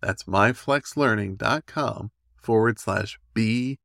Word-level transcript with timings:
That's 0.00 0.24
myflexlearning.com 0.24 2.10
forward 2.36 2.78
slash 2.78 3.18
BE. 3.34 3.78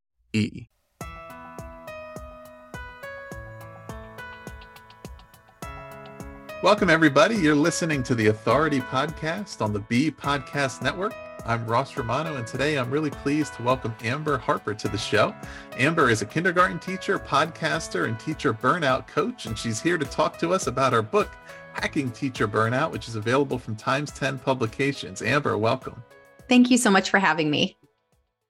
Welcome, 6.63 6.91
everybody. 6.91 7.35
You're 7.37 7.55
listening 7.55 8.03
to 8.03 8.13
the 8.13 8.27
Authority 8.27 8.81
Podcast 8.81 9.63
on 9.63 9.73
the 9.73 9.79
Be 9.79 10.11
Podcast 10.11 10.83
Network. 10.83 11.15
I'm 11.43 11.65
Ross 11.65 11.97
Romano, 11.97 12.35
and 12.35 12.45
today 12.45 12.77
I'm 12.77 12.91
really 12.91 13.09
pleased 13.09 13.55
to 13.55 13.63
welcome 13.63 13.95
Amber 14.03 14.37
Harper 14.37 14.75
to 14.75 14.87
the 14.87 14.97
show. 14.97 15.33
Amber 15.77 16.11
is 16.11 16.21
a 16.21 16.25
kindergarten 16.27 16.77
teacher, 16.77 17.17
podcaster, 17.17 18.07
and 18.07 18.19
teacher 18.19 18.53
burnout 18.53 19.07
coach, 19.07 19.47
and 19.47 19.57
she's 19.57 19.81
here 19.81 19.97
to 19.97 20.05
talk 20.05 20.37
to 20.37 20.53
us 20.53 20.67
about 20.67 20.93
her 20.93 21.01
book, 21.01 21.31
Hacking 21.73 22.11
Teacher 22.11 22.47
Burnout, 22.47 22.91
which 22.91 23.07
is 23.07 23.15
available 23.15 23.57
from 23.57 23.75
Times 23.75 24.11
10 24.11 24.39
Publications. 24.39 25.21
Amber, 25.21 25.57
welcome. 25.57 26.03
Thank 26.47 26.69
you 26.69 26.77
so 26.77 26.91
much 26.91 27.09
for 27.09 27.19
having 27.19 27.49
me. 27.49 27.77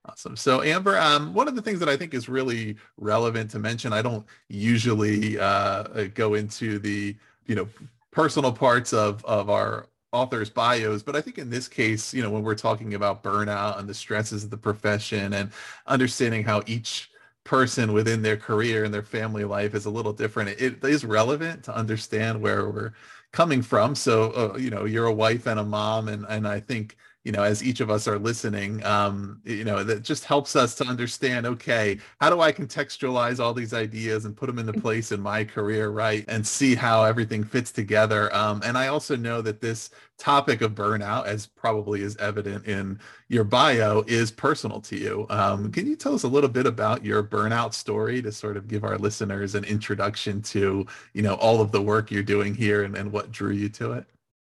Awesome. 0.06 0.36
So, 0.36 0.64
Amber, 0.64 0.98
um, 0.98 1.34
one 1.34 1.48
of 1.48 1.56
the 1.56 1.62
things 1.62 1.80
that 1.80 1.88
I 1.88 1.96
think 1.96 2.14
is 2.14 2.28
really 2.28 2.76
relevant 2.98 3.52
to 3.52 3.60
mention, 3.60 3.94
I 3.94 4.02
don't 4.02 4.26
usually 4.50 5.40
uh, 5.40 6.08
go 6.16 6.34
into 6.34 6.80
the 6.80 7.16
you 7.46 7.56
know 7.56 7.68
personal 8.10 8.52
parts 8.52 8.94
of 8.94 9.24
of 9.26 9.50
our 9.50 9.88
authors' 10.12 10.50
bios, 10.50 11.04
but 11.04 11.16
I 11.16 11.22
think 11.22 11.38
in 11.38 11.50
this 11.50 11.68
case, 11.68 12.14
you 12.14 12.22
know, 12.22 12.30
when 12.32 12.44
we're 12.44 12.56
talking 12.56 12.96
about 12.96 13.24
burnout 13.24 13.80
and 13.80 13.88
the 13.88 13.94
stresses 13.94 14.44
of 14.44 14.50
the 14.50 14.58
profession 14.58 15.34
and 15.34 15.52
understanding 15.88 16.44
how 16.44 16.64
each 16.66 17.12
person 17.44 17.94
within 17.94 18.22
their 18.22 18.38
career 18.38 18.84
and 18.84 18.94
their 18.94 19.04
family 19.04 19.46
life 19.46 19.74
is 19.74 19.86
a 19.86 19.90
little 19.90 20.14
different, 20.14 20.50
it 20.50 20.84
is 20.84 21.06
relevant 21.06 21.64
to 21.64 21.76
understand 21.76 22.42
where 22.42 22.70
we're 22.70 22.94
coming 23.32 23.62
from. 23.62 23.96
So, 23.96 24.32
uh, 24.32 24.58
you 24.58 24.70
know, 24.70 24.86
you're 24.86 25.06
a 25.06 25.14
wife 25.14 25.48
and 25.48 25.60
a 25.60 25.64
mom, 25.64 26.08
and 26.08 26.26
and 26.30 26.48
I 26.48 26.60
think 26.60 26.98
you 27.24 27.32
know, 27.32 27.44
as 27.44 27.64
each 27.64 27.82
of 27.82 27.92
us 27.92 28.08
are 28.08 28.18
listening, 28.18 28.84
um, 28.84 29.40
you 29.44 29.64
know, 29.64 29.84
that 29.84 30.02
just 30.02 30.26
helps 30.26 30.56
us 30.56 30.74
to 30.76 30.86
understand, 30.86 31.46
okay, 31.46 32.00
how 32.20 32.32
do 32.32 32.42
I 32.42 32.52
contextualize 32.52 33.40
all 33.40 33.54
these 33.54 33.76
ideas 33.76 34.26
and 34.26 34.36
put 34.36 34.48
them 34.48 34.58
into 34.58 34.74
mm. 34.74 34.82
place 34.82 35.12
in 35.12 35.22
my 35.22 35.44
career, 35.44 35.90
right? 35.90 36.26
And 36.28 36.46
see 36.46 36.74
how 36.74 37.04
everything 37.04 37.44
fits 37.44 37.72
together. 37.72 38.34
Um, 38.36 38.62
and 38.66 38.76
I 38.76 38.88
also 38.88 39.16
know 39.16 39.42
that 39.44 39.62
this 39.62 39.92
topic 40.18 40.62
of 40.62 40.74
burnout, 40.74 41.26
as 41.26 41.46
probably 41.46 42.02
is 42.02 42.18
evident 42.18 42.66
in 42.66 43.00
your 43.28 43.44
bio, 43.44 44.04
is 44.08 44.32
personal 44.32 44.82
to 44.82 44.98
you. 44.98 45.28
Um, 45.30 45.72
can 45.72 45.86
you 45.86 45.96
tell 45.96 46.16
us 46.16 46.24
a 46.24 46.28
little 46.28 46.50
bit 46.50 46.66
about 46.66 47.06
your 47.06 47.24
burnout 47.24 47.74
story 47.74 48.22
to 48.24 48.32
sort 48.32 48.58
of 48.58 48.68
give 48.68 48.84
our 48.84 48.98
listeners 48.98 49.54
an 49.54 49.64
introduction 49.66 50.42
to, 50.44 50.88
you 51.14 51.22
know, 51.22 51.36
all 51.36 51.62
of 51.62 51.72
the 51.72 51.82
work 51.82 52.10
you're 52.10 52.24
doing 52.24 52.56
here 52.56 52.84
and, 52.84 52.96
and 52.96 53.12
what 53.12 53.32
drew 53.32 53.52
you 53.52 53.70
to 53.70 53.92
it? 53.92 54.06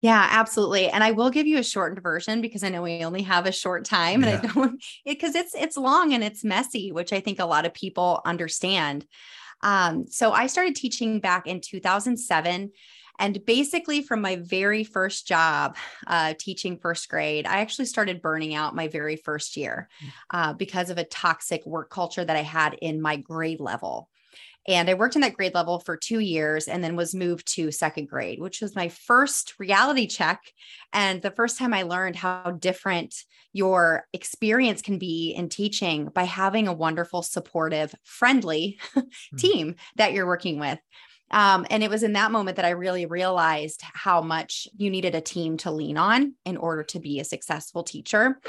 Yeah, 0.04 0.28
absolutely. 0.32 0.90
And 0.90 1.02
I 1.02 1.12
will 1.12 1.30
give 1.30 1.46
you 1.46 1.56
a 1.56 1.62
shortened 1.62 2.02
version 2.02 2.42
because 2.42 2.62
I 2.62 2.68
know 2.68 2.82
we 2.82 3.02
only 3.04 3.22
have 3.22 3.46
a 3.46 3.52
short 3.52 3.86
time 3.86 4.22
and 4.22 4.36
I 4.36 4.46
don't 4.46 4.84
because 5.06 5.34
it's 5.34 5.54
it's 5.54 5.78
long 5.78 6.12
and 6.12 6.22
it's 6.22 6.44
messy, 6.44 6.92
which 6.92 7.10
I 7.14 7.20
think 7.20 7.38
a 7.38 7.46
lot 7.46 7.64
of 7.64 7.72
people 7.72 8.20
understand. 8.26 9.06
Um, 9.62 10.04
so 10.06 10.30
I 10.30 10.48
started 10.48 10.76
teaching 10.76 11.20
back 11.20 11.46
in 11.46 11.62
2007. 11.62 12.70
And 13.18 13.46
basically, 13.46 14.02
from 14.02 14.20
my 14.20 14.36
very 14.36 14.84
first 14.84 15.26
job 15.26 15.74
uh, 16.06 16.34
teaching 16.38 16.76
first 16.76 17.08
grade, 17.08 17.46
I 17.46 17.60
actually 17.60 17.86
started 17.86 18.20
burning 18.20 18.54
out 18.54 18.74
my 18.74 18.88
very 18.88 19.16
first 19.16 19.56
year 19.56 19.88
mm. 20.04 20.12
uh, 20.28 20.52
because 20.52 20.90
of 20.90 20.98
a 20.98 21.04
toxic 21.04 21.64
work 21.64 21.88
culture 21.88 22.24
that 22.24 22.36
I 22.36 22.42
had 22.42 22.74
in 22.82 23.00
my 23.00 23.16
grade 23.16 23.60
level. 23.60 24.10
And 24.66 24.88
I 24.88 24.94
worked 24.94 25.14
in 25.14 25.20
that 25.22 25.34
grade 25.34 25.54
level 25.54 25.78
for 25.78 25.96
two 25.96 26.20
years 26.20 26.68
and 26.68 26.82
then 26.82 26.96
was 26.96 27.14
moved 27.14 27.52
to 27.54 27.70
second 27.70 28.08
grade, 28.08 28.40
which 28.40 28.60
was 28.60 28.74
my 28.74 28.88
first 28.88 29.54
reality 29.58 30.06
check. 30.06 30.40
And 30.92 31.20
the 31.20 31.30
first 31.30 31.58
time 31.58 31.74
I 31.74 31.82
learned 31.82 32.16
how 32.16 32.52
different 32.52 33.14
your 33.52 34.06
experience 34.12 34.82
can 34.82 34.98
be 34.98 35.32
in 35.32 35.48
teaching 35.48 36.06
by 36.06 36.24
having 36.24 36.66
a 36.66 36.72
wonderful, 36.72 37.22
supportive, 37.22 37.94
friendly 38.04 38.78
mm-hmm. 38.94 39.36
team 39.36 39.74
that 39.96 40.12
you're 40.12 40.26
working 40.26 40.58
with. 40.58 40.78
Um, 41.30 41.66
and 41.70 41.82
it 41.82 41.90
was 41.90 42.02
in 42.02 42.12
that 42.12 42.30
moment 42.30 42.56
that 42.56 42.64
I 42.64 42.70
really 42.70 43.06
realized 43.06 43.82
how 43.82 44.20
much 44.20 44.68
you 44.76 44.90
needed 44.90 45.14
a 45.14 45.20
team 45.20 45.56
to 45.58 45.70
lean 45.70 45.96
on 45.96 46.34
in 46.44 46.56
order 46.56 46.82
to 46.84 47.00
be 47.00 47.18
a 47.18 47.24
successful 47.24 47.82
teacher. 47.82 48.40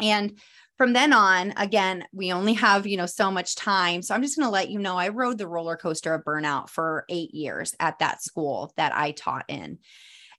And 0.00 0.38
from 0.76 0.92
then 0.92 1.12
on, 1.12 1.52
again, 1.56 2.04
we 2.12 2.32
only 2.32 2.54
have, 2.54 2.86
you 2.86 2.96
know, 2.96 3.06
so 3.06 3.30
much 3.30 3.56
time. 3.56 4.00
So 4.00 4.14
I'm 4.14 4.22
just 4.22 4.36
going 4.36 4.46
to 4.46 4.52
let 4.52 4.70
you 4.70 4.78
know 4.78 4.96
I 4.96 5.08
rode 5.08 5.36
the 5.36 5.48
roller 5.48 5.76
coaster 5.76 6.14
of 6.14 6.24
burnout 6.24 6.70
for 6.70 7.04
eight 7.08 7.34
years 7.34 7.74
at 7.80 7.98
that 7.98 8.22
school 8.22 8.72
that 8.76 8.94
I 8.94 9.10
taught 9.10 9.44
in. 9.48 9.78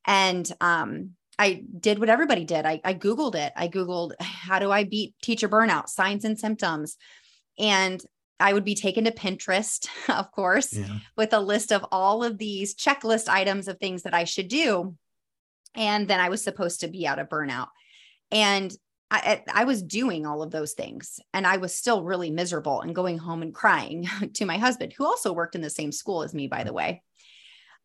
And 0.05 0.49
um, 0.61 1.11
I 1.37 1.63
did 1.79 1.99
what 1.99 2.09
everybody 2.09 2.45
did. 2.45 2.65
I, 2.65 2.79
I 2.85 2.93
Googled 2.93 3.35
it. 3.35 3.51
I 3.55 3.67
Googled, 3.67 4.13
how 4.21 4.59
do 4.59 4.71
I 4.71 4.85
beat 4.85 5.13
teacher 5.21 5.49
burnout, 5.49 5.89
signs 5.89 6.23
and 6.23 6.39
symptoms? 6.39 6.95
And 7.57 8.01
I 8.39 8.53
would 8.53 8.63
be 8.63 8.75
taken 8.75 9.03
to 9.03 9.11
Pinterest, 9.11 9.87
of 10.09 10.31
course, 10.31 10.73
yeah. 10.73 10.99
with 11.17 11.33
a 11.33 11.39
list 11.39 11.73
of 11.73 11.85
all 11.91 12.23
of 12.23 12.37
these 12.37 12.75
checklist 12.75 13.27
items 13.27 13.67
of 13.67 13.77
things 13.77 14.03
that 14.03 14.13
I 14.13 14.23
should 14.23 14.47
do. 14.47 14.95
And 15.75 16.07
then 16.07 16.21
I 16.21 16.29
was 16.29 16.43
supposed 16.43 16.79
to 16.81 16.87
be 16.87 17.05
out 17.05 17.19
of 17.19 17.27
burnout. 17.27 17.67
And 18.31 18.73
I, 19.11 19.43
I 19.51 19.63
was 19.63 19.81
doing 19.81 20.25
all 20.25 20.43
of 20.43 20.51
those 20.51 20.73
things 20.73 21.19
and 21.33 21.47
I 21.47 21.57
was 21.57 21.73
still 21.73 22.03
really 22.03 22.29
miserable 22.29 22.81
and 22.81 22.94
going 22.94 23.17
home 23.17 23.41
and 23.41 23.53
crying 23.53 24.07
to 24.35 24.45
my 24.45 24.57
husband, 24.57 24.94
who 24.94 25.06
also 25.06 25.33
worked 25.33 25.56
in 25.56 25.61
the 25.61 25.69
same 25.69 25.91
school 25.91 26.23
as 26.23 26.33
me, 26.33 26.47
by 26.47 26.63
the 26.63 26.73
way. 26.73 27.01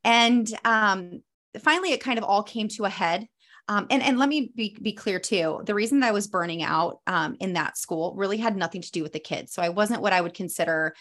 And 0.03 0.47
um, 0.65 1.23
finally, 1.59 1.93
it 1.93 2.03
kind 2.03 2.19
of 2.19 2.25
all 2.25 2.43
came 2.43 2.69
to 2.69 2.85
a 2.85 2.91
head. 2.91 3.26
Um, 3.67 3.87
and, 3.88 4.03
and 4.03 4.19
let 4.19 4.29
me 4.29 4.53
be, 4.55 4.76
be 4.82 4.93
clear 4.93 5.19
too. 5.19 5.62
The 5.65 5.75
reason 5.75 6.00
that 6.00 6.09
I 6.09 6.12
was 6.12 6.26
burning 6.26 6.62
out 6.62 7.00
um, 7.06 7.37
in 7.41 7.55
that 7.55 7.79
school 7.79 8.15
really 8.15 8.37
had 8.37 8.56
nothing 8.56 8.82
to 8.82 8.91
do 8.91 9.03
with 9.03 9.15
the 9.15 9.20
kids. 9.20 9.55
So 9.55 9.62
I 9.62 9.70
wasn't 9.70 10.03
what 10.03 10.12
I 10.12 10.20
would 10.20 10.35
consider 10.35 10.94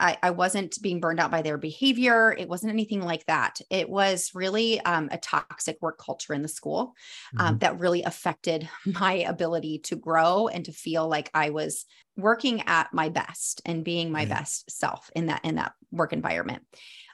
I, 0.00 0.16
I, 0.22 0.30
wasn't 0.30 0.80
being 0.80 1.00
burned 1.00 1.20
out 1.20 1.30
by 1.30 1.42
their 1.42 1.58
behavior. 1.58 2.32
It 2.32 2.48
wasn't 2.48 2.72
anything 2.72 3.02
like 3.02 3.26
that. 3.26 3.60
It 3.70 3.88
was 3.88 4.30
really 4.34 4.80
um, 4.80 5.08
a 5.10 5.18
toxic 5.18 5.78
work 5.80 5.98
culture 5.98 6.34
in 6.34 6.42
the 6.42 6.48
school 6.48 6.94
um, 7.38 7.46
mm-hmm. 7.46 7.58
that 7.58 7.80
really 7.80 8.02
affected 8.02 8.68
my 8.86 9.14
ability 9.14 9.80
to 9.84 9.96
grow 9.96 10.48
and 10.48 10.64
to 10.66 10.72
feel 10.72 11.08
like 11.08 11.30
I 11.34 11.50
was 11.50 11.84
working 12.16 12.62
at 12.66 12.92
my 12.92 13.08
best 13.08 13.62
and 13.64 13.84
being 13.84 14.10
my 14.10 14.24
best 14.24 14.70
self 14.70 15.08
in 15.14 15.26
that 15.26 15.44
in 15.44 15.54
that 15.54 15.72
work 15.92 16.12
environment. 16.12 16.62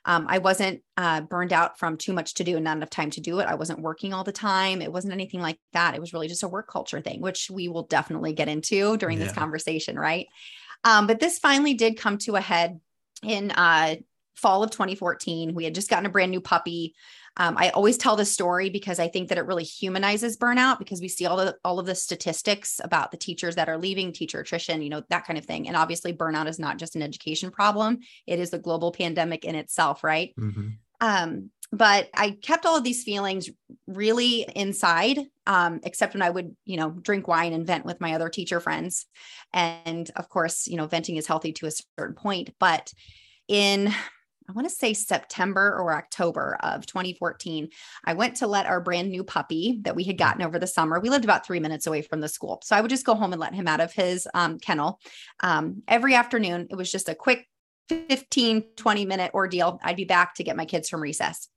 Um, 0.06 0.26
I 0.28 0.38
wasn't 0.38 0.82
uh, 0.96 1.22
burned 1.22 1.52
out 1.52 1.78
from 1.78 1.96
too 1.96 2.12
much 2.12 2.34
to 2.34 2.44
do 2.44 2.56
and 2.56 2.64
not 2.64 2.76
enough 2.76 2.90
time 2.90 3.10
to 3.10 3.20
do 3.20 3.38
it. 3.38 3.46
I 3.46 3.54
wasn't 3.54 3.80
working 3.80 4.12
all 4.12 4.24
the 4.24 4.32
time. 4.32 4.82
It 4.82 4.92
wasn't 4.92 5.14
anything 5.14 5.40
like 5.40 5.58
that. 5.72 5.94
It 5.94 6.00
was 6.00 6.12
really 6.12 6.28
just 6.28 6.42
a 6.42 6.48
work 6.48 6.68
culture 6.68 7.00
thing, 7.00 7.22
which 7.22 7.50
we 7.50 7.68
will 7.68 7.84
definitely 7.84 8.34
get 8.34 8.48
into 8.48 8.96
during 8.98 9.18
yeah. 9.18 9.24
this 9.24 9.34
conversation, 9.34 9.98
right? 9.98 10.26
Um, 10.84 11.06
but 11.06 11.20
this 11.20 11.38
finally 11.38 11.74
did 11.74 11.98
come 11.98 12.18
to 12.18 12.36
a 12.36 12.40
head 12.40 12.80
in 13.22 13.50
uh, 13.50 13.96
fall 14.34 14.62
of 14.62 14.70
2014. 14.70 15.54
We 15.54 15.64
had 15.64 15.74
just 15.74 15.90
gotten 15.90 16.06
a 16.06 16.10
brand 16.10 16.30
new 16.30 16.40
puppy. 16.40 16.94
Um, 17.36 17.56
I 17.58 17.70
always 17.70 17.96
tell 17.96 18.14
this 18.14 18.30
story 18.30 18.70
because 18.70 19.00
I 19.00 19.08
think 19.08 19.28
that 19.28 19.38
it 19.38 19.46
really 19.46 19.64
humanizes 19.64 20.36
burnout 20.36 20.78
because 20.78 21.00
we 21.00 21.08
see 21.08 21.26
all 21.26 21.36
the 21.36 21.56
all 21.64 21.80
of 21.80 21.86
the 21.86 21.94
statistics 21.94 22.80
about 22.84 23.10
the 23.10 23.16
teachers 23.16 23.56
that 23.56 23.68
are 23.68 23.78
leaving, 23.78 24.12
teacher 24.12 24.40
attrition, 24.40 24.82
you 24.82 24.90
know, 24.90 25.02
that 25.08 25.26
kind 25.26 25.38
of 25.38 25.44
thing. 25.44 25.66
And 25.66 25.76
obviously, 25.76 26.12
burnout 26.12 26.46
is 26.46 26.60
not 26.60 26.78
just 26.78 26.94
an 26.94 27.02
education 27.02 27.50
problem; 27.50 27.98
it 28.26 28.38
is 28.38 28.52
a 28.52 28.58
global 28.58 28.92
pandemic 28.92 29.44
in 29.44 29.56
itself, 29.56 30.04
right? 30.04 30.32
Mm-hmm. 30.38 30.68
Um, 31.00 31.50
but 31.76 32.08
I 32.14 32.30
kept 32.30 32.66
all 32.66 32.76
of 32.76 32.84
these 32.84 33.02
feelings 33.02 33.50
really 33.86 34.46
inside, 34.54 35.18
um, 35.46 35.80
except 35.82 36.14
when 36.14 36.22
I 36.22 36.30
would, 36.30 36.54
you 36.64 36.76
know, 36.76 36.90
drink 36.90 37.26
wine 37.26 37.52
and 37.52 37.66
vent 37.66 37.84
with 37.84 38.00
my 38.00 38.14
other 38.14 38.28
teacher 38.28 38.60
friends. 38.60 39.06
And 39.52 40.10
of 40.16 40.28
course, 40.28 40.66
you 40.68 40.76
know, 40.76 40.86
venting 40.86 41.16
is 41.16 41.26
healthy 41.26 41.52
to 41.54 41.66
a 41.66 41.72
certain 41.98 42.14
point. 42.14 42.54
But 42.60 42.92
in 43.48 43.92
I 44.46 44.52
want 44.52 44.68
to 44.68 44.74
say 44.74 44.92
September 44.92 45.74
or 45.80 45.94
October 45.94 46.58
of 46.60 46.84
2014, 46.84 47.70
I 48.04 48.12
went 48.12 48.36
to 48.36 48.46
let 48.46 48.66
our 48.66 48.78
brand 48.78 49.10
new 49.10 49.24
puppy 49.24 49.80
that 49.84 49.96
we 49.96 50.04
had 50.04 50.18
gotten 50.18 50.42
over 50.42 50.58
the 50.58 50.66
summer. 50.66 51.00
We 51.00 51.08
lived 51.08 51.24
about 51.24 51.46
three 51.46 51.60
minutes 51.60 51.86
away 51.86 52.02
from 52.02 52.20
the 52.20 52.28
school. 52.28 52.60
So 52.62 52.76
I 52.76 52.82
would 52.82 52.90
just 52.90 53.06
go 53.06 53.14
home 53.14 53.32
and 53.32 53.40
let 53.40 53.54
him 53.54 53.66
out 53.66 53.80
of 53.80 53.94
his 53.94 54.28
um, 54.34 54.58
kennel 54.58 55.00
um, 55.40 55.82
every 55.88 56.14
afternoon. 56.14 56.66
It 56.68 56.76
was 56.76 56.92
just 56.92 57.08
a 57.08 57.14
quick 57.14 57.48
15, 57.88 58.64
20 58.76 59.06
minute 59.06 59.32
ordeal. 59.32 59.80
I'd 59.82 59.96
be 59.96 60.04
back 60.04 60.34
to 60.34 60.44
get 60.44 60.56
my 60.56 60.66
kids 60.66 60.90
from 60.90 61.00
recess. 61.00 61.48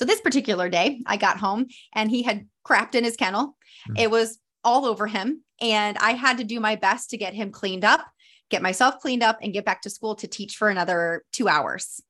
So 0.00 0.06
this 0.06 0.22
particular 0.22 0.70
day, 0.70 1.02
I 1.04 1.18
got 1.18 1.36
home 1.36 1.66
and 1.92 2.10
he 2.10 2.22
had 2.22 2.46
crapped 2.66 2.94
in 2.94 3.04
his 3.04 3.16
kennel. 3.16 3.48
Mm-hmm. 3.86 3.98
It 3.98 4.10
was 4.10 4.38
all 4.64 4.86
over 4.86 5.06
him. 5.06 5.44
And 5.60 5.98
I 5.98 6.12
had 6.12 6.38
to 6.38 6.44
do 6.44 6.58
my 6.58 6.76
best 6.76 7.10
to 7.10 7.18
get 7.18 7.34
him 7.34 7.50
cleaned 7.50 7.84
up, 7.84 8.06
get 8.48 8.62
myself 8.62 8.98
cleaned 9.00 9.22
up, 9.22 9.40
and 9.42 9.52
get 9.52 9.66
back 9.66 9.82
to 9.82 9.90
school 9.90 10.14
to 10.14 10.26
teach 10.26 10.56
for 10.56 10.70
another 10.70 11.22
two 11.34 11.48
hours. 11.48 12.00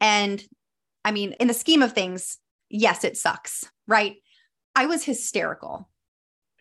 And 0.00 0.44
I 1.04 1.10
mean, 1.10 1.32
in 1.40 1.48
the 1.48 1.54
scheme 1.54 1.82
of 1.82 1.92
things, 1.92 2.38
yes, 2.70 3.02
it 3.02 3.16
sucks, 3.16 3.64
right? 3.88 4.14
I 4.76 4.86
was 4.86 5.02
hysterical. 5.02 5.90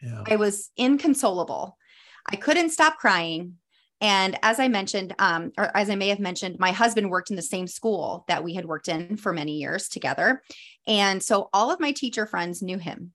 Yeah. 0.02 0.24
I 0.28 0.38
was 0.38 0.72
inconsolable. 0.76 1.78
I 2.32 2.36
couldn't 2.36 2.72
stop 2.72 2.98
crying. 2.98 3.58
And 4.02 4.38
as 4.44 4.60
I 4.60 4.68
mentioned, 4.68 5.16
um, 5.20 5.52
or 5.58 5.76
as 5.76 5.90
I 5.90 5.96
may 5.96 6.10
have 6.10 6.20
mentioned, 6.20 6.60
my 6.60 6.72
husband 6.72 7.10
worked 7.10 7.30
in 7.30 7.36
the 7.36 7.42
same 7.42 7.68
school 7.68 8.26
that 8.28 8.44
we 8.44 8.54
had 8.54 8.66
worked 8.66 8.90
in 8.90 9.18
for 9.18 9.32
many 9.32 9.54
years 9.54 9.88
together. 9.88 10.44
And 10.86 11.24
so 11.24 11.50
all 11.54 11.72
of 11.72 11.80
my 11.80 11.92
teacher 11.92 12.26
friends 12.26 12.62
knew 12.62 12.78
him. 12.78 13.14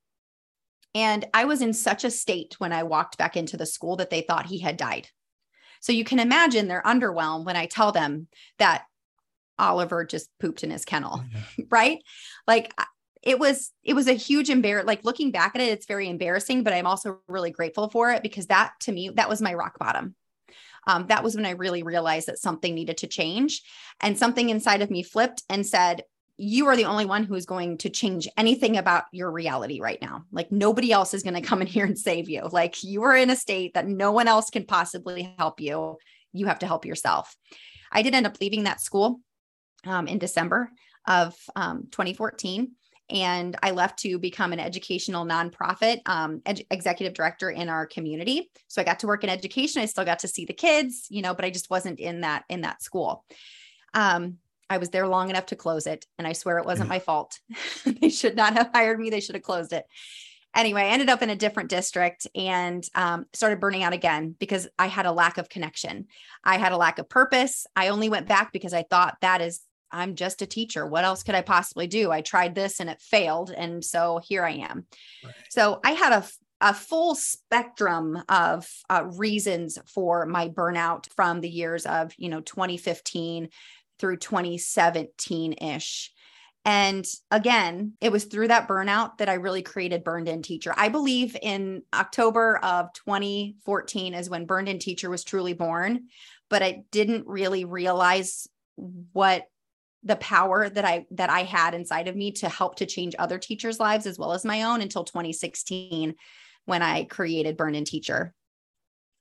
And 0.95 1.27
I 1.35 1.45
was 1.45 1.61
in 1.61 1.75
such 1.75 2.05
a 2.05 2.11
state 2.11 2.57
when 2.59 2.73
I 2.73 2.85
walked 2.85 3.19
back 3.19 3.37
into 3.37 3.57
the 3.57 3.67
school 3.67 3.97
that 3.97 4.09
they 4.09 4.23
thought 4.23 4.47
he 4.47 4.61
had 4.61 4.77
died. 4.79 5.09
So 5.81 5.93
you 5.93 6.05
can 6.05 6.19
imagine 6.19 6.69
their 6.69 6.83
underwhelm 6.83 7.45
when 7.45 7.57
I 7.57 7.67
tell 7.67 7.93
them 7.93 8.27
that 8.59 8.85
Oliver 9.59 10.05
just 10.05 10.31
pooped 10.41 10.65
in 10.65 10.71
his 10.71 10.85
kennel, 10.85 11.23
yeah. 11.33 11.65
right? 11.71 12.03
Like 12.47 12.73
it 13.23 13.39
was 13.39 13.73
it 13.83 13.95
was 13.95 14.09
a 14.09 14.13
huge 14.13 14.49
embarrass 14.49 14.87
like 14.87 15.05
looking 15.05 15.31
back 15.31 15.55
at 15.55 15.61
it 15.61 15.69
it's 15.69 15.87
very 15.87 16.09
embarrassing 16.09 16.63
but 16.63 16.73
i'm 16.73 16.87
also 16.87 17.19
really 17.27 17.51
grateful 17.51 17.91
for 17.91 18.13
it 18.13 18.23
because 18.23 18.47
that 18.47 18.73
to 18.81 18.93
me 18.93 19.11
that 19.11 19.29
was 19.29 19.43
my 19.43 19.55
rock 19.55 19.79
bottom 19.79 20.15
um, 20.89 21.07
that 21.09 21.23
was 21.23 21.37
when 21.37 21.47
I 21.47 21.51
really 21.51 21.83
realized 21.85 22.27
that 22.27 22.39
something 22.39 22.75
needed 22.75 22.97
to 22.99 23.07
change. 23.07 23.63
And 24.01 24.19
something 24.19 24.49
inside 24.49 24.83
of 24.83 24.91
me 24.91 25.03
flipped 25.03 25.43
and 25.49 25.65
said, 25.65 26.03
you 26.39 26.67
are 26.67 26.77
the 26.77 26.87
only 26.87 27.05
one 27.05 27.25
who 27.25 27.35
is 27.35 27.47
going 27.47 27.77
to 27.79 27.91
change 27.91 28.27
anything 28.37 28.77
about 28.77 29.05
your 29.13 29.31
reality 29.31 29.81
right 29.81 30.01
now. 30.01 30.25
Like 30.33 30.51
nobody 30.51 30.91
else 30.91 31.13
is 31.13 31.23
going 31.23 31.35
to 31.41 31.47
come 31.47 31.61
in 31.61 31.69
here 31.69 31.85
and 31.85 31.99
save 31.99 32.29
you. 32.31 32.49
Like 32.51 32.83
you 32.83 33.03
are 33.03 33.15
in 33.15 33.31
a 33.31 33.37
state 33.37 33.75
that 33.75 33.87
no 33.87 34.13
one 34.13 34.29
else 34.29 34.49
can 34.49 34.65
possibly 34.65 35.35
help 35.39 35.61
you. 35.61 35.99
You 36.33 36.47
have 36.47 36.61
to 36.61 36.67
help 36.67 36.87
yourself. 36.87 37.37
I 37.93 38.03
did 38.03 38.15
end 38.15 38.27
up 38.27 38.41
leaving 38.41 38.65
that 38.65 38.81
school 38.81 39.21
um, 39.87 40.09
in 40.09 40.19
December 40.19 40.71
of 41.07 41.35
um, 41.55 41.89
2014 41.91 42.73
and 43.11 43.57
I 43.63 43.71
left 43.71 43.99
to 44.01 44.19
become 44.19 44.53
an 44.53 44.61
educational 44.61 45.25
nonprofit 45.25 46.01
um, 46.07 46.43
ed- 46.45 46.65
executive 46.71 47.15
director 47.15 47.51
in 47.51 47.69
our 47.69 47.87
community. 47.87 48.51
So 48.69 48.83
I 48.83 48.85
got 48.85 49.01
to 49.01 49.07
work 49.07 49.25
in 49.25 49.31
education. 49.31 49.83
I 49.83 49.87
still 49.87 50.05
got 50.05 50.21
to 50.21 50.29
see 50.29 50.45
the 50.45 50.53
kids, 50.53 51.07
you 51.09 51.23
know, 51.23 51.35
but 51.35 51.45
I 51.45 51.51
just 51.51 51.71
wasn't 51.71 52.01
in 52.01 52.23
that 52.23 52.45
in 52.49 52.63
that 52.63 52.83
school. 52.83 53.25
Um, 53.95 54.39
I 54.71 54.79
was 54.79 54.91
there 54.91 55.09
long 55.09 55.31
enough 55.31 55.47
to 55.47 55.57
close 55.57 55.87
it, 55.87 56.05
and 56.19 56.27
I 56.27 56.35
swear 56.35 56.59
it 56.59 56.67
wasn't 56.67 56.91
my 56.91 56.99
fault. 56.99 57.39
they 57.87 58.11
should 58.11 58.37
not 58.37 58.53
have 58.53 58.71
hired 58.75 59.01
me. 59.01 59.09
They 59.09 59.21
should 59.21 59.35
have 59.35 59.45
closed 59.45 59.73
it. 59.73 59.87
Anyway, 60.55 60.83
I 60.83 60.89
ended 60.89 61.09
up 61.09 61.23
in 61.23 61.31
a 61.31 61.37
different 61.37 61.71
district 61.71 62.27
and 62.35 62.85
um, 62.95 63.27
started 63.33 63.61
burning 63.61 63.83
out 63.83 63.93
again 63.93 64.35
because 64.39 64.67
I 64.79 64.87
had 64.87 65.07
a 65.07 65.13
lack 65.13 65.39
of 65.39 65.49
connection. 65.49 66.07
I 66.43 66.59
had 66.59 66.73
a 66.73 66.77
lack 66.77 66.99
of 66.99 67.09
purpose. 67.09 67.67
I 67.77 67.89
only 67.89 68.09
went 68.09 68.29
back 68.29 68.53
because 68.53 68.73
I 68.73 68.83
thought 68.83 69.19
that 69.21 69.41
is 69.41 69.61
I'm 69.91 70.15
just 70.15 70.43
a 70.43 70.47
teacher. 70.47 70.87
What 70.87 71.05
else 71.05 71.23
could 71.23 71.35
I 71.35 71.43
possibly 71.43 71.87
do? 71.87 72.11
I 72.11 72.21
tried 72.21 72.55
this 72.55 72.81
and 72.81 72.91
it 72.91 73.01
failed. 73.01 73.51
And 73.51 73.85
so 73.85 74.21
here 74.23 74.45
I 74.45 74.53
am. 74.53 74.87
Right. 75.25 75.35
So 75.51 75.81
I 75.85 75.93
had 75.93 76.13
a, 76.13 76.25
a 76.61 76.75
full 76.75 77.15
spectrum 77.15 78.23
of 78.29 78.69
uh, 78.91 79.05
reasons 79.05 79.79
for 79.87 80.27
my 80.27 80.49
burnout 80.49 81.07
from 81.15 81.41
the 81.41 81.51
years 81.51 81.87
of, 81.87 82.13
you 82.17 82.29
know, 82.29 82.41
2015 82.41 83.49
through 83.99 84.17
2017 84.17 85.53
ish. 85.55 86.13
And 86.65 87.07
again, 87.31 87.95
it 88.01 88.13
was 88.13 88.25
through 88.25 88.49
that 88.49 88.69
burnout 88.69 89.19
that 89.19 89.29
I 89.29 89.35
really 89.35 89.63
created 89.63 90.05
Burned 90.05 90.29
In 90.29 90.43
Teacher. 90.43 90.75
I 90.77 90.91
believe 90.91 91.37
in 91.41 91.83
October 91.95 92.59
of 92.59 92.93
2014 92.93 94.13
is 94.13 94.29
when 94.29 94.45
Burned 94.45 94.69
In 94.69 94.79
Teacher 94.79 95.09
was 95.09 95.25
truly 95.25 95.55
born, 95.55 96.09
but 96.51 96.63
I 96.63 96.83
didn't 96.91 97.27
really 97.27 97.65
realize 97.65 98.49
what 98.77 99.45
the 100.05 100.17
power 100.17 100.69
that 100.69 100.85
I 100.85 101.07
that 101.13 101.31
I 101.31 101.43
had 101.43 101.75
inside 101.75 102.09
of 102.09 102.17
me 102.17 102.33
to 102.33 102.49
help 102.49 102.77
to 102.77 102.87
change 102.87 103.15
other 103.19 103.39
teachers' 103.39 103.81
lives 103.81 104.07
as 104.07 104.19
well 104.19 104.33
as 104.33 104.45
my 104.45 104.63
own 104.63 104.81
until 104.81 105.05
2016 105.05 106.15
when 106.67 106.83
I 106.83 107.05
created 107.05 107.57
Burned 107.57 107.77
In 107.77 107.85
Teacher 107.85 108.35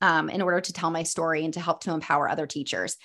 um, 0.00 0.28
in 0.30 0.42
order 0.42 0.60
to 0.60 0.72
tell 0.72 0.90
my 0.90 1.02
story 1.02 1.44
and 1.44 1.54
to 1.54 1.60
help 1.60 1.82
to 1.82 1.92
empower 1.92 2.28
other 2.28 2.46
teachers. 2.46 2.96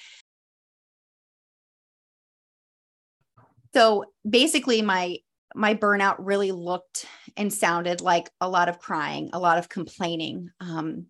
So 3.73 4.05
basically 4.27 4.81
my 4.81 5.17
my 5.55 5.75
burnout 5.75 6.15
really 6.19 6.51
looked 6.51 7.05
and 7.37 7.53
sounded 7.53 8.01
like 8.01 8.29
a 8.41 8.49
lot 8.49 8.69
of 8.69 8.79
crying, 8.79 9.29
a 9.33 9.39
lot 9.39 9.59
of 9.59 9.69
complaining, 9.69 10.49
um, 10.59 11.05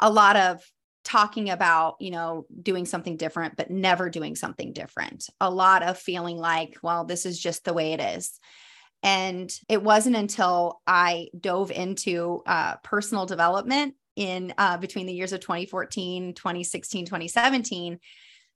a 0.00 0.10
lot 0.10 0.36
of 0.36 0.60
talking 1.04 1.50
about, 1.50 1.96
you 2.00 2.10
know, 2.10 2.46
doing 2.62 2.86
something 2.86 3.16
different, 3.16 3.56
but 3.56 3.70
never 3.70 4.08
doing 4.08 4.34
something 4.34 4.72
different. 4.72 5.28
A 5.40 5.50
lot 5.50 5.82
of 5.82 5.98
feeling 5.98 6.38
like, 6.38 6.78
well, 6.82 7.04
this 7.04 7.26
is 7.26 7.38
just 7.38 7.64
the 7.64 7.74
way 7.74 7.92
it 7.92 8.00
is. 8.00 8.38
And 9.02 9.52
it 9.68 9.82
wasn't 9.82 10.16
until 10.16 10.80
I 10.86 11.28
dove 11.38 11.70
into 11.70 12.42
uh, 12.46 12.76
personal 12.82 13.26
development 13.26 13.94
in 14.16 14.54
uh, 14.56 14.78
between 14.78 15.06
the 15.06 15.12
years 15.12 15.32
of 15.32 15.40
2014, 15.40 16.32
2016, 16.34 17.04
2017 17.04 18.00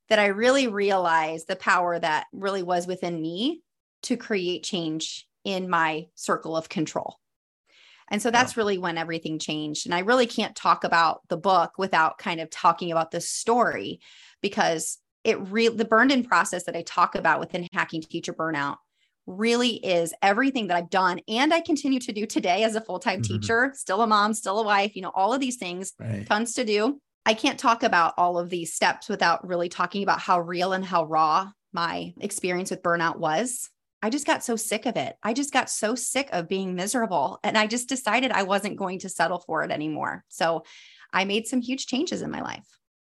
that 0.08 0.18
I 0.18 0.26
really 0.26 0.66
realized 0.66 1.48
the 1.48 1.56
power 1.56 1.98
that 1.98 2.26
really 2.32 2.62
was 2.62 2.86
within 2.86 3.20
me 3.20 3.62
to 4.04 4.16
create 4.16 4.64
change 4.64 5.26
in 5.44 5.68
my 5.68 6.06
circle 6.14 6.56
of 6.56 6.68
control. 6.68 7.18
And 8.10 8.22
so 8.22 8.30
that's 8.30 8.56
yeah. 8.56 8.60
really 8.60 8.78
when 8.78 8.98
everything 8.98 9.38
changed. 9.38 9.86
And 9.86 9.94
I 9.94 10.00
really 10.00 10.26
can't 10.26 10.56
talk 10.56 10.84
about 10.84 11.20
the 11.28 11.36
book 11.36 11.72
without 11.78 12.18
kind 12.18 12.40
of 12.40 12.50
talking 12.50 12.90
about 12.90 13.10
the 13.10 13.20
story 13.20 14.00
because 14.42 14.98
it 15.24 15.38
really, 15.40 15.76
the 15.76 15.84
burned 15.84 16.12
in 16.12 16.24
process 16.24 16.64
that 16.64 16.76
I 16.76 16.82
talk 16.82 17.14
about 17.14 17.40
within 17.40 17.66
hacking 17.72 18.02
teacher 18.02 18.32
burnout 18.32 18.76
really 19.26 19.74
is 19.84 20.14
everything 20.22 20.68
that 20.68 20.76
I've 20.76 20.90
done 20.90 21.20
and 21.28 21.52
I 21.52 21.60
continue 21.60 22.00
to 22.00 22.12
do 22.12 22.24
today 22.24 22.64
as 22.64 22.74
a 22.74 22.80
full 22.80 22.98
time 22.98 23.20
mm-hmm. 23.20 23.34
teacher, 23.34 23.72
still 23.74 24.00
a 24.00 24.06
mom, 24.06 24.32
still 24.32 24.58
a 24.58 24.64
wife, 24.64 24.96
you 24.96 25.02
know, 25.02 25.12
all 25.14 25.34
of 25.34 25.40
these 25.40 25.56
things, 25.56 25.92
right. 26.00 26.26
tons 26.26 26.54
to 26.54 26.64
do. 26.64 27.00
I 27.26 27.34
can't 27.34 27.58
talk 27.58 27.82
about 27.82 28.14
all 28.16 28.38
of 28.38 28.48
these 28.48 28.72
steps 28.72 29.08
without 29.08 29.46
really 29.46 29.68
talking 29.68 30.02
about 30.02 30.18
how 30.18 30.40
real 30.40 30.72
and 30.72 30.84
how 30.84 31.04
raw 31.04 31.50
my 31.72 32.14
experience 32.20 32.70
with 32.70 32.82
burnout 32.82 33.18
was. 33.18 33.68
I 34.02 34.10
just 34.10 34.26
got 34.26 34.44
so 34.44 34.56
sick 34.56 34.86
of 34.86 34.96
it. 34.96 35.16
I 35.22 35.32
just 35.32 35.52
got 35.52 35.68
so 35.68 35.94
sick 35.94 36.28
of 36.32 36.48
being 36.48 36.74
miserable. 36.74 37.40
And 37.42 37.58
I 37.58 37.66
just 37.66 37.88
decided 37.88 38.30
I 38.30 38.44
wasn't 38.44 38.76
going 38.76 39.00
to 39.00 39.08
settle 39.08 39.40
for 39.40 39.64
it 39.64 39.70
anymore. 39.70 40.24
So 40.28 40.64
I 41.12 41.24
made 41.24 41.46
some 41.46 41.60
huge 41.60 41.86
changes 41.86 42.22
in 42.22 42.30
my 42.30 42.40
life. 42.40 42.66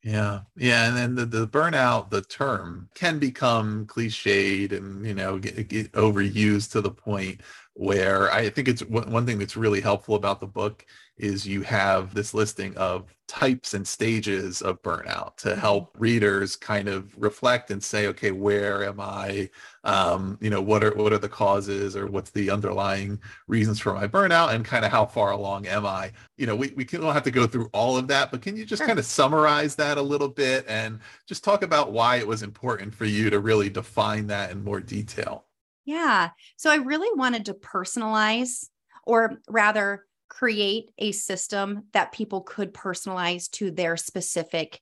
Yeah. 0.05 0.43
Yeah. 0.57 0.87
And 0.87 0.97
then 0.97 1.15
the, 1.17 1.27
the 1.27 1.49
burnout, 1.49 2.11
the 2.11 2.23
term 2.23 2.89
can 2.95 3.19
become 3.19 3.87
cliched 3.87 4.73
and, 4.73 5.05
you 5.05 5.15
know, 5.15 5.39
get, 5.39 5.69
get 5.69 5.93
overused 5.93 6.71
to 6.73 6.81
the 6.81 6.91
point 6.91 7.41
where 7.79 8.29
I 8.33 8.51
think 8.51 8.67
it's 8.67 8.81
one 8.87 9.25
thing 9.25 9.39
that's 9.39 9.57
really 9.57 9.81
helpful 9.81 10.17
about 10.17 10.41
the 10.41 10.49
book 10.49 10.85
is 11.17 11.47
you 11.47 11.63
have 11.63 12.13
this 12.13 12.35
listing 12.35 12.77
of 12.77 13.15
types 13.29 13.73
and 13.73 13.87
stages 13.87 14.63
of 14.63 14.83
burnout 14.83 15.37
to 15.37 15.51
mm-hmm. 15.51 15.61
help 15.61 15.95
readers 15.97 16.57
kind 16.57 16.89
of 16.89 17.17
reflect 17.17 17.71
and 17.71 17.81
say 17.81 18.09
okay 18.09 18.33
where 18.33 18.83
am 18.83 18.99
i? 18.99 19.49
Um, 19.85 20.39
you 20.41 20.51
know 20.51 20.61
what 20.61 20.83
are 20.83 20.93
what 20.97 21.13
are 21.13 21.19
the 21.19 21.29
causes 21.29 21.95
or 21.95 22.09
what's 22.09 22.31
the 22.33 22.51
underlying 22.51 23.21
reasons 23.47 23.79
for 23.79 23.95
my 23.95 24.09
burnout 24.09 24.55
and 24.55 24.65
kind 24.65 24.85
of 24.85 24.91
how 24.91 25.07
far 25.07 25.31
along 25.31 25.69
am 25.69 25.87
i? 25.87 26.11
You 26.37 26.47
know 26.47 26.57
we, 26.57 26.73
we 26.75 26.83
don't 26.83 27.15
have 27.15 27.23
to 27.23 27.31
go 27.31 27.47
through 27.47 27.71
all 27.73 27.97
of 27.97 28.09
that 28.09 28.33
but 28.33 28.43
can 28.43 28.57
you 28.57 28.65
just 28.67 28.83
kind 28.83 28.99
of 28.99 29.05
summarize 29.05 29.77
that 29.77 29.99
a 29.99 30.03
little 30.03 30.29
bit 30.29 30.65
and 30.67 30.99
just 31.27 31.45
talk 31.45 31.63
about 31.63 31.93
why 31.93 32.17
it 32.17 32.27
was 32.27 32.43
important 32.43 32.93
for 32.93 33.05
you 33.05 33.31
to 33.31 33.39
really 33.39 33.71
define 33.71 34.27
that 34.27 34.51
in 34.51 34.65
more 34.65 34.81
detail 34.81 35.45
yeah 35.89 36.31
so 36.57 36.71
i 36.71 36.77
really 36.77 37.09
wanted 37.17 37.45
to 37.47 37.55
personalize 37.55 38.67
or 39.05 39.39
rather 39.49 40.05
create 40.29 40.91
a 40.99 41.13
system 41.13 41.85
that 41.93 42.13
people 42.13 42.43
could 42.43 42.73
personalize 42.75 43.51
to 43.51 43.71
their 43.71 43.97
specific 43.97 44.81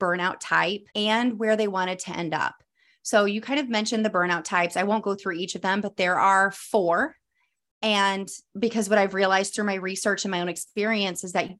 burnout 0.00 0.36
type 0.40 0.82
and 0.94 1.38
where 1.38 1.56
they 1.56 1.68
wanted 1.68 1.98
to 2.00 2.16
end 2.16 2.34
up. 2.34 2.54
So 3.02 3.24
you 3.24 3.40
kind 3.40 3.60
of 3.60 3.68
mentioned 3.68 4.04
the 4.04 4.10
burnout 4.10 4.44
types. 4.44 4.76
I 4.76 4.82
won't 4.82 5.04
go 5.04 5.14
through 5.14 5.34
each 5.34 5.54
of 5.54 5.62
them, 5.62 5.80
but 5.80 5.96
there 5.96 6.18
are 6.18 6.50
four. 6.50 7.16
And 7.80 8.28
because 8.58 8.88
what 8.88 8.98
I've 8.98 9.14
realized 9.14 9.54
through 9.54 9.64
my 9.64 9.76
research 9.76 10.24
and 10.24 10.32
my 10.32 10.40
own 10.40 10.48
experience 10.48 11.24
is 11.24 11.32
that 11.32 11.50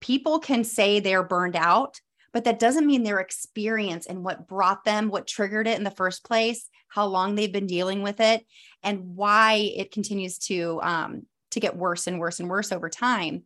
people 0.00 0.38
can 0.38 0.64
say 0.64 1.00
they're 1.00 1.24
burned 1.24 1.56
out, 1.56 2.00
but 2.32 2.44
that 2.44 2.60
doesn't 2.60 2.86
mean 2.86 3.02
their 3.02 3.18
experience 3.18 4.06
and 4.06 4.24
what 4.24 4.46
brought 4.46 4.84
them, 4.84 5.08
what 5.08 5.26
triggered 5.26 5.66
it 5.66 5.76
in 5.76 5.84
the 5.84 5.90
first 5.90 6.24
place, 6.24 6.70
how 6.88 7.06
long 7.06 7.34
they've 7.34 7.52
been 7.52 7.66
dealing 7.66 8.02
with 8.02 8.20
it, 8.20 8.44
and 8.82 9.16
why 9.16 9.72
it 9.76 9.92
continues 9.92 10.38
to 10.38 10.80
um, 10.82 11.26
to 11.50 11.60
get 11.60 11.76
worse 11.76 12.06
and 12.06 12.18
worse 12.18 12.40
and 12.40 12.48
worse 12.48 12.72
over 12.72 12.88
time 12.88 13.44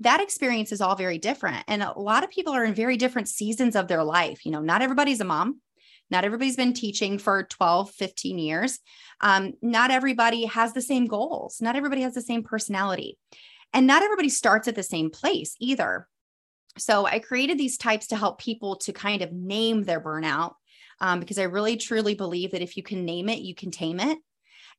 that 0.00 0.20
experience 0.20 0.72
is 0.72 0.80
all 0.80 0.96
very 0.96 1.18
different. 1.18 1.64
And 1.68 1.82
a 1.82 1.98
lot 1.98 2.24
of 2.24 2.30
people 2.30 2.52
are 2.52 2.64
in 2.64 2.74
very 2.74 2.96
different 2.96 3.28
seasons 3.28 3.76
of 3.76 3.88
their 3.88 4.04
life. 4.04 4.44
You 4.44 4.52
know 4.52 4.60
not 4.60 4.82
everybody's 4.82 5.20
a 5.20 5.24
mom. 5.24 5.60
Not 6.10 6.24
everybody's 6.24 6.56
been 6.56 6.74
teaching 6.74 7.18
for 7.18 7.44
12 7.44 7.90
15 7.90 8.38
years. 8.38 8.78
Um, 9.20 9.54
not 9.62 9.90
everybody 9.90 10.44
has 10.44 10.72
the 10.72 10.82
same 10.82 11.06
goals. 11.06 11.58
Not 11.60 11.76
everybody 11.76 12.02
has 12.02 12.14
the 12.14 12.20
same 12.20 12.42
personality. 12.42 13.18
And 13.72 13.86
not 13.86 14.02
everybody 14.02 14.28
starts 14.28 14.68
at 14.68 14.76
the 14.76 14.82
same 14.82 15.10
place 15.10 15.56
either. 15.58 16.06
So 16.76 17.06
i 17.06 17.20
created 17.20 17.56
these 17.56 17.78
types 17.78 18.08
to 18.08 18.16
help 18.16 18.40
people 18.40 18.76
to 18.76 18.92
kind 18.92 19.22
of 19.22 19.32
name 19.32 19.84
their 19.84 20.00
burnout 20.00 20.54
um, 21.00 21.20
because 21.20 21.38
i 21.38 21.44
really 21.44 21.76
truly 21.76 22.14
believe 22.14 22.52
that 22.52 22.62
if 22.62 22.76
you 22.76 22.82
can 22.82 23.04
name 23.04 23.28
it 23.28 23.38
you 23.40 23.54
can 23.54 23.70
tame 23.70 24.00
it. 24.00 24.18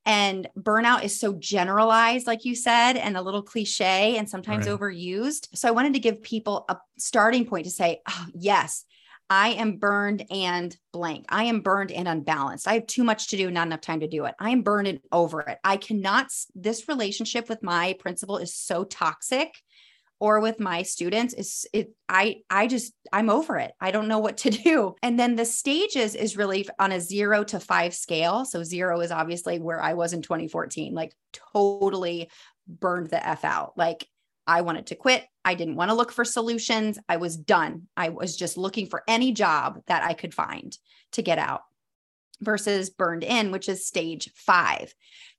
And 0.08 0.48
burnout 0.56 1.04
is 1.04 1.20
so 1.20 1.34
generalized 1.34 2.28
like 2.28 2.46
you 2.46 2.56
said 2.56 2.94
and 2.94 3.18
a 3.18 3.22
little 3.22 3.42
cliche 3.42 4.18
and 4.18 4.30
sometimes 4.30 4.68
right. 4.68 4.80
overused. 4.80 5.48
So 5.56 5.68
i 5.68 5.72
wanted 5.72 5.94
to 5.94 6.00
give 6.00 6.22
people 6.22 6.66
a 6.70 6.78
starting 6.98 7.46
point 7.46 7.66
to 7.66 7.72
say 7.72 8.02
oh 8.08 8.26
yes 8.34 8.86
i 9.30 9.50
am 9.50 9.78
burned 9.78 10.26
and 10.30 10.76
blank. 10.94 11.26
I 11.30 11.46
am 11.46 11.62
burned 11.62 11.92
and 11.92 12.08
unbalanced. 12.08 12.68
I 12.68 12.76
have 12.76 12.88
too 12.88 13.04
much 13.04 13.30
to 13.30 13.38
do 13.38 13.50
not 13.50 13.68
enough 13.68 13.82
time 13.82 14.02
to 14.02 14.08
do 14.08 14.26
it. 14.26 14.36
I 14.40 14.52
am 14.52 14.62
burned 14.62 14.88
and 14.88 15.00
over 15.12 15.42
it. 15.42 15.58
I 15.64 15.78
cannot 15.78 16.28
this 16.54 16.88
relationship 16.88 17.50
with 17.50 17.64
my 17.64 17.96
principal 18.00 18.38
is 18.38 18.54
so 18.54 18.84
toxic 18.84 19.56
or 20.20 20.40
with 20.40 20.60
my 20.60 20.82
students 20.82 21.34
is 21.34 21.66
it 21.74 21.94
i 22.08 22.38
i 22.50 22.68
just 22.68 22.94
i'm 23.12 23.30
over 23.30 23.58
it. 23.58 23.74
I 23.80 23.92
don't 23.92 24.08
know 24.08 24.20
what 24.20 24.38
to 24.38 24.50
do. 24.70 24.96
And 25.02 25.20
then 25.20 25.36
the 25.36 25.46
stages 25.46 26.16
is 26.16 26.38
really 26.38 26.68
on 26.80 26.92
a 26.92 27.02
0 27.02 27.44
to 27.46 27.60
5 27.60 27.94
scale. 27.94 28.46
So 28.46 28.64
0 28.64 29.02
is 29.02 29.12
obviously 29.12 29.60
where 29.60 29.82
i 29.82 29.94
was 29.94 30.14
in 30.14 30.22
2014 30.22 30.94
like 30.94 31.14
totally 31.54 32.30
burned 32.68 33.10
the 33.10 33.26
f 33.26 33.44
out. 33.44 33.78
Like 33.78 34.08
i 34.48 34.62
wanted 34.62 34.88
to 34.88 34.96
quit. 34.96 35.26
I 35.44 35.56
didn't 35.56 35.76
want 35.76 35.92
to 35.92 35.96
look 35.96 36.12
for 36.12 36.26
solutions. 36.26 36.98
I 37.08 37.18
was 37.18 37.38
done. 37.38 37.84
I 37.96 38.10
was 38.10 38.36
just 38.36 38.58
looking 38.58 38.88
for 38.88 39.04
any 39.08 39.32
job 39.32 39.82
that 39.88 40.04
i 40.04 40.14
could 40.14 40.34
find 40.34 40.78
to 41.14 41.22
get 41.22 41.40
out 41.40 41.62
versus 42.42 42.90
burned 42.90 43.24
in 43.24 43.50
which 43.52 43.70
is 43.70 43.88
stage 43.88 44.30
5 44.36 44.94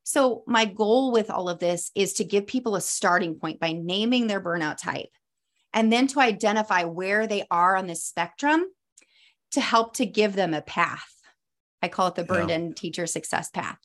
so, 0.08 0.44
my 0.46 0.66
goal 0.66 1.10
with 1.10 1.32
all 1.32 1.48
of 1.48 1.58
this 1.58 1.90
is 1.96 2.12
to 2.14 2.25
give 2.25 2.46
people 2.46 2.76
a 2.76 2.80
starting 2.80 3.34
point 3.40 3.58
by 3.58 3.72
naming 3.72 4.28
their 4.28 4.40
burnout 4.40 4.76
type 4.76 5.08
and 5.72 5.92
then 5.92 6.06
to 6.06 6.20
identify 6.20 6.84
where 6.84 7.26
they 7.26 7.44
are 7.50 7.75
on 7.75 7.88
this 7.88 8.04
spectrum 8.04 8.66
to 9.50 9.60
help 9.60 9.96
to 9.96 10.06
give 10.06 10.36
them 10.36 10.54
a 10.54 10.62
path. 10.62 11.12
I 11.82 11.88
call 11.88 12.06
it 12.06 12.14
the 12.14 12.22
burned 12.22 12.52
in 12.52 12.72
teacher 12.72 13.08
success 13.08 13.50
path. 13.50 13.78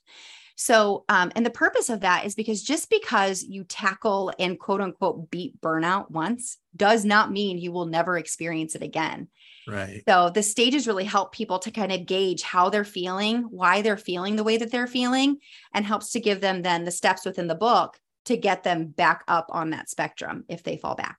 So, 0.61 1.05
um, 1.09 1.31
and 1.35 1.43
the 1.43 1.49
purpose 1.49 1.89
of 1.89 2.01
that 2.01 2.23
is 2.23 2.35
because 2.35 2.61
just 2.61 2.91
because 2.91 3.41
you 3.41 3.63
tackle 3.63 4.31
and 4.37 4.59
quote 4.59 4.79
unquote 4.79 5.31
beat 5.31 5.59
burnout 5.59 6.11
once 6.11 6.59
does 6.75 7.03
not 7.03 7.31
mean 7.31 7.57
you 7.57 7.71
will 7.71 7.87
never 7.87 8.15
experience 8.15 8.75
it 8.75 8.83
again. 8.83 9.27
Right. 9.67 10.03
So 10.07 10.29
the 10.29 10.43
stages 10.43 10.85
really 10.85 11.03
help 11.03 11.31
people 11.31 11.57
to 11.57 11.71
kind 11.71 11.91
of 11.91 12.05
gauge 12.05 12.43
how 12.43 12.69
they're 12.69 12.83
feeling, 12.83 13.41
why 13.49 13.81
they're 13.81 13.97
feeling 13.97 14.35
the 14.35 14.43
way 14.43 14.57
that 14.57 14.69
they're 14.69 14.85
feeling, 14.85 15.39
and 15.73 15.83
helps 15.83 16.11
to 16.11 16.19
give 16.19 16.41
them 16.41 16.61
then 16.61 16.85
the 16.85 16.91
steps 16.91 17.25
within 17.25 17.47
the 17.47 17.55
book 17.55 17.99
to 18.25 18.37
get 18.37 18.61
them 18.61 18.85
back 18.85 19.23
up 19.27 19.47
on 19.49 19.71
that 19.71 19.89
spectrum 19.89 20.45
if 20.47 20.61
they 20.61 20.77
fall 20.77 20.93
back. 20.93 21.17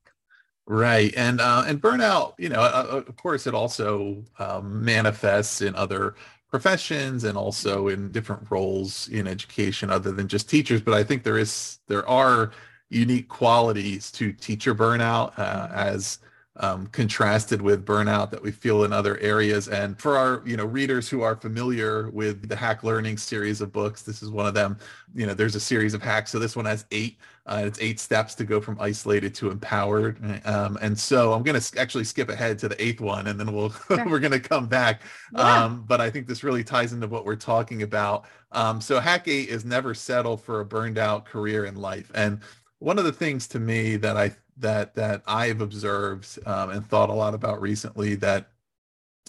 Right, 0.66 1.12
and 1.16 1.40
uh, 1.40 1.64
and 1.66 1.82
burnout, 1.82 2.34
you 2.38 2.48
know, 2.48 2.60
uh, 2.60 2.86
uh 2.88 2.96
of 2.98 3.16
course, 3.16 3.48
it 3.48 3.54
also 3.54 4.22
um, 4.38 4.84
manifests 4.84 5.62
in 5.62 5.74
other 5.74 6.14
professions 6.52 7.24
and 7.24 7.36
also 7.36 7.88
in 7.88 8.12
different 8.12 8.46
roles 8.50 9.08
in 9.08 9.26
education 9.26 9.90
other 9.90 10.12
than 10.12 10.28
just 10.28 10.48
teachers. 10.48 10.82
But 10.82 10.94
I 10.94 11.02
think 11.02 11.24
there 11.24 11.38
is 11.38 11.80
there 11.88 12.06
are 12.08 12.52
unique 12.90 13.28
qualities 13.28 14.12
to 14.12 14.32
teacher 14.34 14.74
burnout 14.74 15.36
uh, 15.38 15.68
as 15.72 16.18
um, 16.56 16.86
contrasted 16.88 17.62
with 17.62 17.86
burnout 17.86 18.30
that 18.30 18.42
we 18.42 18.50
feel 18.50 18.84
in 18.84 18.92
other 18.92 19.16
areas. 19.18 19.68
And 19.68 19.98
for 19.98 20.16
our, 20.18 20.42
you 20.44 20.56
know, 20.56 20.66
readers 20.66 21.08
who 21.08 21.22
are 21.22 21.34
familiar 21.34 22.10
with 22.10 22.48
the 22.48 22.56
Hack 22.56 22.84
Learning 22.84 23.16
series 23.16 23.62
of 23.62 23.72
books, 23.72 24.02
this 24.02 24.22
is 24.22 24.30
one 24.30 24.46
of 24.46 24.52
them. 24.52 24.76
You 25.14 25.26
know, 25.26 25.34
there's 25.34 25.54
a 25.54 25.60
series 25.60 25.94
of 25.94 26.02
hacks. 26.02 26.30
So 26.30 26.38
this 26.38 26.54
one 26.54 26.66
has 26.66 26.84
eight. 26.90 27.18
Uh, 27.46 27.62
it's 27.64 27.80
eight 27.80 27.98
steps 27.98 28.34
to 28.36 28.44
go 28.44 28.60
from 28.60 28.78
isolated 28.80 29.34
to 29.36 29.50
empowered. 29.50 30.18
Um, 30.46 30.78
and 30.80 30.96
so 30.98 31.32
I'm 31.32 31.42
going 31.42 31.58
to 31.58 31.80
actually 31.80 32.04
skip 32.04 32.28
ahead 32.28 32.58
to 32.60 32.68
the 32.68 32.80
eighth 32.80 33.00
one, 33.00 33.26
and 33.26 33.40
then 33.40 33.52
we'll 33.52 33.70
sure. 33.88 34.08
we're 34.08 34.20
going 34.20 34.32
to 34.32 34.40
come 34.40 34.66
back. 34.66 35.02
Yeah. 35.34 35.64
Um, 35.64 35.84
but 35.88 36.00
I 36.00 36.10
think 36.10 36.28
this 36.28 36.44
really 36.44 36.62
ties 36.62 36.92
into 36.92 37.08
what 37.08 37.24
we're 37.24 37.34
talking 37.34 37.82
about. 37.82 38.26
Um, 38.52 38.80
so 38.80 39.00
Hack 39.00 39.26
Eight 39.26 39.48
is 39.48 39.64
never 39.64 39.94
settle 39.94 40.36
for 40.36 40.60
a 40.60 40.64
burned 40.64 40.98
out 40.98 41.24
career 41.24 41.64
in 41.64 41.76
life. 41.76 42.12
And 42.14 42.40
one 42.78 42.98
of 42.98 43.04
the 43.04 43.12
things 43.12 43.48
to 43.48 43.60
me 43.60 43.96
that 43.96 44.16
I 44.16 44.34
that 44.58 44.94
that 44.94 45.22
I've 45.26 45.60
observed 45.60 46.38
um, 46.46 46.70
and 46.70 46.86
thought 46.86 47.10
a 47.10 47.14
lot 47.14 47.34
about 47.34 47.60
recently 47.60 48.14
that 48.16 48.50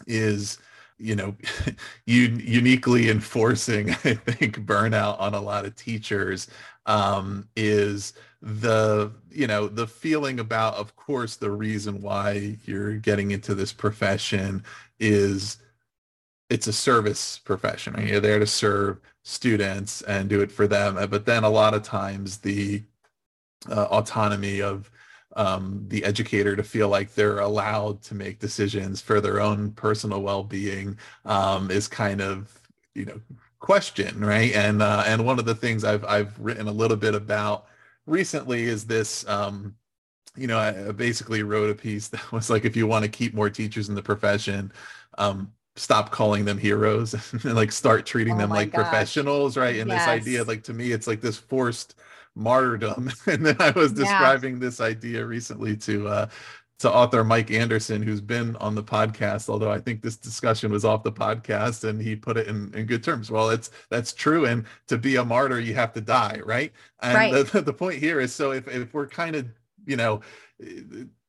is 0.08 0.58
you 0.98 1.16
know 1.16 1.36
un- 2.08 2.42
uniquely 2.44 3.10
enforcing 3.10 3.90
i 4.04 4.14
think 4.14 4.60
burnout 4.66 5.20
on 5.20 5.34
a 5.34 5.42
lot 5.42 5.66
of 5.66 5.76
teachers 5.76 6.48
um, 6.86 7.48
is 7.56 8.14
the 8.42 9.12
you 9.32 9.48
know 9.48 9.68
the 9.68 9.88
feeling 9.88 10.40
about 10.40 10.76
of 10.76 10.96
course 10.96 11.36
the 11.36 11.50
reason 11.50 12.02
why 12.02 12.58
you're 12.66 12.96
getting 12.96 13.32
into 13.32 13.56
this 13.56 13.72
profession 13.72 14.64
is 15.00 15.58
it's 16.50 16.68
a 16.68 16.74
service 16.74 17.40
profession 17.40 17.96
you're 18.06 18.20
there 18.20 18.40
to 18.40 18.48
serve 18.48 19.00
students 19.24 20.02
and 20.04 20.30
do 20.30 20.42
it 20.42 20.52
for 20.52 20.68
them 20.68 20.96
but 21.10 21.26
then 21.26 21.44
a 21.44 21.50
lot 21.50 21.74
of 21.74 21.84
times 21.84 22.38
the 22.40 22.84
uh, 23.70 23.86
autonomy 23.86 24.62
of 24.62 24.92
um, 25.36 25.86
the 25.88 26.04
educator 26.04 26.56
to 26.56 26.64
feel 26.64 26.90
like 26.90 27.14
they're 27.14 27.40
allowed 27.40 28.02
to 28.04 28.16
make 28.16 28.40
decisions 28.40 29.02
for 29.02 29.20
their 29.20 29.42
own 29.42 29.72
personal 29.72 30.22
well-being 30.22 30.98
um, 31.26 31.72
is 31.72 31.88
kind 31.88 32.22
of 32.22 32.60
you 32.94 33.06
know 33.06 33.20
question 33.60 34.20
right 34.20 34.54
and 34.54 34.82
uh, 34.82 35.04
and 35.08 35.26
one 35.26 35.40
of 35.40 35.46
the 35.46 35.56
things 35.56 35.84
I've 35.84 36.04
I've 36.06 36.38
written 36.40 36.68
a 36.68 36.72
little 36.72 36.98
bit 36.98 37.16
about 37.16 37.66
recently 38.06 38.64
is 38.64 38.86
this 38.86 39.28
um, 39.28 39.76
you 40.36 40.48
know 40.48 40.60
I 40.60 40.92
basically 40.92 41.44
wrote 41.44 41.70
a 41.70 41.76
piece 41.76 42.08
that 42.10 42.32
was 42.32 42.50
like 42.50 42.66
if 42.66 42.76
you 42.76 42.88
want 42.88 43.04
to 43.04 43.10
keep 43.10 43.34
more 43.34 43.50
teachers 43.50 43.90
in 43.90 43.96
the 43.96 44.04
profession 44.04 44.72
um, 45.18 45.52
stop 45.76 46.12
calling 46.12 46.46
them 46.46 46.58
heroes 46.58 47.14
and 47.44 47.56
like 47.56 47.72
start 47.72 48.06
treating 48.06 48.36
oh 48.36 48.38
them 48.38 48.50
like 48.50 48.72
gosh. 48.72 48.82
professionals 48.82 49.58
right 49.58 49.78
and 49.80 49.90
yes. 49.90 50.02
this 50.02 50.08
idea 50.08 50.44
like 50.44 50.64
to 50.64 50.74
me 50.74 50.92
it's 50.92 51.08
like 51.08 51.22
this 51.22 51.38
forced 51.38 51.96
martyrdom. 52.36 53.12
and 53.28 53.46
then 53.46 53.58
I 53.60 53.72
was 53.72 53.92
describing 53.92 54.56
yeah. 54.56 54.60
this 54.60 54.82
idea 54.82 55.26
recently 55.26 55.78
to 55.78 56.08
uh, 56.08 56.30
to 56.80 56.92
author 56.92 57.24
Mike 57.24 57.50
Anderson, 57.50 58.02
who's 58.02 58.20
been 58.20 58.58
on 58.58 58.76
the 58.76 58.84
podcast, 58.84 59.48
although 59.48 59.72
I 59.72 59.80
think 59.80 60.02
this 60.02 60.18
discussion 60.18 60.72
was 60.72 60.84
off 60.84 61.04
the 61.04 61.14
podcast 61.14 61.88
and 61.88 62.02
he 62.02 62.16
put 62.16 62.36
it 62.36 62.48
in, 62.48 62.74
in 62.74 62.86
good 62.86 63.04
terms. 63.04 63.32
Well, 63.32 63.52
it's 63.52 63.72
that's 63.90 64.12
true. 64.12 64.46
And 64.46 64.66
to 64.88 64.98
be 64.98 65.16
a 65.16 65.24
martyr, 65.24 65.62
you 65.62 65.76
have 65.76 65.94
to 65.94 66.02
die, 66.02 66.42
right? 66.46 66.74
And 67.02 67.16
right. 67.16 67.46
The, 67.52 67.62
the 67.66 67.74
point 67.74 68.00
here 68.00 68.20
is 68.20 68.36
so 68.36 68.52
if, 68.52 68.68
if 68.68 68.94
we're 68.94 69.08
kind 69.08 69.36
of, 69.38 69.48
you 69.86 69.96
know, 69.96 70.22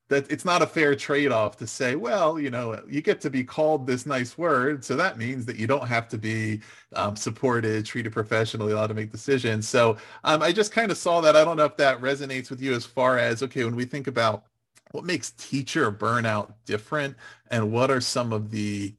that 0.08 0.30
it's 0.30 0.44
not 0.44 0.60
a 0.62 0.66
fair 0.66 0.94
trade-off 0.94 1.56
to 1.56 1.66
say 1.66 1.96
well 1.96 2.38
you 2.38 2.50
know 2.50 2.80
you 2.88 3.00
get 3.00 3.20
to 3.20 3.30
be 3.30 3.42
called 3.42 3.86
this 3.86 4.06
nice 4.06 4.36
word 4.36 4.84
so 4.84 4.96
that 4.96 5.18
means 5.18 5.46
that 5.46 5.56
you 5.56 5.66
don't 5.66 5.86
have 5.86 6.08
to 6.08 6.18
be 6.18 6.60
um, 6.94 7.16
supported 7.16 7.84
treated 7.84 8.12
professionally 8.12 8.72
allowed 8.72 8.88
to 8.88 8.94
make 8.94 9.10
decisions. 9.12 9.68
So 9.68 9.96
um, 10.24 10.42
i 10.42 10.52
just 10.52 10.72
kind 10.72 10.90
of 10.90 10.96
saw 10.96 11.20
that. 11.20 11.36
I 11.36 11.44
don't 11.44 11.56
know 11.56 11.64
if 11.64 11.76
that 11.76 12.00
resonates 12.00 12.50
with 12.50 12.60
you 12.60 12.74
as 12.74 12.84
far 12.84 13.18
as 13.18 13.42
okay 13.42 13.64
when 13.64 13.76
we 13.76 13.84
think 13.84 14.06
about 14.06 14.44
what 14.92 15.04
makes 15.04 15.32
teacher 15.32 15.90
burnout 15.90 16.52
different 16.64 17.16
and 17.50 17.72
what 17.72 17.90
are 17.90 18.00
some 18.00 18.32
of 18.32 18.50
the 18.50 18.94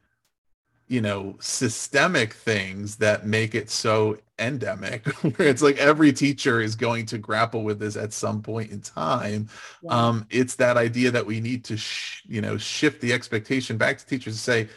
you 0.87 1.01
know 1.01 1.35
systemic 1.39 2.33
things 2.33 2.97
that 2.97 3.25
make 3.25 3.55
it 3.55 3.69
so 3.69 4.17
endemic 4.39 5.07
where 5.37 5.47
it's 5.47 5.61
like 5.61 5.77
every 5.77 6.13
teacher 6.13 6.61
is 6.61 6.75
going 6.75 7.05
to 7.05 7.17
grapple 7.17 7.63
with 7.63 7.79
this 7.79 7.95
at 7.95 8.13
some 8.13 8.41
point 8.41 8.71
in 8.71 8.81
time. 8.81 9.47
Um 9.89 10.27
it's 10.29 10.55
that 10.55 10.77
idea 10.77 11.11
that 11.11 11.25
we 11.25 11.39
need 11.39 11.63
to 11.65 11.77
sh- 11.77 12.23
you 12.27 12.41
know 12.41 12.57
shift 12.57 13.01
the 13.01 13.13
expectation 13.13 13.77
back 13.77 13.97
to 13.97 14.05
teachers 14.05 14.35
to 14.35 14.39
say 14.39 14.69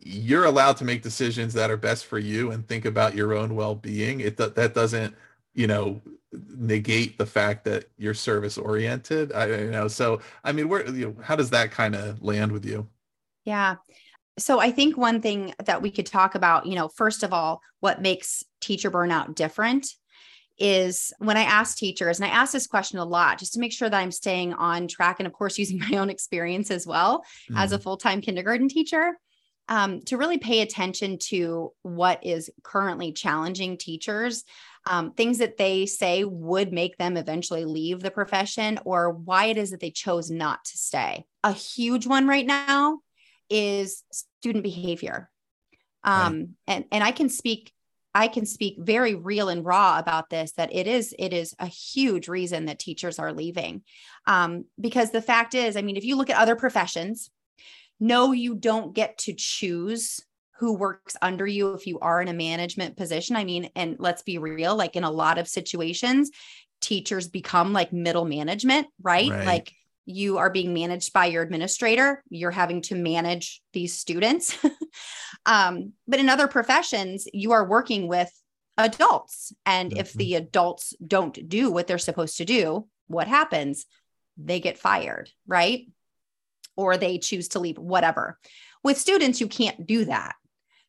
you're 0.00 0.44
allowed 0.44 0.76
to 0.76 0.84
make 0.84 1.02
decisions 1.02 1.54
that 1.54 1.70
are 1.70 1.76
best 1.76 2.06
for 2.06 2.18
you 2.18 2.50
and 2.50 2.66
think 2.68 2.84
about 2.84 3.14
your 3.14 3.32
own 3.34 3.54
well-being. 3.54 4.20
It 4.20 4.36
that 4.36 4.74
doesn't 4.74 5.14
you 5.54 5.66
know 5.66 6.00
negate 6.56 7.16
the 7.18 7.26
fact 7.26 7.64
that 7.64 7.84
you're 7.96 8.12
service 8.14 8.58
oriented 8.58 9.32
i 9.32 9.46
you 9.46 9.70
know 9.70 9.86
so 9.86 10.20
i 10.42 10.50
mean 10.50 10.68
where 10.68 10.84
you 10.90 11.06
know 11.06 11.22
how 11.22 11.36
does 11.36 11.50
that 11.50 11.70
kind 11.70 11.94
of 11.94 12.20
land 12.22 12.50
with 12.50 12.64
you? 12.64 12.88
Yeah 13.44 13.76
so 14.38 14.58
I 14.58 14.70
think 14.70 14.96
one 14.96 15.20
thing 15.20 15.54
that 15.64 15.82
we 15.82 15.90
could 15.90 16.06
talk 16.06 16.34
about, 16.34 16.66
you 16.66 16.74
know, 16.74 16.88
first 16.88 17.22
of 17.22 17.32
all, 17.32 17.60
what 17.80 18.02
makes 18.02 18.42
teacher 18.60 18.90
burnout 18.90 19.34
different 19.34 19.86
is 20.58 21.12
when 21.18 21.36
I 21.36 21.42
ask 21.42 21.76
teachers, 21.76 22.18
and 22.18 22.26
I 22.26 22.32
ask 22.32 22.52
this 22.52 22.66
question 22.66 22.98
a 22.98 23.04
lot 23.04 23.38
just 23.38 23.54
to 23.54 23.60
make 23.60 23.72
sure 23.72 23.88
that 23.88 24.00
I'm 24.00 24.12
staying 24.12 24.54
on 24.54 24.88
track, 24.88 25.16
and 25.18 25.26
of 25.26 25.32
course, 25.32 25.58
using 25.58 25.78
my 25.78 25.98
own 25.98 26.10
experience 26.10 26.70
as 26.70 26.86
well 26.86 27.24
mm. 27.50 27.58
as 27.58 27.72
a 27.72 27.76
mm-hmm. 27.76 27.82
full 27.82 27.96
time 27.96 28.20
kindergarten 28.20 28.68
teacher, 28.68 29.18
um, 29.68 30.02
to 30.02 30.16
really 30.16 30.38
pay 30.38 30.60
attention 30.60 31.18
to 31.18 31.72
what 31.82 32.24
is 32.24 32.50
currently 32.62 33.12
challenging 33.12 33.78
teachers, 33.78 34.44
um, 34.86 35.12
things 35.12 35.38
that 35.38 35.56
they 35.56 35.86
say 35.86 36.24
would 36.24 36.72
make 36.72 36.98
them 36.98 37.16
eventually 37.16 37.64
leave 37.64 38.00
the 38.00 38.10
profession, 38.10 38.78
or 38.84 39.10
why 39.10 39.46
it 39.46 39.56
is 39.56 39.70
that 39.70 39.80
they 39.80 39.90
chose 39.90 40.30
not 40.30 40.64
to 40.66 40.76
stay. 40.76 41.24
A 41.42 41.52
huge 41.52 42.06
one 42.06 42.28
right 42.28 42.46
now 42.46 43.00
is 43.50 44.02
student 44.12 44.64
behavior. 44.64 45.30
Um, 46.02 46.38
right. 46.38 46.48
and, 46.66 46.84
and 46.92 47.04
I 47.04 47.12
can 47.12 47.28
speak, 47.28 47.72
I 48.14 48.28
can 48.28 48.46
speak 48.46 48.76
very 48.78 49.14
real 49.14 49.48
and 49.48 49.64
raw 49.64 49.98
about 49.98 50.30
this, 50.30 50.52
that 50.52 50.74
it 50.74 50.86
is, 50.86 51.14
it 51.18 51.32
is 51.32 51.54
a 51.58 51.66
huge 51.66 52.28
reason 52.28 52.66
that 52.66 52.78
teachers 52.78 53.18
are 53.18 53.32
leaving. 53.32 53.82
Um, 54.26 54.66
because 54.80 55.10
the 55.10 55.22
fact 55.22 55.54
is, 55.54 55.76
I 55.76 55.82
mean, 55.82 55.96
if 55.96 56.04
you 56.04 56.16
look 56.16 56.30
at 56.30 56.38
other 56.38 56.56
professions, 56.56 57.30
no, 57.98 58.32
you 58.32 58.54
don't 58.54 58.94
get 58.94 59.18
to 59.18 59.32
choose 59.32 60.20
who 60.58 60.74
works 60.74 61.16
under 61.20 61.46
you 61.46 61.74
if 61.74 61.86
you 61.86 61.98
are 61.98 62.22
in 62.22 62.28
a 62.28 62.32
management 62.32 62.96
position. 62.96 63.34
I 63.34 63.44
mean, 63.44 63.70
and 63.74 63.96
let's 63.98 64.22
be 64.22 64.38
real, 64.38 64.76
like 64.76 64.94
in 64.94 65.04
a 65.04 65.10
lot 65.10 65.38
of 65.38 65.48
situations, 65.48 66.30
teachers 66.80 67.28
become 67.28 67.72
like 67.72 67.92
middle 67.92 68.24
management, 68.24 68.86
right? 69.02 69.30
right. 69.30 69.46
Like 69.46 69.72
you 70.06 70.38
are 70.38 70.50
being 70.50 70.74
managed 70.74 71.12
by 71.12 71.26
your 71.26 71.42
administrator. 71.42 72.22
You're 72.28 72.50
having 72.50 72.82
to 72.82 72.94
manage 72.94 73.62
these 73.72 73.96
students. 73.96 74.56
Um, 75.46 75.92
but 76.08 76.20
in 76.20 76.30
other 76.30 76.48
professions 76.48 77.26
you 77.34 77.52
are 77.52 77.68
working 77.68 78.08
with 78.08 78.30
adults. 78.78 79.52
And 79.66 79.90
mm-hmm. 79.90 80.00
if 80.00 80.14
the 80.14 80.36
adults 80.36 80.94
don't 81.06 81.48
do 81.48 81.70
what 81.70 81.86
they're 81.86 81.98
supposed 81.98 82.38
to 82.38 82.44
do 82.44 82.88
what 83.08 83.28
happens? 83.28 83.84
They 84.38 84.60
get 84.60 84.78
fired 84.78 85.30
right? 85.46 85.86
Or 86.76 86.96
they 86.96 87.18
choose 87.18 87.48
to 87.48 87.58
leave 87.58 87.76
whatever. 87.76 88.38
With 88.82 88.96
students 88.96 89.40
you 89.40 89.48
can't 89.48 89.86
do 89.86 90.06
that. 90.06 90.34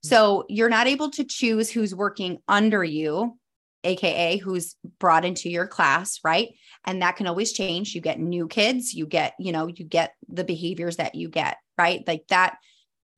Mm. 0.05 0.09
so 0.09 0.45
you're 0.47 0.69
not 0.69 0.87
able 0.87 1.09
to 1.11 1.25
choose 1.25 1.69
who's 1.69 1.93
working 1.93 2.37
under 2.47 2.83
you 2.83 3.37
aka 3.85 4.37
who's 4.37 4.75
brought 4.99 5.25
into 5.25 5.49
your 5.49 5.67
class 5.67 6.19
right? 6.23 6.49
And 6.85 7.01
that 7.01 7.15
can 7.15 7.27
always 7.27 7.51
change. 7.51 7.95
You 7.95 8.01
get 8.01 8.19
new 8.19 8.47
kids 8.47 8.93
you 8.93 9.05
get 9.05 9.33
you 9.39 9.51
know 9.51 9.67
you 9.67 9.85
get 9.85 10.13
the 10.27 10.43
behaviors 10.43 10.97
that 10.97 11.15
you 11.15 11.29
get 11.29 11.57
right? 11.77 12.03
Like 12.07 12.27
that 12.29 12.57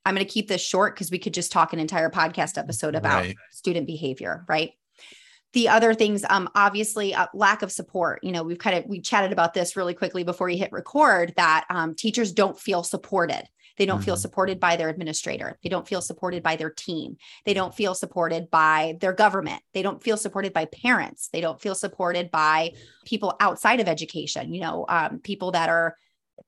i'm 0.06 0.16
going 0.16 0.26
to 0.26 0.32
keep 0.32 0.48
this 0.48 0.62
short 0.62 0.96
because 0.96 1.12
we 1.12 1.20
could 1.20 1.34
just 1.34 1.52
talk 1.52 1.74
an 1.74 1.80
entire 1.80 2.10
podcast 2.10 2.58
episode 2.58 2.96
about 2.96 3.24
right. 3.24 3.36
student 3.52 3.86
behavior 3.86 4.46
right? 4.48 4.72
The 5.54 5.70
other 5.70 5.94
things 5.94 6.24
um 6.30 6.50
obviously 6.56 7.14
uh, 7.14 7.28
lack 7.34 7.62
of 7.62 7.72
support. 7.72 8.24
You 8.24 8.32
know 8.32 8.44
we've 8.44 8.60
kind 8.60 8.78
of 8.78 8.86
we 8.86 9.02
chatted 9.02 9.32
about 9.32 9.54
this 9.54 9.76
really 9.76 9.94
quickly 9.94 10.24
before 10.24 10.50
you 10.50 10.58
hit 10.58 10.72
record 10.72 11.34
that 11.38 11.66
um, 11.70 11.96
teachers 11.96 12.32
don't 12.32 12.60
feel 12.60 12.84
supported 12.84 13.44
they 13.78 13.86
don't 13.86 13.98
mm-hmm. 13.98 14.06
feel 14.06 14.18
supported 14.18 14.60
by 14.60 14.76
their 14.76 14.90
administrator. 14.90 15.58
They 15.64 15.70
don't 15.70 15.88
feel 15.88 16.02
supported 16.02 16.44
by 16.44 16.56
their 16.56 16.70
team. 16.70 17.18
They 17.46 17.54
don't 17.54 17.74
feel 17.74 17.94
supported 17.94 18.50
by 18.50 18.98
their 19.00 19.14
government. 19.14 19.62
They 19.74 19.82
don't 19.82 20.04
feel 20.04 20.18
supported 20.18 20.54
by 20.54 20.66
parents. 20.66 21.30
They 21.30 21.42
don't 21.42 21.62
feel 21.62 21.76
supported 21.76 22.32
by 22.32 22.74
people 23.06 23.36
outside 23.40 23.80
of 23.80 23.88
education, 23.88 24.54
you 24.54 24.62
know, 24.62 24.86
um, 24.90 25.20
people 25.20 25.52
that 25.52 25.70
are 25.70 25.96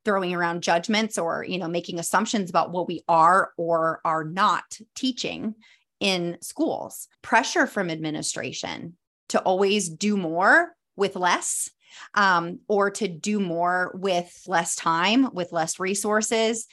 throwing 0.05 0.33
around 0.33 0.63
judgments 0.63 1.17
or, 1.17 1.43
you 1.43 1.57
know, 1.57 1.67
making 1.67 1.99
assumptions 1.99 2.49
about 2.49 2.71
what 2.71 2.87
we 2.87 3.03
are 3.07 3.51
or 3.57 4.01
are 4.05 4.23
not 4.23 4.77
teaching 4.95 5.55
in 5.99 6.37
schools. 6.41 7.07
Pressure 7.21 7.67
from 7.67 7.89
administration 7.89 8.95
to 9.29 9.39
always 9.41 9.89
do 9.89 10.17
more 10.17 10.75
with 10.95 11.15
less 11.15 11.69
um, 12.13 12.59
or 12.67 12.91
to 12.91 13.07
do 13.07 13.39
more 13.39 13.91
with 13.95 14.43
less 14.47 14.75
time, 14.75 15.33
with 15.33 15.51
less 15.51 15.79
resources 15.79 16.67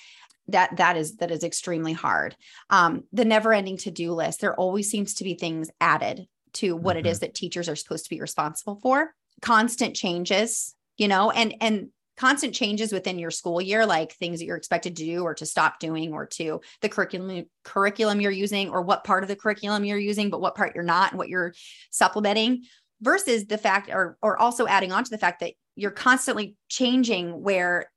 that 0.49 0.77
that 0.77 0.97
is 0.97 1.17
that 1.17 1.31
is 1.31 1.45
extremely 1.45 1.93
hard. 1.93 2.37
Um 2.71 3.05
the 3.13 3.25
never 3.25 3.53
ending 3.53 3.77
to-do 3.79 4.13
list 4.13 4.41
there 4.41 4.55
always 4.55 4.91
seems 4.91 5.15
to 5.15 5.25
be 5.25 5.35
things 5.35 5.71
added 5.81 6.27
to 6.55 6.75
what 6.77 6.97
mm-hmm. 6.97 7.07
it 7.07 7.11
is 7.11 7.21
that 7.21 7.35
teachers 7.35 7.69
are 7.69 7.77
supposed 7.77 8.05
to 8.05 8.11
be 8.11 8.21
responsible 8.21 8.79
for. 8.83 9.13
Constant 9.43 9.95
changes 9.95 10.75
you 10.97 11.09
know 11.09 11.31
and 11.31 11.55
and 11.61 11.89
constant 12.17 12.55
changes 12.55 12.93
within 12.93 13.19
your 13.19 13.31
school 13.31 13.61
year 13.61 13.85
like 13.85 14.13
things 14.13 14.39
that 14.39 14.47
you're 14.47 14.57
expected 14.57 14.97
to 14.97 15.05
do 15.05 15.23
or 15.23 15.35
to 15.35 15.45
stop 15.45 15.79
doing 15.79 16.13
or 16.13 16.27
to 16.27 16.61
the 16.81 16.89
curriculum 16.89 17.45
curriculum 17.63 18.21
you're 18.21 18.31
using 18.31 18.71
or 18.71 18.83
what 18.83 19.05
part 19.05 19.23
of 19.23 19.29
the 19.29 19.37
curriculum 19.37 19.85
you're 19.85 19.99
using 19.99 20.31
but 20.31 20.41
what 20.41 20.55
part 20.55 20.75
you're 20.75 20.85
not 20.85 21.13
and 21.13 21.19
what 21.19 21.29
you're 21.29 21.53
supplementing 21.91 22.63
versus 23.01 23.47
the 23.47 23.59
fact 23.59 23.91
or 23.91 24.17
or 24.23 24.39
also 24.39 24.67
adding 24.67 24.93
on 24.93 25.05
to 25.05 25.11
the 25.11 25.19
fact 25.19 25.41
that 25.41 25.53
you're 25.75 25.91
constantly 25.91 26.57
changing 26.69 27.43
where 27.43 27.91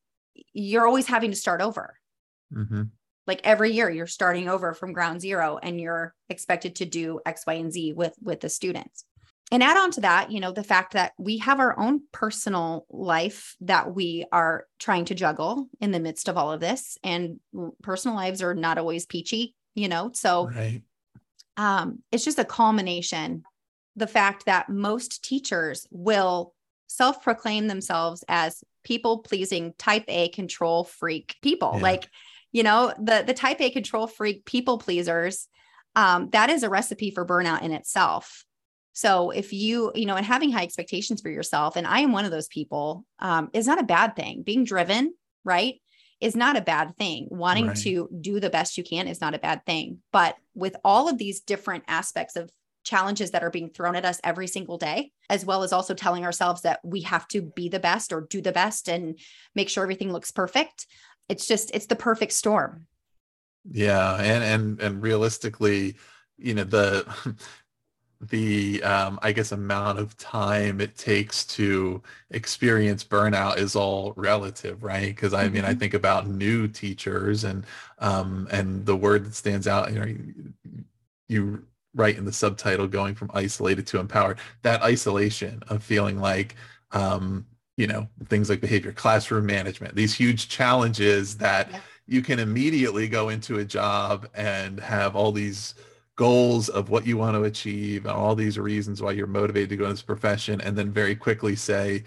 you're 0.53 0.85
always 0.85 1.07
having 1.07 1.31
to 1.31 1.38
start 1.38 1.62
over 1.62 1.95
Mm-hmm. 2.53 2.83
Like 3.27 3.41
every 3.43 3.71
year, 3.71 3.89
you're 3.89 4.07
starting 4.07 4.49
over 4.49 4.73
from 4.73 4.93
ground 4.93 5.21
zero, 5.21 5.59
and 5.62 5.79
you're 5.79 6.15
expected 6.29 6.75
to 6.77 6.85
do 6.85 7.19
X, 7.25 7.43
Y, 7.45 7.53
and 7.53 7.71
Z 7.71 7.93
with 7.93 8.15
with 8.21 8.39
the 8.39 8.49
students. 8.49 9.05
And 9.51 9.63
add 9.63 9.77
on 9.77 9.91
to 9.91 10.01
that, 10.01 10.31
you 10.31 10.39
know, 10.39 10.51
the 10.51 10.63
fact 10.63 10.93
that 10.93 11.13
we 11.17 11.39
have 11.39 11.59
our 11.59 11.77
own 11.79 12.01
personal 12.12 12.85
life 12.89 13.55
that 13.62 13.95
we 13.95 14.25
are 14.31 14.65
trying 14.77 15.05
to 15.05 15.15
juggle 15.15 15.69
in 15.81 15.91
the 15.91 15.99
midst 15.99 16.27
of 16.27 16.38
all 16.38 16.51
of 16.51 16.59
this, 16.59 16.97
and 17.03 17.39
personal 17.81 18.15
lives 18.15 18.43
are 18.43 18.53
not 18.53 18.77
always 18.77 19.05
peachy, 19.05 19.55
you 19.73 19.88
know. 19.88 20.12
So, 20.13 20.49
right. 20.49 20.83
um, 21.57 21.99
it's 22.12 22.25
just 22.25 22.39
a 22.39 22.45
culmination. 22.45 23.43
The 23.95 24.07
fact 24.07 24.45
that 24.45 24.69
most 24.69 25.23
teachers 25.23 25.88
will 25.89 26.53
self 26.88 27.23
proclaim 27.23 27.67
themselves 27.67 28.23
as 28.27 28.63
people 28.83 29.19
pleasing 29.19 29.73
type 29.77 30.05
A 30.07 30.29
control 30.29 30.83
freak 30.83 31.35
people. 31.41 31.73
Yeah. 31.75 31.81
Like 31.81 32.09
you 32.51 32.63
know 32.63 32.93
the 32.99 33.23
the 33.25 33.33
type 33.33 33.62
a 33.62 33.69
control 33.69 34.07
freak 34.07 34.45
people 34.45 34.77
pleasers 34.77 35.47
um, 35.95 36.29
that 36.31 36.49
is 36.49 36.63
a 36.63 36.69
recipe 36.69 37.12
for 37.12 37.25
burnout 37.25 37.62
in 37.62 37.71
itself. 37.71 38.45
So 38.93 39.31
if 39.31 39.53
you 39.53 39.91
you 39.95 40.05
know 40.05 40.15
and 40.15 40.25
having 40.25 40.51
high 40.51 40.63
expectations 40.63 41.21
for 41.21 41.29
yourself 41.29 41.75
and 41.75 41.88
i 41.88 41.99
am 41.99 42.12
one 42.12 42.25
of 42.25 42.31
those 42.31 42.47
people 42.47 43.05
um, 43.19 43.49
is 43.53 43.67
not 43.67 43.79
a 43.79 43.83
bad 43.83 44.15
thing. 44.15 44.43
Being 44.43 44.63
driven 44.63 45.13
right 45.43 45.75
is 46.19 46.35
not 46.35 46.57
a 46.57 46.62
bad 46.62 46.95
thing. 46.97 47.27
Wanting 47.29 47.67
right. 47.67 47.77
to 47.77 48.09
do 48.19 48.39
the 48.39 48.49
best 48.49 48.77
you 48.77 48.83
can 48.83 49.07
is 49.07 49.21
not 49.21 49.35
a 49.35 49.39
bad 49.39 49.65
thing. 49.65 49.99
But 50.12 50.35
with 50.53 50.75
all 50.83 51.07
of 51.07 51.17
these 51.17 51.39
different 51.41 51.85
aspects 51.88 52.35
of 52.35 52.49
challenges 52.83 53.31
that 53.31 53.43
are 53.43 53.49
being 53.49 53.69
thrown 53.69 53.95
at 53.95 54.05
us 54.05 54.19
every 54.23 54.47
single 54.47 54.77
day, 54.77 55.12
as 55.29 55.45
well 55.45 55.63
as 55.63 55.71
also 55.71 55.93
telling 55.93 56.25
ourselves 56.25 56.62
that 56.62 56.79
we 56.83 57.01
have 57.01 57.27
to 57.27 57.41
be 57.41 57.69
the 57.69 57.79
best 57.79 58.12
or 58.12 58.21
do 58.21 58.41
the 58.41 58.51
best 58.51 58.88
and 58.88 59.19
make 59.53 59.69
sure 59.69 59.83
everything 59.83 60.12
looks 60.12 60.31
perfect 60.31 60.88
it's 61.29 61.47
just 61.47 61.71
it's 61.73 61.85
the 61.85 61.95
perfect 61.95 62.33
storm. 62.33 62.87
Yeah 63.71 64.15
and 64.15 64.43
and 64.43 64.81
and 64.81 65.01
realistically 65.01 65.95
you 66.37 66.53
know 66.53 66.63
the 66.63 67.05
the 68.21 68.83
um 68.83 69.17
i 69.21 69.31
guess 69.31 69.53
amount 69.53 69.97
of 69.97 70.17
time 70.17 70.81
it 70.81 70.97
takes 70.97 71.45
to 71.45 72.01
experience 72.31 73.01
burnout 73.01 73.57
is 73.57 73.75
all 73.77 74.13
relative 74.17 74.83
right? 74.83 75.15
Because 75.15 75.33
i 75.33 75.45
mm-hmm. 75.45 75.55
mean 75.55 75.65
i 75.65 75.73
think 75.73 75.93
about 75.93 76.27
new 76.27 76.67
teachers 76.67 77.43
and 77.43 77.65
um 77.99 78.47
and 78.51 78.85
the 78.85 78.95
word 78.95 79.25
that 79.25 79.35
stands 79.35 79.67
out 79.67 79.93
you 79.93 79.99
know 79.99 80.83
you 81.27 81.63
write 81.95 82.17
in 82.17 82.25
the 82.25 82.33
subtitle 82.33 82.87
going 82.87 83.15
from 83.15 83.31
isolated 83.33 83.87
to 83.87 83.99
empowered. 83.99 84.39
That 84.61 84.81
isolation 84.83 85.63
of 85.69 85.83
feeling 85.83 86.19
like 86.19 86.55
um 86.91 87.45
you 87.79 87.87
know 87.87 88.05
things 88.27 88.49
like 88.49 88.59
behavior 88.59 88.91
classroom 88.91 89.45
management 89.45 89.95
these 89.95 90.13
huge 90.13 90.49
challenges 90.49 91.37
that 91.37 91.71
yeah. 91.71 91.79
you 92.07 92.21
can 92.21 92.37
immediately 92.37 93.07
go 93.07 93.29
into 93.29 93.59
a 93.59 93.65
job 93.65 94.27
and 94.35 94.81
have 94.81 95.15
all 95.15 95.31
these 95.31 95.75
goals 96.17 96.67
of 96.67 96.89
what 96.89 97.07
you 97.07 97.15
want 97.15 97.35
to 97.35 97.43
achieve 97.43 98.05
and 98.05 98.13
all 98.13 98.35
these 98.35 98.59
reasons 98.59 99.01
why 99.01 99.11
you're 99.11 99.25
motivated 99.25 99.69
to 99.69 99.77
go 99.77 99.85
into 99.85 99.93
this 99.93 100.01
profession 100.01 100.59
and 100.59 100.77
then 100.77 100.91
very 100.91 101.15
quickly 101.15 101.55
say 101.55 102.03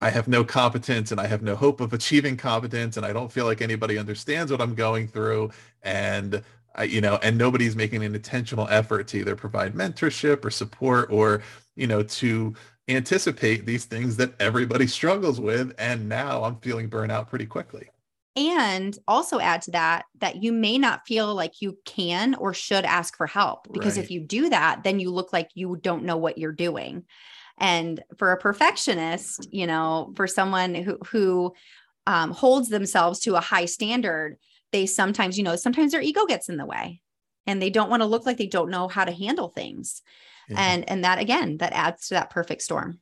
I 0.00 0.10
have 0.10 0.28
no 0.28 0.44
competence 0.44 1.10
and 1.10 1.20
I 1.20 1.26
have 1.26 1.42
no 1.42 1.56
hope 1.56 1.80
of 1.80 1.92
achieving 1.92 2.36
competence 2.36 2.96
and 2.96 3.04
I 3.04 3.12
don't 3.12 3.32
feel 3.32 3.46
like 3.46 3.60
anybody 3.60 3.98
understands 3.98 4.52
what 4.52 4.60
I'm 4.60 4.76
going 4.76 5.08
through 5.08 5.50
and 5.82 6.44
I, 6.76 6.84
you 6.84 7.00
know 7.00 7.18
and 7.24 7.36
nobody's 7.36 7.74
making 7.74 8.04
an 8.04 8.14
intentional 8.14 8.68
effort 8.68 9.08
to 9.08 9.18
either 9.18 9.34
provide 9.34 9.74
mentorship 9.74 10.44
or 10.44 10.50
support 10.50 11.10
or 11.10 11.42
you 11.74 11.88
know 11.88 12.04
to 12.04 12.54
anticipate 12.88 13.64
these 13.66 13.84
things 13.84 14.16
that 14.16 14.34
everybody 14.40 14.86
struggles 14.98 15.40
with 15.40 15.72
and 15.78 16.08
now 16.08 16.44
i'm 16.44 16.56
feeling 16.56 16.88
burnout 16.88 17.28
pretty 17.28 17.46
quickly. 17.46 17.88
And 18.36 18.98
also 19.06 19.38
add 19.38 19.62
to 19.62 19.70
that 19.70 20.06
that 20.18 20.42
you 20.42 20.52
may 20.52 20.76
not 20.76 21.06
feel 21.06 21.32
like 21.32 21.62
you 21.62 21.78
can 21.84 22.34
or 22.34 22.52
should 22.52 22.84
ask 22.84 23.16
for 23.16 23.28
help 23.28 23.72
because 23.72 23.96
right. 23.96 24.04
if 24.04 24.10
you 24.10 24.20
do 24.20 24.50
that 24.50 24.82
then 24.82 24.98
you 24.98 25.10
look 25.10 25.32
like 25.32 25.50
you 25.54 25.78
don't 25.80 26.04
know 26.04 26.16
what 26.16 26.36
you're 26.36 26.50
doing. 26.50 27.04
And 27.58 28.02
for 28.18 28.32
a 28.32 28.36
perfectionist 28.36 29.48
you 29.52 29.68
know 29.68 30.12
for 30.16 30.26
someone 30.26 30.74
who 30.74 30.98
who 31.06 31.54
um, 32.06 32.32
holds 32.32 32.68
themselves 32.68 33.20
to 33.20 33.36
a 33.36 33.40
high 33.40 33.66
standard 33.66 34.36
they 34.72 34.86
sometimes 34.86 35.38
you 35.38 35.44
know 35.44 35.54
sometimes 35.54 35.92
their 35.92 36.02
ego 36.02 36.26
gets 36.26 36.48
in 36.48 36.56
the 36.56 36.66
way 36.66 37.00
and 37.46 37.62
they 37.62 37.70
don't 37.70 37.88
want 37.88 38.02
to 38.02 38.06
look 38.08 38.26
like 38.26 38.36
they 38.36 38.46
don't 38.46 38.70
know 38.70 38.88
how 38.88 39.04
to 39.04 39.12
handle 39.12 39.48
things 39.48 40.02
yeah. 40.48 40.56
and 40.58 40.88
and 40.88 41.04
that 41.04 41.18
again 41.18 41.56
that 41.58 41.72
adds 41.72 42.08
to 42.08 42.14
that 42.14 42.30
perfect 42.30 42.62
storm 42.62 42.98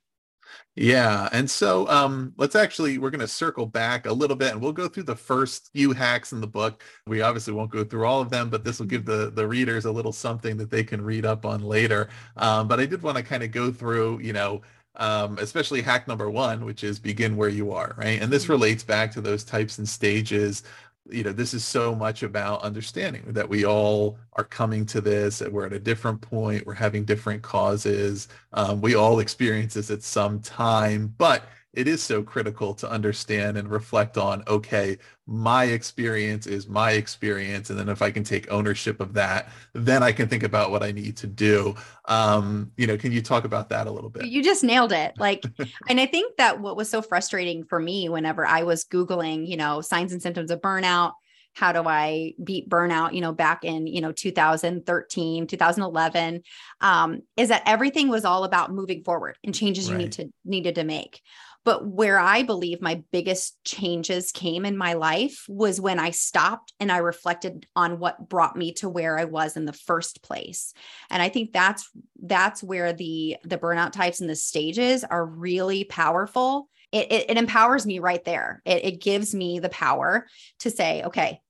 yeah 0.74 1.28
and 1.32 1.50
so 1.50 1.88
um 1.88 2.32
let's 2.36 2.54
actually 2.54 2.98
we're 2.98 3.10
going 3.10 3.20
to 3.20 3.28
circle 3.28 3.66
back 3.66 4.06
a 4.06 4.12
little 4.12 4.36
bit 4.36 4.52
and 4.52 4.60
we'll 4.60 4.72
go 4.72 4.88
through 4.88 5.02
the 5.02 5.16
first 5.16 5.70
few 5.72 5.92
hacks 5.92 6.32
in 6.32 6.40
the 6.40 6.46
book 6.46 6.82
we 7.06 7.22
obviously 7.22 7.52
won't 7.52 7.70
go 7.70 7.84
through 7.84 8.04
all 8.04 8.20
of 8.20 8.30
them 8.30 8.48
but 8.50 8.64
this 8.64 8.78
will 8.78 8.86
give 8.86 9.04
the 9.04 9.30
the 9.34 9.46
readers 9.46 9.84
a 9.84 9.92
little 9.92 10.12
something 10.12 10.56
that 10.56 10.70
they 10.70 10.84
can 10.84 11.02
read 11.02 11.24
up 11.24 11.44
on 11.46 11.62
later 11.62 12.08
um 12.36 12.68
but 12.68 12.80
i 12.80 12.86
did 12.86 13.02
want 13.02 13.16
to 13.16 13.22
kind 13.22 13.42
of 13.42 13.50
go 13.50 13.70
through 13.70 14.18
you 14.20 14.32
know 14.32 14.60
um, 14.96 15.38
especially 15.38 15.80
hack 15.80 16.06
number 16.06 16.30
one, 16.30 16.64
which 16.64 16.84
is 16.84 16.98
begin 16.98 17.36
where 17.36 17.48
you 17.48 17.72
are, 17.72 17.94
right? 17.96 18.20
And 18.20 18.30
this 18.30 18.44
mm-hmm. 18.44 18.52
relates 18.52 18.84
back 18.84 19.10
to 19.12 19.20
those 19.20 19.44
types 19.44 19.78
and 19.78 19.88
stages 19.88 20.64
you 21.10 21.22
know 21.22 21.32
this 21.32 21.52
is 21.52 21.64
so 21.64 21.94
much 21.94 22.22
about 22.22 22.62
understanding 22.62 23.22
that 23.26 23.48
we 23.48 23.64
all 23.64 24.18
are 24.34 24.44
coming 24.44 24.86
to 24.86 25.00
this 25.00 25.40
that 25.40 25.52
we're 25.52 25.66
at 25.66 25.72
a 25.72 25.78
different 25.78 26.20
point 26.20 26.66
we're 26.66 26.74
having 26.74 27.04
different 27.04 27.42
causes. 27.42 28.28
Um, 28.52 28.80
we 28.80 28.94
all 28.94 29.18
experience 29.18 29.74
this 29.74 29.90
at 29.90 30.02
some 30.02 30.40
time 30.40 31.14
but 31.18 31.44
it 31.72 31.88
is 31.88 32.02
so 32.02 32.22
critical 32.22 32.74
to 32.74 32.90
understand 32.90 33.56
and 33.56 33.70
reflect 33.70 34.18
on 34.18 34.42
okay 34.46 34.98
my 35.26 35.64
experience 35.64 36.46
is 36.46 36.68
my 36.68 36.92
experience 36.92 37.70
and 37.70 37.78
then 37.78 37.88
if 37.88 38.02
i 38.02 38.10
can 38.10 38.24
take 38.24 38.50
ownership 38.50 39.00
of 39.00 39.14
that 39.14 39.48
then 39.72 40.02
i 40.02 40.12
can 40.12 40.28
think 40.28 40.42
about 40.42 40.70
what 40.70 40.82
i 40.82 40.92
need 40.92 41.16
to 41.16 41.26
do. 41.26 41.74
Um 42.06 42.72
you 42.76 42.86
know 42.86 42.96
can 42.96 43.12
you 43.12 43.22
talk 43.22 43.44
about 43.44 43.68
that 43.70 43.86
a 43.86 43.90
little 43.90 44.10
bit? 44.10 44.26
You 44.26 44.42
just 44.42 44.64
nailed 44.64 44.92
it. 44.92 45.14
Like 45.18 45.44
and 45.88 46.00
i 46.00 46.06
think 46.06 46.36
that 46.36 46.60
what 46.60 46.76
was 46.76 46.88
so 46.90 47.02
frustrating 47.02 47.64
for 47.64 47.78
me 47.78 48.08
whenever 48.08 48.46
i 48.46 48.62
was 48.62 48.84
googling 48.84 49.46
you 49.46 49.56
know 49.56 49.80
signs 49.80 50.12
and 50.12 50.22
symptoms 50.22 50.50
of 50.50 50.60
burnout 50.60 51.12
how 51.54 51.72
do 51.72 51.82
i 51.86 52.32
beat 52.42 52.68
burnout 52.68 53.12
you 53.14 53.20
know 53.20 53.32
back 53.32 53.64
in 53.64 53.86
you 53.86 54.00
know 54.00 54.12
2013 54.12 55.46
2011 55.46 56.42
um, 56.80 57.20
is 57.36 57.48
that 57.48 57.62
everything 57.66 58.08
was 58.08 58.24
all 58.24 58.44
about 58.44 58.72
moving 58.72 59.02
forward 59.04 59.36
and 59.44 59.54
changes 59.54 59.90
right. 59.90 59.92
you 59.92 60.04
need 60.04 60.12
to 60.12 60.28
needed 60.44 60.74
to 60.74 60.84
make 60.84 61.20
but 61.64 61.86
where 61.86 62.18
I 62.18 62.42
believe 62.42 62.82
my 62.82 63.02
biggest 63.12 63.62
changes 63.64 64.32
came 64.32 64.64
in 64.64 64.76
my 64.76 64.94
life 64.94 65.44
was 65.48 65.80
when 65.80 65.98
I 65.98 66.10
stopped 66.10 66.72
and 66.80 66.90
I 66.90 66.98
reflected 66.98 67.66
on 67.76 67.98
what 67.98 68.28
brought 68.28 68.56
me 68.56 68.72
to 68.74 68.88
where 68.88 69.18
I 69.18 69.24
was 69.24 69.56
in 69.56 69.64
the 69.64 69.72
first 69.72 70.22
place. 70.22 70.74
And 71.10 71.22
I 71.22 71.28
think 71.28 71.52
that's 71.52 71.88
that's 72.22 72.62
where 72.62 72.92
the 72.92 73.36
the 73.44 73.58
burnout 73.58 73.92
types 73.92 74.20
and 74.20 74.28
the 74.28 74.36
stages 74.36 75.04
are 75.04 75.24
really 75.24 75.84
powerful. 75.84 76.68
It, 76.90 77.10
it, 77.10 77.30
it 77.30 77.38
empowers 77.38 77.86
me 77.86 78.00
right 78.00 78.24
there. 78.24 78.60
It, 78.64 78.84
it 78.84 79.02
gives 79.02 79.34
me 79.34 79.58
the 79.60 79.70
power 79.70 80.26
to 80.60 80.70
say, 80.70 81.02
okay, 81.04 81.40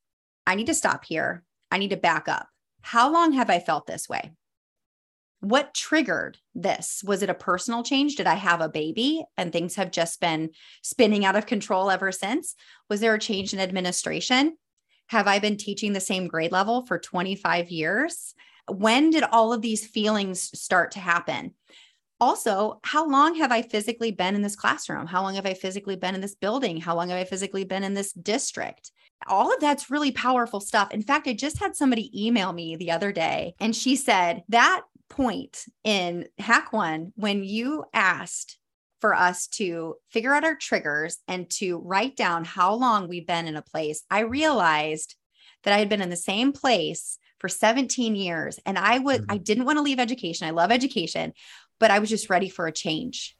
I 0.46 0.54
need 0.54 0.66
to 0.66 0.74
stop 0.74 1.04
here. 1.04 1.42
I 1.70 1.78
need 1.78 1.90
to 1.90 1.96
back 1.96 2.28
up. 2.28 2.46
How 2.82 3.12
long 3.12 3.32
have 3.32 3.48
I 3.48 3.58
felt 3.60 3.86
this 3.86 4.08
way? 4.08 4.32
What 5.42 5.74
triggered 5.74 6.38
this? 6.54 7.02
Was 7.04 7.22
it 7.22 7.28
a 7.28 7.34
personal 7.34 7.82
change? 7.82 8.14
Did 8.14 8.28
I 8.28 8.36
have 8.36 8.60
a 8.60 8.68
baby 8.68 9.24
and 9.36 9.52
things 9.52 9.74
have 9.74 9.90
just 9.90 10.20
been 10.20 10.50
spinning 10.82 11.24
out 11.24 11.34
of 11.34 11.46
control 11.46 11.90
ever 11.90 12.12
since? 12.12 12.54
Was 12.88 13.00
there 13.00 13.14
a 13.14 13.18
change 13.18 13.52
in 13.52 13.58
administration? 13.58 14.56
Have 15.08 15.26
I 15.26 15.40
been 15.40 15.56
teaching 15.56 15.92
the 15.92 16.00
same 16.00 16.28
grade 16.28 16.52
level 16.52 16.86
for 16.86 16.96
25 16.96 17.70
years? 17.70 18.34
When 18.70 19.10
did 19.10 19.24
all 19.24 19.52
of 19.52 19.62
these 19.62 19.84
feelings 19.84 20.56
start 20.56 20.92
to 20.92 21.00
happen? 21.00 21.54
Also, 22.20 22.78
how 22.84 23.08
long 23.08 23.34
have 23.34 23.50
I 23.50 23.62
physically 23.62 24.12
been 24.12 24.36
in 24.36 24.42
this 24.42 24.54
classroom? 24.54 25.08
How 25.08 25.22
long 25.22 25.34
have 25.34 25.44
I 25.44 25.54
physically 25.54 25.96
been 25.96 26.14
in 26.14 26.20
this 26.20 26.36
building? 26.36 26.80
How 26.80 26.94
long 26.94 27.08
have 27.08 27.18
I 27.18 27.24
physically 27.24 27.64
been 27.64 27.82
in 27.82 27.94
this 27.94 28.12
district? 28.12 28.92
all 29.26 29.52
of 29.52 29.60
that's 29.60 29.90
really 29.90 30.12
powerful 30.12 30.60
stuff. 30.60 30.90
In 30.90 31.02
fact, 31.02 31.26
I 31.26 31.32
just 31.32 31.58
had 31.58 31.76
somebody 31.76 32.10
email 32.26 32.52
me 32.52 32.76
the 32.76 32.90
other 32.90 33.12
day 33.12 33.54
and 33.60 33.74
she 33.74 33.96
said 33.96 34.42
that 34.48 34.82
point 35.12 35.66
in 35.84 36.26
hack 36.38 36.72
one 36.72 37.12
when 37.16 37.44
you 37.44 37.84
asked 37.92 38.58
for 39.00 39.14
us 39.14 39.46
to 39.48 39.96
figure 40.10 40.34
out 40.34 40.44
our 40.44 40.54
triggers 40.54 41.18
and 41.28 41.50
to 41.50 41.78
write 41.78 42.16
down 42.16 42.44
how 42.44 42.72
long 42.74 43.08
we've 43.08 43.26
been 43.26 43.46
in 43.46 43.56
a 43.56 43.62
place, 43.62 44.04
I 44.10 44.20
realized 44.20 45.16
that 45.64 45.74
I 45.74 45.78
had 45.78 45.88
been 45.88 46.00
in 46.00 46.08
the 46.08 46.16
same 46.16 46.52
place 46.52 47.18
for 47.38 47.48
17 47.48 48.14
years 48.14 48.58
and 48.64 48.78
I 48.78 48.98
would 48.98 49.22
I 49.28 49.34
mm-hmm. 49.34 49.42
didn't 49.42 49.64
want 49.64 49.78
to 49.78 49.82
leave 49.82 49.98
education. 49.98 50.46
I 50.46 50.52
love 50.52 50.70
education, 50.70 51.34
but 51.78 51.90
I 51.90 51.98
was 51.98 52.08
just 52.08 52.30
ready 52.30 52.48
for 52.48 52.66
a 52.66 52.72
change. 52.72 53.36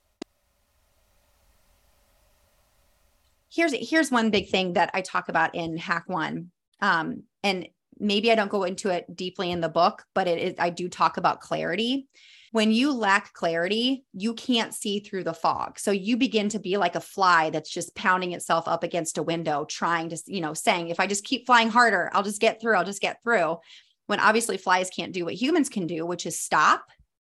Here's 3.51 3.73
here's 3.73 4.11
one 4.11 4.31
big 4.31 4.49
thing 4.49 4.75
that 4.75 4.91
I 4.93 5.01
talk 5.01 5.29
about 5.29 5.55
in 5.55 5.77
hack 5.77 6.05
1. 6.07 6.51
Um, 6.81 7.23
and 7.43 7.69
maybe 8.03 8.31
I 8.31 8.35
don't 8.35 8.51
go 8.51 8.65
into 8.65 8.91
it 8.91 9.07
deeply 9.15 9.51
in 9.51 9.61
the 9.61 9.69
book, 9.69 10.05
but 10.15 10.29
it 10.29 10.39
is 10.39 10.55
I 10.59 10.71
do 10.71 10.89
talk 10.89 11.17
about 11.17 11.41
clarity. 11.41 12.09
When 12.51 12.71
you 12.71 12.93
lack 12.93 13.33
clarity, 13.33 14.05
you 14.13 14.35
can't 14.35 14.75
see 14.75 15.01
through 15.01 15.25
the 15.25 15.33
fog. 15.33 15.79
So 15.79 15.91
you 15.91 16.19
begin 16.19 16.51
to 16.51 16.59
be 16.59 16.77
like 16.77 16.97
a 16.97 17.01
fly 17.01 17.49
that's 17.49 17.71
just 17.71 17.95
pounding 17.95 18.33
itself 18.33 18.69
up 18.69 18.83
against 18.83 19.17
a 19.17 19.23
window, 19.23 19.65
trying 19.65 20.11
to, 20.11 20.19
you 20.27 20.43
know, 20.43 20.53
saying, 20.53 20.89
if 20.89 21.01
I 21.01 21.07
just 21.07 21.25
keep 21.25 21.47
flying 21.47 21.71
harder, 21.71 22.11
I'll 22.13 22.23
just 22.23 22.43
get 22.43 22.61
through, 22.61 22.77
I'll 22.77 22.85
just 22.85 23.01
get 23.01 23.23
through. 23.23 23.57
When 24.07 24.21
obviously 24.21 24.59
flies 24.59 24.91
can't 24.91 25.15
do 25.15 25.25
what 25.25 25.35
humans 25.35 25.71
can 25.71 25.87
do, 25.87 26.05
which 26.05 26.27
is 26.27 26.39
stop 26.39 26.85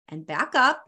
and 0.09 0.27
back 0.27 0.55
up 0.55 0.83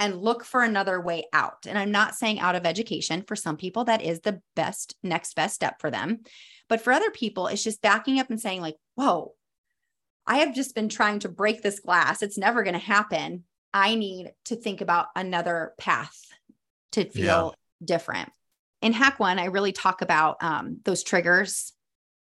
and 0.00 0.20
look 0.20 0.44
for 0.44 0.62
another 0.62 1.00
way 1.00 1.24
out. 1.32 1.66
And 1.66 1.78
I'm 1.78 1.92
not 1.92 2.16
saying 2.16 2.40
out 2.40 2.56
of 2.56 2.64
education. 2.64 3.22
For 3.22 3.36
some 3.36 3.58
people, 3.58 3.84
that 3.84 4.02
is 4.02 4.20
the 4.20 4.40
best, 4.56 4.96
next 5.02 5.34
best 5.36 5.54
step 5.54 5.78
for 5.78 5.90
them. 5.90 6.20
But 6.68 6.80
for 6.80 6.92
other 6.92 7.10
people, 7.10 7.46
it's 7.46 7.62
just 7.62 7.82
backing 7.82 8.18
up 8.18 8.30
and 8.30 8.40
saying, 8.40 8.62
like, 8.62 8.76
whoa, 8.94 9.34
I 10.26 10.38
have 10.38 10.54
just 10.54 10.74
been 10.74 10.88
trying 10.88 11.18
to 11.20 11.28
break 11.28 11.62
this 11.62 11.80
glass. 11.80 12.22
It's 12.22 12.38
never 12.38 12.62
going 12.62 12.74
to 12.74 12.80
happen. 12.80 13.44
I 13.74 13.94
need 13.94 14.32
to 14.46 14.56
think 14.56 14.80
about 14.80 15.08
another 15.14 15.74
path 15.78 16.18
to 16.92 17.04
feel 17.04 17.54
yeah. 17.54 17.86
different. 17.86 18.30
In 18.80 18.94
Hack 18.94 19.20
One, 19.20 19.38
I 19.38 19.46
really 19.46 19.72
talk 19.72 20.00
about 20.00 20.42
um, 20.42 20.78
those 20.84 21.02
triggers, 21.02 21.74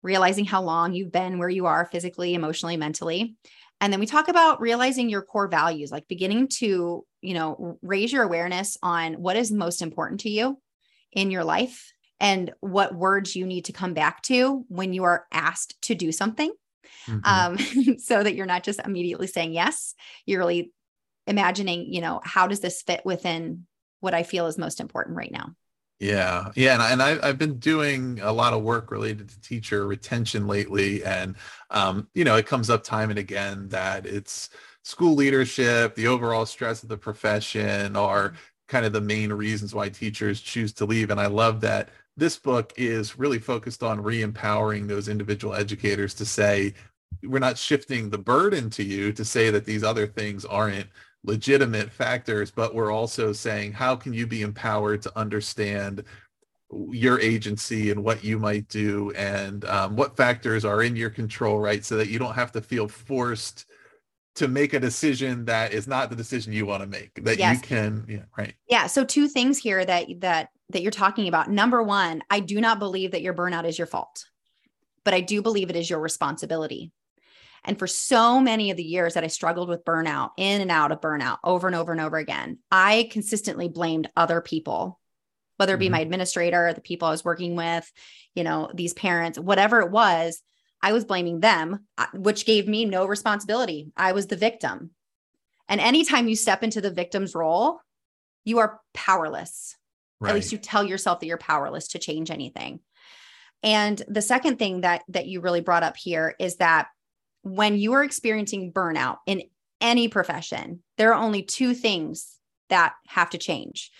realizing 0.03 0.45
how 0.45 0.61
long 0.61 0.93
you've 0.93 1.11
been 1.11 1.39
where 1.39 1.49
you 1.49 1.65
are 1.65 1.85
physically, 1.85 2.35
emotionally, 2.35 2.77
mentally. 2.77 3.35
And 3.81 3.91
then 3.91 3.99
we 3.99 4.05
talk 4.05 4.27
about 4.27 4.61
realizing 4.61 5.09
your 5.09 5.23
core 5.23 5.47
values, 5.47 5.91
like 5.91 6.07
beginning 6.07 6.49
to, 6.59 7.05
you 7.23 7.33
know, 7.33 7.79
raise 7.81 8.11
your 8.11 8.23
awareness 8.23 8.77
on 8.83 9.13
what 9.13 9.37
is 9.37 9.51
most 9.51 9.81
important 9.81 10.21
to 10.21 10.29
you 10.29 10.59
in 11.11 11.31
your 11.31 11.43
life 11.43 11.93
and 12.19 12.53
what 12.59 12.95
words 12.95 13.35
you 13.35 13.45
need 13.45 13.65
to 13.65 13.73
come 13.73 13.93
back 13.93 14.21
to 14.23 14.65
when 14.67 14.93
you 14.93 15.03
are 15.03 15.25
asked 15.31 15.81
to 15.83 15.95
do 15.95 16.11
something. 16.11 16.51
Mm-hmm. 17.07 17.19
Um, 17.83 17.97
so 17.99 18.23
that 18.23 18.35
you're 18.35 18.45
not 18.45 18.63
just 18.63 18.79
immediately 18.85 19.27
saying 19.27 19.53
yes, 19.53 19.95
you're 20.25 20.39
really 20.39 20.71
imagining, 21.27 21.91
you 21.91 22.01
know, 22.01 22.21
how 22.23 22.47
does 22.47 22.59
this 22.59 22.81
fit 22.81 23.01
within 23.05 23.65
what 24.01 24.13
I 24.13 24.23
feel 24.23 24.47
is 24.47 24.57
most 24.57 24.79
important 24.79 25.15
right 25.17 25.31
now? 25.31 25.53
Yeah, 25.99 26.49
yeah, 26.55 26.73
and, 26.73 26.81
I, 26.81 26.91
and 26.91 27.01
I, 27.01 27.27
have 27.27 27.37
been 27.37 27.59
doing 27.59 28.19
a 28.21 28.33
lot 28.33 28.51
of 28.51 28.61
work 28.61 28.91
related 28.91 29.29
to 29.29 29.39
teacher 29.39 29.87
retention 29.87 30.47
lately, 30.47 31.01
and 31.05 31.37
um, 31.69 32.09
you 32.13 32.25
know, 32.25 32.35
it 32.35 32.45
comes 32.45 32.69
up 32.69 32.83
time 32.83 33.09
and 33.09 33.19
again 33.19 33.69
that 33.69 34.05
it's 34.05 34.49
school 34.83 35.15
leadership, 35.15 35.95
the 35.95 36.07
overall 36.07 36.45
stress 36.45 36.83
of 36.83 36.89
the 36.89 36.97
profession, 36.97 37.95
are 37.95 38.33
kind 38.67 38.85
of 38.85 38.93
the 38.93 39.01
main 39.01 39.31
reasons 39.31 39.73
why 39.73 39.89
teachers 39.89 40.41
choose 40.41 40.73
to 40.73 40.85
leave. 40.85 41.09
And 41.09 41.19
I 41.19 41.27
love 41.27 41.61
that 41.61 41.89
this 42.15 42.37
book 42.37 42.73
is 42.77 43.17
really 43.17 43.39
focused 43.39 43.81
on 43.83 44.01
re-empowering 44.01 44.87
those 44.87 45.07
individual 45.07 45.55
educators 45.55 46.13
to 46.15 46.25
say 46.25 46.73
we're 47.23 47.39
not 47.39 47.57
shifting 47.57 48.09
the 48.09 48.17
burden 48.17 48.69
to 48.71 48.83
you 48.83 49.11
to 49.13 49.25
say 49.25 49.49
that 49.49 49.65
these 49.65 49.83
other 49.83 50.07
things 50.07 50.45
aren't 50.45 50.87
legitimate 51.23 51.91
factors, 51.91 52.51
but 52.51 52.75
we're 52.75 52.91
also 52.91 53.31
saying, 53.31 53.71
how 53.71 53.95
can 53.95 54.13
you 54.13 54.27
be 54.27 54.41
empowered 54.41 55.01
to 55.01 55.17
understand 55.17 56.03
your 56.89 57.19
agency 57.19 57.91
and 57.91 58.03
what 58.03 58.23
you 58.23 58.37
might 58.39 58.67
do 58.67 59.11
and 59.11 59.63
um, 59.65 59.95
what 59.95 60.17
factors 60.17 60.65
are 60.65 60.83
in 60.83 60.95
your 60.95 61.09
control, 61.09 61.59
right? 61.59 61.85
So 61.85 61.97
that 61.97 62.09
you 62.09 62.19
don't 62.19 62.33
have 62.33 62.51
to 62.53 62.61
feel 62.61 62.87
forced 62.87 63.65
to 64.35 64.47
make 64.47 64.73
a 64.73 64.79
decision 64.79 65.45
that 65.45 65.73
is 65.73 65.87
not 65.87 66.09
the 66.09 66.15
decision 66.15 66.53
you 66.53 66.65
want 66.65 66.81
to 66.81 66.87
make 66.87 67.23
that 67.23 67.37
yes. 67.37 67.55
you 67.55 67.61
can 67.61 68.05
yeah 68.07 68.23
right 68.37 68.55
yeah 68.67 68.87
so 68.87 69.03
two 69.03 69.27
things 69.27 69.57
here 69.57 69.83
that 69.83 70.07
that 70.19 70.49
that 70.69 70.81
you're 70.81 70.91
talking 70.91 71.27
about 71.27 71.49
number 71.49 71.83
one 71.83 72.21
i 72.29 72.39
do 72.39 72.59
not 72.59 72.79
believe 72.79 73.11
that 73.11 73.21
your 73.21 73.33
burnout 73.33 73.65
is 73.65 73.77
your 73.77 73.87
fault 73.87 74.25
but 75.03 75.13
i 75.13 75.21
do 75.21 75.41
believe 75.41 75.69
it 75.69 75.75
is 75.75 75.89
your 75.89 75.99
responsibility 75.99 76.91
and 77.65 77.79
for 77.79 77.87
so 77.87 78.39
many 78.39 78.71
of 78.71 78.77
the 78.77 78.83
years 78.83 79.13
that 79.13 79.23
I 79.23 79.27
struggled 79.27 79.69
with 79.69 79.85
burnout, 79.85 80.31
in 80.37 80.61
and 80.61 80.71
out 80.71 80.91
of 80.91 81.01
burnout 81.01 81.37
over 81.43 81.67
and 81.67 81.75
over 81.75 81.91
and 81.91 82.01
over 82.01 82.17
again, 82.17 82.59
I 82.69 83.07
consistently 83.11 83.69
blamed 83.69 84.09
other 84.17 84.41
people, 84.41 84.99
whether 85.57 85.75
it 85.75 85.77
be 85.77 85.85
mm-hmm. 85.85 85.93
my 85.93 85.99
administrator, 86.01 86.73
the 86.73 86.81
people 86.81 87.07
I 87.07 87.11
was 87.11 87.23
working 87.23 87.55
with, 87.55 87.89
you 88.35 88.43
know, 88.43 88.69
these 88.73 88.93
parents, 88.93 89.39
whatever 89.39 89.79
it 89.79 89.91
was, 89.91 90.41
I 90.83 90.91
was 90.91 91.05
blaming 91.05 91.39
them, 91.39 91.87
uh, 91.97 92.07
which 92.13 92.45
gave 92.45 92.67
me 92.67 92.83
no 92.83 93.05
responsibility. 93.05 93.91
I 93.95 94.11
was 94.11 94.27
the 94.27 94.35
victim. 94.35 94.91
And 95.69 95.79
anytime 95.79 96.27
you 96.27 96.35
step 96.35 96.61
into 96.61 96.81
the 96.81 96.91
victim's 96.91 97.33
role, 97.33 97.79
you 98.43 98.59
are 98.59 98.81
powerless. 98.93 99.77
Right. 100.19 100.29
At 100.29 100.35
least 100.35 100.51
you 100.51 100.57
tell 100.57 100.83
yourself 100.83 101.21
that 101.21 101.25
you're 101.25 101.37
powerless 101.37 101.87
to 101.89 101.99
change 101.99 102.29
anything. 102.29 102.81
And 103.63 104.01
the 104.09 104.21
second 104.21 104.59
thing 104.59 104.81
that 104.81 105.03
that 105.07 105.25
you 105.25 105.39
really 105.39 105.61
brought 105.61 105.83
up 105.83 105.95
here 105.95 106.35
is 106.37 106.57
that 106.57 106.87
when 107.43 107.77
you 107.77 107.93
are 107.93 108.03
experiencing 108.03 108.73
burnout 108.73 109.17
in 109.25 109.43
any 109.79 110.09
profession, 110.09 110.83
there 110.97 111.13
are 111.13 111.23
only 111.23 111.43
two 111.43 111.73
things 111.73 112.39
that 112.69 112.93
have 113.07 113.29
to 113.31 113.37
change. 113.37 113.91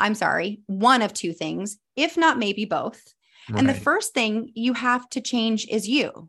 I'm 0.00 0.14
sorry, 0.14 0.60
one 0.66 1.02
of 1.02 1.12
two 1.12 1.32
things, 1.32 1.78
if 1.96 2.16
not 2.16 2.38
maybe 2.38 2.64
both. 2.64 3.14
Right. 3.50 3.58
And 3.58 3.68
the 3.68 3.74
first 3.74 4.14
thing 4.14 4.52
you 4.54 4.74
have 4.74 5.08
to 5.10 5.20
change 5.20 5.66
is 5.68 5.88
you. 5.88 6.28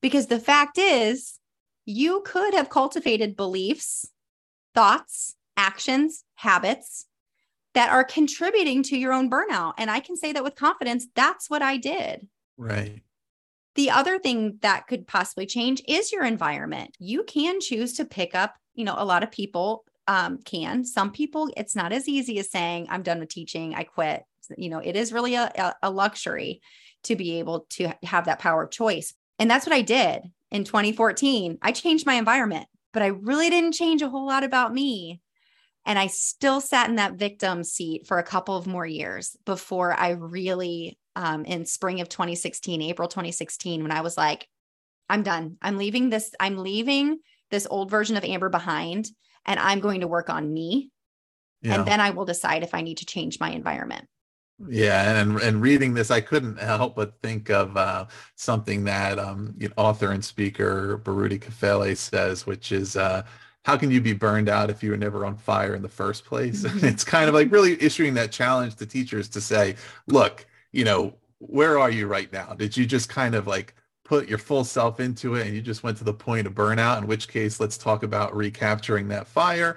Because 0.00 0.26
the 0.26 0.38
fact 0.38 0.78
is, 0.78 1.38
you 1.84 2.22
could 2.24 2.54
have 2.54 2.68
cultivated 2.68 3.36
beliefs, 3.36 4.10
thoughts, 4.74 5.34
actions, 5.56 6.24
habits 6.34 7.06
that 7.74 7.90
are 7.90 8.04
contributing 8.04 8.82
to 8.84 8.96
your 8.96 9.12
own 9.12 9.30
burnout. 9.30 9.74
And 9.78 9.90
I 9.90 10.00
can 10.00 10.16
say 10.16 10.32
that 10.32 10.44
with 10.44 10.54
confidence, 10.54 11.06
that's 11.14 11.50
what 11.50 11.62
I 11.62 11.76
did. 11.76 12.26
Right. 12.56 13.02
The 13.74 13.90
other 13.90 14.18
thing 14.18 14.58
that 14.62 14.86
could 14.86 15.06
possibly 15.06 15.44
change 15.44 15.82
is 15.86 16.10
your 16.10 16.24
environment. 16.24 16.96
You 16.98 17.24
can 17.24 17.60
choose 17.60 17.94
to 17.94 18.04
pick 18.04 18.34
up, 18.34 18.54
you 18.74 18.84
know, 18.84 18.94
a 18.96 19.04
lot 19.04 19.22
of 19.22 19.30
people 19.30 19.84
um, 20.08 20.38
can. 20.38 20.84
Some 20.84 21.12
people, 21.12 21.50
it's 21.56 21.76
not 21.76 21.92
as 21.92 22.08
easy 22.08 22.38
as 22.38 22.50
saying, 22.50 22.86
I'm 22.88 23.02
done 23.02 23.20
with 23.20 23.28
teaching, 23.28 23.74
I 23.74 23.84
quit. 23.84 24.24
You 24.56 24.68
know, 24.68 24.78
it 24.78 24.96
is 24.96 25.12
really 25.12 25.34
a, 25.34 25.74
a 25.82 25.90
luxury 25.90 26.60
to 27.04 27.16
be 27.16 27.38
able 27.38 27.66
to 27.70 27.92
have 28.04 28.26
that 28.26 28.38
power 28.38 28.64
of 28.64 28.70
choice. 28.70 29.14
And 29.38 29.50
that's 29.50 29.66
what 29.66 29.74
I 29.74 29.82
did 29.82 30.22
in 30.50 30.64
2014. 30.64 31.58
I 31.62 31.72
changed 31.72 32.06
my 32.06 32.14
environment, 32.14 32.66
but 32.92 33.02
I 33.02 33.08
really 33.08 33.50
didn't 33.50 33.72
change 33.72 34.02
a 34.02 34.08
whole 34.08 34.26
lot 34.26 34.44
about 34.44 34.72
me. 34.72 35.20
And 35.84 35.98
I 35.98 36.08
still 36.08 36.60
sat 36.60 36.88
in 36.88 36.96
that 36.96 37.14
victim 37.14 37.62
seat 37.62 38.06
for 38.08 38.18
a 38.18 38.24
couple 38.24 38.56
of 38.56 38.66
more 38.66 38.86
years 38.86 39.36
before 39.44 39.92
I 39.92 40.10
really 40.10 40.98
um, 41.14 41.44
in 41.44 41.64
spring 41.64 42.00
of 42.00 42.08
2016, 42.08 42.82
April 42.82 43.08
2016, 43.08 43.82
when 43.82 43.92
I 43.92 44.02
was 44.02 44.16
like, 44.16 44.48
I'm 45.08 45.22
done. 45.22 45.56
I'm 45.62 45.78
leaving 45.78 46.10
this, 46.10 46.32
I'm 46.40 46.58
leaving 46.58 47.18
this 47.50 47.66
old 47.70 47.90
version 47.90 48.16
of 48.16 48.24
Amber 48.24 48.48
behind 48.48 49.08
and 49.46 49.58
I'm 49.58 49.80
going 49.80 50.00
to 50.00 50.08
work 50.08 50.28
on 50.28 50.52
me. 50.52 50.90
Yeah. 51.62 51.76
And 51.76 51.86
then 51.86 52.00
I 52.00 52.10
will 52.10 52.24
decide 52.24 52.62
if 52.62 52.74
I 52.74 52.82
need 52.82 52.98
to 52.98 53.06
change 53.06 53.40
my 53.40 53.50
environment. 53.50 54.06
Yeah, 54.68 55.20
and 55.20 55.38
and 55.42 55.60
reading 55.60 55.92
this, 55.92 56.10
I 56.10 56.22
couldn't 56.22 56.58
help 56.58 56.96
but 56.96 57.20
think 57.20 57.50
of 57.50 57.76
uh, 57.76 58.06
something 58.36 58.84
that 58.84 59.18
um, 59.18 59.54
you 59.58 59.68
know, 59.68 59.74
author 59.76 60.12
and 60.12 60.24
speaker 60.24 60.98
Baruti 61.04 61.38
Kafele 61.38 61.94
says, 61.96 62.46
which 62.46 62.72
is, 62.72 62.96
uh, 62.96 63.22
"How 63.66 63.76
can 63.76 63.90
you 63.90 64.00
be 64.00 64.14
burned 64.14 64.48
out 64.48 64.70
if 64.70 64.82
you 64.82 64.90
were 64.92 64.96
never 64.96 65.26
on 65.26 65.36
fire 65.36 65.74
in 65.74 65.82
the 65.82 65.90
first 65.90 66.24
place?" 66.24 66.62
Mm-hmm. 66.64 66.86
it's 66.86 67.04
kind 67.04 67.28
of 67.28 67.34
like 67.34 67.52
really 67.52 67.80
issuing 67.82 68.14
that 68.14 68.32
challenge 68.32 68.76
to 68.76 68.86
teachers 68.86 69.28
to 69.30 69.42
say, 69.42 69.76
"Look, 70.06 70.46
you 70.72 70.84
know, 70.84 71.14
where 71.38 71.78
are 71.78 71.90
you 71.90 72.06
right 72.06 72.32
now? 72.32 72.54
Did 72.54 72.76
you 72.78 72.86
just 72.86 73.10
kind 73.10 73.34
of 73.34 73.46
like 73.46 73.74
put 74.04 74.26
your 74.28 74.38
full 74.38 74.64
self 74.64 75.00
into 75.00 75.34
it 75.34 75.46
and 75.46 75.54
you 75.54 75.60
just 75.60 75.82
went 75.82 75.98
to 75.98 76.04
the 76.04 76.14
point 76.14 76.46
of 76.46 76.54
burnout? 76.54 76.96
In 76.98 77.06
which 77.06 77.28
case, 77.28 77.60
let's 77.60 77.76
talk 77.76 78.02
about 78.02 78.34
recapturing 78.34 79.08
that 79.08 79.26
fire. 79.26 79.76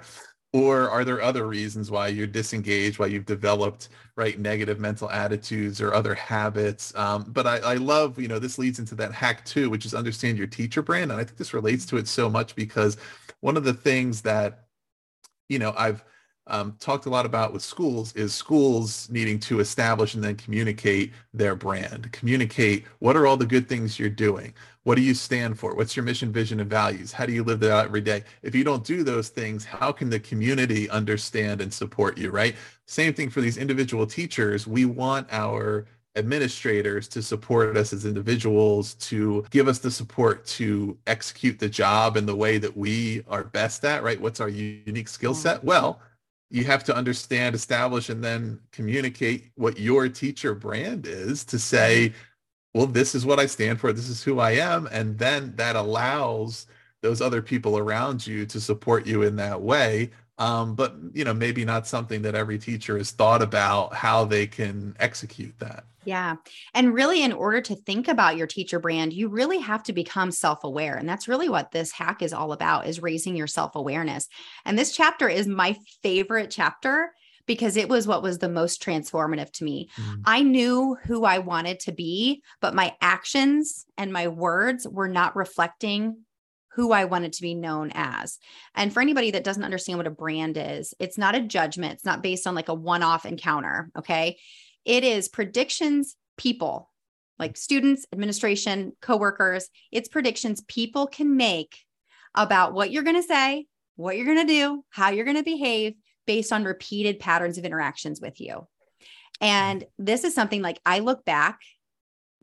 Or 0.52 0.90
are 0.90 1.04
there 1.04 1.22
other 1.22 1.46
reasons 1.46 1.92
why 1.92 2.08
you're 2.08 2.26
disengaged, 2.26 2.98
why 2.98 3.06
you've 3.06 3.24
developed 3.24 3.88
right 4.16 4.36
negative 4.36 4.80
mental 4.80 5.08
attitudes 5.08 5.80
or 5.80 5.94
other 5.94 6.14
habits? 6.14 6.92
Um, 6.96 7.24
but 7.28 7.46
I, 7.46 7.58
I 7.58 7.74
love, 7.74 8.18
you 8.18 8.26
know, 8.26 8.40
this 8.40 8.58
leads 8.58 8.80
into 8.80 8.96
that 8.96 9.12
hack 9.12 9.44
too, 9.44 9.70
which 9.70 9.86
is 9.86 9.94
understand 9.94 10.38
your 10.38 10.48
teacher 10.48 10.82
brand. 10.82 11.12
And 11.12 11.20
I 11.20 11.24
think 11.24 11.38
this 11.38 11.54
relates 11.54 11.86
to 11.86 11.98
it 11.98 12.08
so 12.08 12.28
much 12.28 12.56
because 12.56 12.96
one 13.40 13.56
of 13.56 13.62
the 13.62 13.74
things 13.74 14.22
that, 14.22 14.66
you 15.48 15.60
know, 15.60 15.72
I've 15.78 16.04
um, 16.50 16.76
talked 16.80 17.06
a 17.06 17.10
lot 17.10 17.24
about 17.24 17.52
with 17.52 17.62
schools 17.62 18.12
is 18.14 18.34
schools 18.34 19.08
needing 19.10 19.38
to 19.40 19.60
establish 19.60 20.14
and 20.14 20.22
then 20.22 20.36
communicate 20.36 21.12
their 21.32 21.54
brand. 21.54 22.10
Communicate 22.12 22.84
what 22.98 23.16
are 23.16 23.26
all 23.26 23.36
the 23.36 23.46
good 23.46 23.68
things 23.68 23.98
you're 23.98 24.10
doing? 24.10 24.52
What 24.82 24.96
do 24.96 25.02
you 25.02 25.14
stand 25.14 25.58
for? 25.58 25.74
What's 25.74 25.94
your 25.94 26.04
mission 26.04 26.32
vision 26.32 26.58
and 26.60 26.68
values? 26.68 27.12
How 27.12 27.26
do 27.26 27.32
you 27.32 27.44
live 27.44 27.60
that 27.60 27.72
out 27.72 27.84
every 27.84 28.00
day? 28.00 28.24
If 28.42 28.54
you 28.54 28.64
don't 28.64 28.84
do 28.84 29.02
those 29.02 29.28
things 29.28 29.64
how 29.64 29.92
can 29.92 30.10
the 30.10 30.20
community 30.20 30.90
understand 30.90 31.60
and 31.60 31.72
support 31.72 32.18
you 32.18 32.30
right? 32.30 32.56
Same 32.86 33.14
thing 33.14 33.30
for 33.30 33.40
these 33.40 33.56
individual 33.56 34.06
teachers. 34.06 34.66
We 34.66 34.84
want 34.84 35.28
our 35.30 35.86
administrators 36.16 37.06
to 37.06 37.22
support 37.22 37.76
us 37.76 37.92
as 37.92 38.04
individuals 38.04 38.94
to 38.94 39.44
give 39.50 39.68
us 39.68 39.78
the 39.78 39.90
support 39.90 40.44
to 40.44 40.98
execute 41.06 41.58
the 41.60 41.68
job 41.68 42.16
in 42.16 42.26
the 42.26 42.34
way 42.34 42.58
that 42.58 42.76
we 42.76 43.22
are 43.28 43.44
best 43.44 43.84
at 43.84 44.02
right? 44.02 44.20
What's 44.20 44.40
our 44.40 44.48
unique 44.48 45.08
skill 45.08 45.34
set? 45.34 45.62
Well 45.62 46.00
you 46.50 46.64
have 46.64 46.82
to 46.84 46.94
understand, 46.94 47.54
establish, 47.54 48.08
and 48.08 48.22
then 48.22 48.58
communicate 48.72 49.50
what 49.54 49.78
your 49.78 50.08
teacher 50.08 50.54
brand 50.54 51.06
is 51.06 51.44
to 51.44 51.58
say, 51.58 52.08
mm-hmm. 52.08 52.78
well, 52.78 52.86
this 52.86 53.14
is 53.14 53.24
what 53.24 53.38
I 53.38 53.46
stand 53.46 53.80
for, 53.80 53.92
this 53.92 54.08
is 54.08 54.22
who 54.22 54.40
I 54.40 54.52
am. 54.52 54.88
And 54.90 55.16
then 55.18 55.54
that 55.56 55.76
allows 55.76 56.66
those 57.02 57.20
other 57.20 57.40
people 57.40 57.78
around 57.78 58.26
you 58.26 58.44
to 58.46 58.60
support 58.60 59.06
you 59.06 59.22
in 59.22 59.36
that 59.36 59.62
way. 59.62 60.10
Um, 60.40 60.74
but 60.74 60.96
you 61.12 61.22
know, 61.22 61.34
maybe 61.34 61.66
not 61.66 61.86
something 61.86 62.22
that 62.22 62.34
every 62.34 62.58
teacher 62.58 62.96
has 62.96 63.10
thought 63.10 63.42
about 63.42 63.94
how 63.94 64.24
they 64.24 64.46
can 64.46 64.96
execute 64.98 65.56
that. 65.58 65.84
Yeah. 66.04 66.36
And 66.72 66.94
really, 66.94 67.22
in 67.22 67.32
order 67.32 67.60
to 67.60 67.76
think 67.76 68.08
about 68.08 68.38
your 68.38 68.46
teacher 68.46 68.80
brand, 68.80 69.12
you 69.12 69.28
really 69.28 69.58
have 69.58 69.82
to 69.84 69.92
become 69.92 70.30
self 70.30 70.64
aware. 70.64 70.96
And 70.96 71.06
that's 71.06 71.28
really 71.28 71.50
what 71.50 71.72
this 71.72 71.92
hack 71.92 72.22
is 72.22 72.32
all 72.32 72.52
about 72.52 72.86
is 72.86 73.02
raising 73.02 73.36
your 73.36 73.46
self 73.46 73.76
awareness. 73.76 74.28
And 74.64 74.78
this 74.78 74.96
chapter 74.96 75.28
is 75.28 75.46
my 75.46 75.76
favorite 76.02 76.50
chapter 76.50 77.12
because 77.44 77.76
it 77.76 77.90
was 77.90 78.06
what 78.06 78.22
was 78.22 78.38
the 78.38 78.48
most 78.48 78.82
transformative 78.82 79.50
to 79.52 79.64
me. 79.64 79.90
Mm-hmm. 79.96 80.22
I 80.24 80.42
knew 80.42 80.96
who 81.04 81.24
I 81.24 81.38
wanted 81.38 81.80
to 81.80 81.92
be, 81.92 82.42
but 82.60 82.74
my 82.74 82.94
actions 83.02 83.84
and 83.98 84.10
my 84.10 84.28
words 84.28 84.88
were 84.88 85.08
not 85.08 85.36
reflecting 85.36 86.24
who 86.74 86.92
I 86.92 87.04
wanted 87.04 87.32
to 87.34 87.42
be 87.42 87.54
known 87.54 87.90
as. 87.94 88.38
And 88.74 88.92
for 88.92 89.00
anybody 89.00 89.32
that 89.32 89.44
doesn't 89.44 89.64
understand 89.64 89.98
what 89.98 90.06
a 90.06 90.10
brand 90.10 90.56
is, 90.56 90.94
it's 90.98 91.18
not 91.18 91.34
a 91.34 91.40
judgment, 91.40 91.94
it's 91.94 92.04
not 92.04 92.22
based 92.22 92.46
on 92.46 92.54
like 92.54 92.68
a 92.68 92.74
one 92.74 93.02
off 93.02 93.26
encounter. 93.26 93.90
Okay. 93.98 94.38
It 94.84 95.04
is 95.04 95.28
predictions 95.28 96.16
people, 96.36 96.90
like 97.38 97.56
students, 97.56 98.06
administration, 98.12 98.92
coworkers. 99.00 99.68
It's 99.90 100.08
predictions 100.08 100.62
people 100.62 101.06
can 101.06 101.36
make 101.36 101.76
about 102.34 102.72
what 102.72 102.90
you're 102.90 103.02
going 103.02 103.20
to 103.20 103.22
say, 103.22 103.66
what 103.96 104.16
you're 104.16 104.26
going 104.26 104.46
to 104.46 104.52
do, 104.52 104.84
how 104.90 105.10
you're 105.10 105.24
going 105.24 105.36
to 105.36 105.42
behave 105.42 105.94
based 106.26 106.52
on 106.52 106.64
repeated 106.64 107.18
patterns 107.18 107.58
of 107.58 107.64
interactions 107.64 108.20
with 108.20 108.40
you. 108.40 108.66
And 109.40 109.84
this 109.98 110.24
is 110.24 110.34
something 110.34 110.62
like 110.62 110.80
I 110.86 111.00
look 111.00 111.24
back 111.24 111.60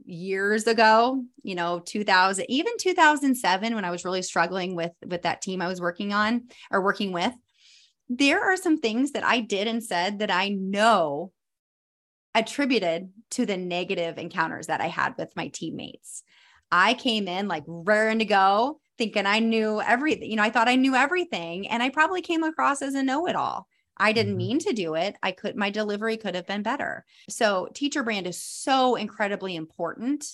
years 0.05 0.67
ago, 0.67 1.23
you 1.43 1.55
know, 1.55 1.79
2000, 1.79 2.45
even 2.49 2.73
2007 2.79 3.75
when 3.75 3.85
I 3.85 3.91
was 3.91 4.05
really 4.05 4.21
struggling 4.21 4.75
with 4.75 4.91
with 5.05 5.23
that 5.23 5.41
team 5.41 5.61
I 5.61 5.67
was 5.67 5.81
working 5.81 6.13
on 6.13 6.49
or 6.71 6.81
working 6.81 7.11
with, 7.11 7.33
there 8.09 8.43
are 8.43 8.57
some 8.57 8.79
things 8.79 9.11
that 9.11 9.23
I 9.23 9.41
did 9.41 9.67
and 9.67 9.83
said 9.83 10.19
that 10.19 10.31
I 10.31 10.49
know 10.49 11.31
attributed 12.33 13.09
to 13.31 13.45
the 13.45 13.57
negative 13.57 14.17
encounters 14.17 14.67
that 14.67 14.81
I 14.81 14.87
had 14.87 15.15
with 15.17 15.35
my 15.35 15.47
teammates. 15.47 16.23
I 16.71 16.93
came 16.93 17.27
in 17.27 17.47
like 17.47 17.63
raring 17.65 18.19
to 18.19 18.25
go, 18.25 18.79
thinking 18.97 19.25
I 19.25 19.39
knew 19.39 19.81
everything. 19.81 20.29
You 20.29 20.35
know, 20.35 20.43
I 20.43 20.49
thought 20.49 20.67
I 20.67 20.75
knew 20.75 20.95
everything, 20.95 21.67
and 21.67 21.81
I 21.81 21.89
probably 21.89 22.21
came 22.21 22.43
across 22.43 22.81
as 22.81 22.93
a 22.93 23.03
know 23.03 23.27
it 23.27 23.35
all. 23.35 23.67
I 23.97 24.13
didn't 24.13 24.33
mm-hmm. 24.33 24.37
mean 24.37 24.59
to 24.59 24.73
do 24.73 24.95
it. 24.95 25.15
I 25.21 25.31
could, 25.31 25.55
my 25.55 25.69
delivery 25.69 26.17
could 26.17 26.35
have 26.35 26.47
been 26.47 26.63
better. 26.63 27.05
So, 27.29 27.69
teacher 27.73 28.03
brand 28.03 28.27
is 28.27 28.41
so 28.41 28.95
incredibly 28.95 29.55
important 29.55 30.25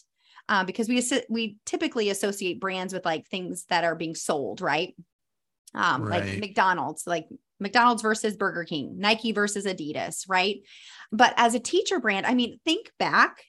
uh, 0.50 0.64
because 0.64 0.90
we 0.90 1.02
we 1.30 1.58
typically 1.66 2.10
associate 2.10 2.60
brands 2.60 2.94
with 2.94 3.06
like 3.06 3.28
things 3.28 3.66
that 3.70 3.84
are 3.84 3.96
being 3.96 4.16
sold, 4.16 4.62
right? 4.62 4.96
Um, 5.74 6.04
right. 6.04 6.26
like 6.26 6.40
McDonald's, 6.40 7.08
like 7.08 7.28
McDonald's 7.60 8.02
versus 8.02 8.36
Burger 8.36 8.64
King, 8.64 9.00
Nike 9.00 9.32
versus 9.32 9.66
Adidas, 9.66 10.26
right? 10.28 10.58
But 11.12 11.34
as 11.38 11.56
a 11.56 11.60
teacher 11.60 12.00
brand, 12.00 12.26
I 12.26 12.34
mean, 12.34 12.60
think 12.66 12.92
back 13.00 13.44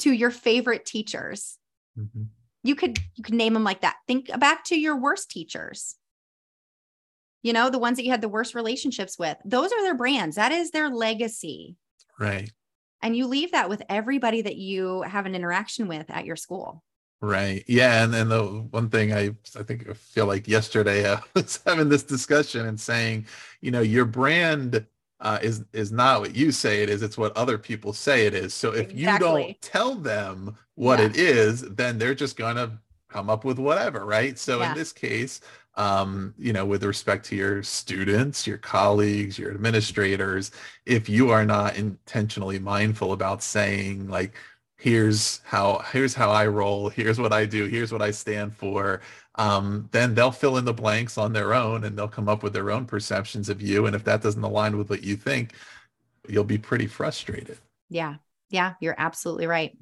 to 0.00 0.12
your 0.12 0.30
favorite 0.30 0.84
teachers. 0.84 1.56
Mm-hmm. 1.98 2.24
You 2.64 2.74
could 2.74 2.98
you 3.14 3.24
could 3.24 3.34
name 3.34 3.54
them 3.54 3.64
like 3.64 3.80
that. 3.80 3.96
Think 4.06 4.28
back 4.38 4.64
to 4.64 4.78
your 4.78 4.96
worst 4.96 5.30
teachers. 5.30 5.96
You 7.42 7.52
know, 7.52 7.70
the 7.70 7.78
ones 7.78 7.96
that 7.96 8.04
you 8.04 8.10
had 8.10 8.20
the 8.20 8.28
worst 8.28 8.54
relationships 8.54 9.18
with. 9.18 9.36
Those 9.44 9.72
are 9.72 9.82
their 9.82 9.96
brands. 9.96 10.36
That 10.36 10.52
is 10.52 10.70
their 10.70 10.88
legacy. 10.90 11.76
Right. 12.18 12.50
And 13.02 13.16
you 13.16 13.26
leave 13.26 13.52
that 13.52 13.68
with 13.68 13.82
everybody 13.88 14.42
that 14.42 14.56
you 14.56 15.02
have 15.02 15.26
an 15.26 15.34
interaction 15.34 15.88
with 15.88 16.08
at 16.08 16.24
your 16.24 16.36
school. 16.36 16.84
Right. 17.20 17.64
Yeah. 17.68 18.02
And 18.02 18.12
then 18.12 18.28
the 18.28 18.44
one 18.70 18.90
thing 18.90 19.12
I 19.12 19.30
I 19.58 19.62
think 19.62 19.88
I 19.88 19.92
feel 19.94 20.26
like 20.26 20.48
yesterday 20.48 21.10
I 21.12 21.20
was 21.34 21.60
having 21.64 21.88
this 21.88 22.02
discussion 22.02 22.66
and 22.66 22.78
saying, 22.78 23.26
you 23.60 23.70
know, 23.70 23.80
your 23.80 24.04
brand 24.04 24.84
uh, 25.20 25.38
is 25.40 25.64
is 25.72 25.92
not 25.92 26.20
what 26.20 26.34
you 26.34 26.50
say 26.50 26.82
it 26.82 26.90
is. 26.90 27.00
It's 27.02 27.16
what 27.16 27.36
other 27.36 27.58
people 27.58 27.92
say 27.92 28.26
it 28.26 28.34
is. 28.34 28.52
So 28.52 28.72
if 28.72 28.90
exactly. 28.90 29.00
you 29.00 29.18
don't 29.18 29.62
tell 29.62 29.94
them 29.94 30.56
what 30.74 30.98
yeah. 30.98 31.06
it 31.06 31.16
is, 31.16 31.62
then 31.62 31.96
they're 31.96 32.14
just 32.14 32.36
gonna 32.36 32.78
come 33.08 33.30
up 33.30 33.44
with 33.44 33.58
whatever, 33.58 34.04
right? 34.04 34.36
So 34.36 34.58
yeah. 34.58 34.72
in 34.72 34.76
this 34.76 34.92
case, 34.92 35.40
um, 35.74 36.34
you 36.38 36.52
know, 36.52 36.66
with 36.66 36.84
respect 36.84 37.24
to 37.26 37.36
your 37.36 37.62
students, 37.62 38.46
your 38.46 38.58
colleagues, 38.58 39.38
your 39.38 39.52
administrators, 39.52 40.50
if 40.86 41.08
you 41.08 41.30
are 41.30 41.44
not 41.44 41.76
intentionally 41.76 42.58
mindful 42.58 43.12
about 43.12 43.42
saying 43.42 44.08
like, 44.08 44.34
here's 44.76 45.40
how 45.44 45.78
here's 45.92 46.12
how 46.12 46.30
I 46.30 46.46
roll, 46.46 46.88
here's 46.88 47.18
what 47.18 47.32
I 47.32 47.46
do, 47.46 47.66
here's 47.66 47.92
what 47.92 48.02
I 48.02 48.10
stand 48.10 48.54
for, 48.54 49.00
um, 49.36 49.88
then 49.92 50.14
they'll 50.14 50.32
fill 50.32 50.58
in 50.58 50.64
the 50.64 50.74
blanks 50.74 51.16
on 51.16 51.32
their 51.32 51.54
own 51.54 51.84
and 51.84 51.96
they'll 51.96 52.08
come 52.08 52.28
up 52.28 52.42
with 52.42 52.52
their 52.52 52.70
own 52.70 52.84
perceptions 52.84 53.48
of 53.48 53.62
you. 53.62 53.86
And 53.86 53.96
if 53.96 54.04
that 54.04 54.22
doesn't 54.22 54.42
align 54.42 54.76
with 54.76 54.90
what 54.90 55.02
you 55.02 55.16
think, 55.16 55.54
you'll 56.28 56.44
be 56.44 56.58
pretty 56.58 56.86
frustrated. 56.86 57.58
Yeah. 57.88 58.16
Yeah. 58.50 58.74
You're 58.80 58.96
absolutely 58.98 59.46
right. 59.46 59.76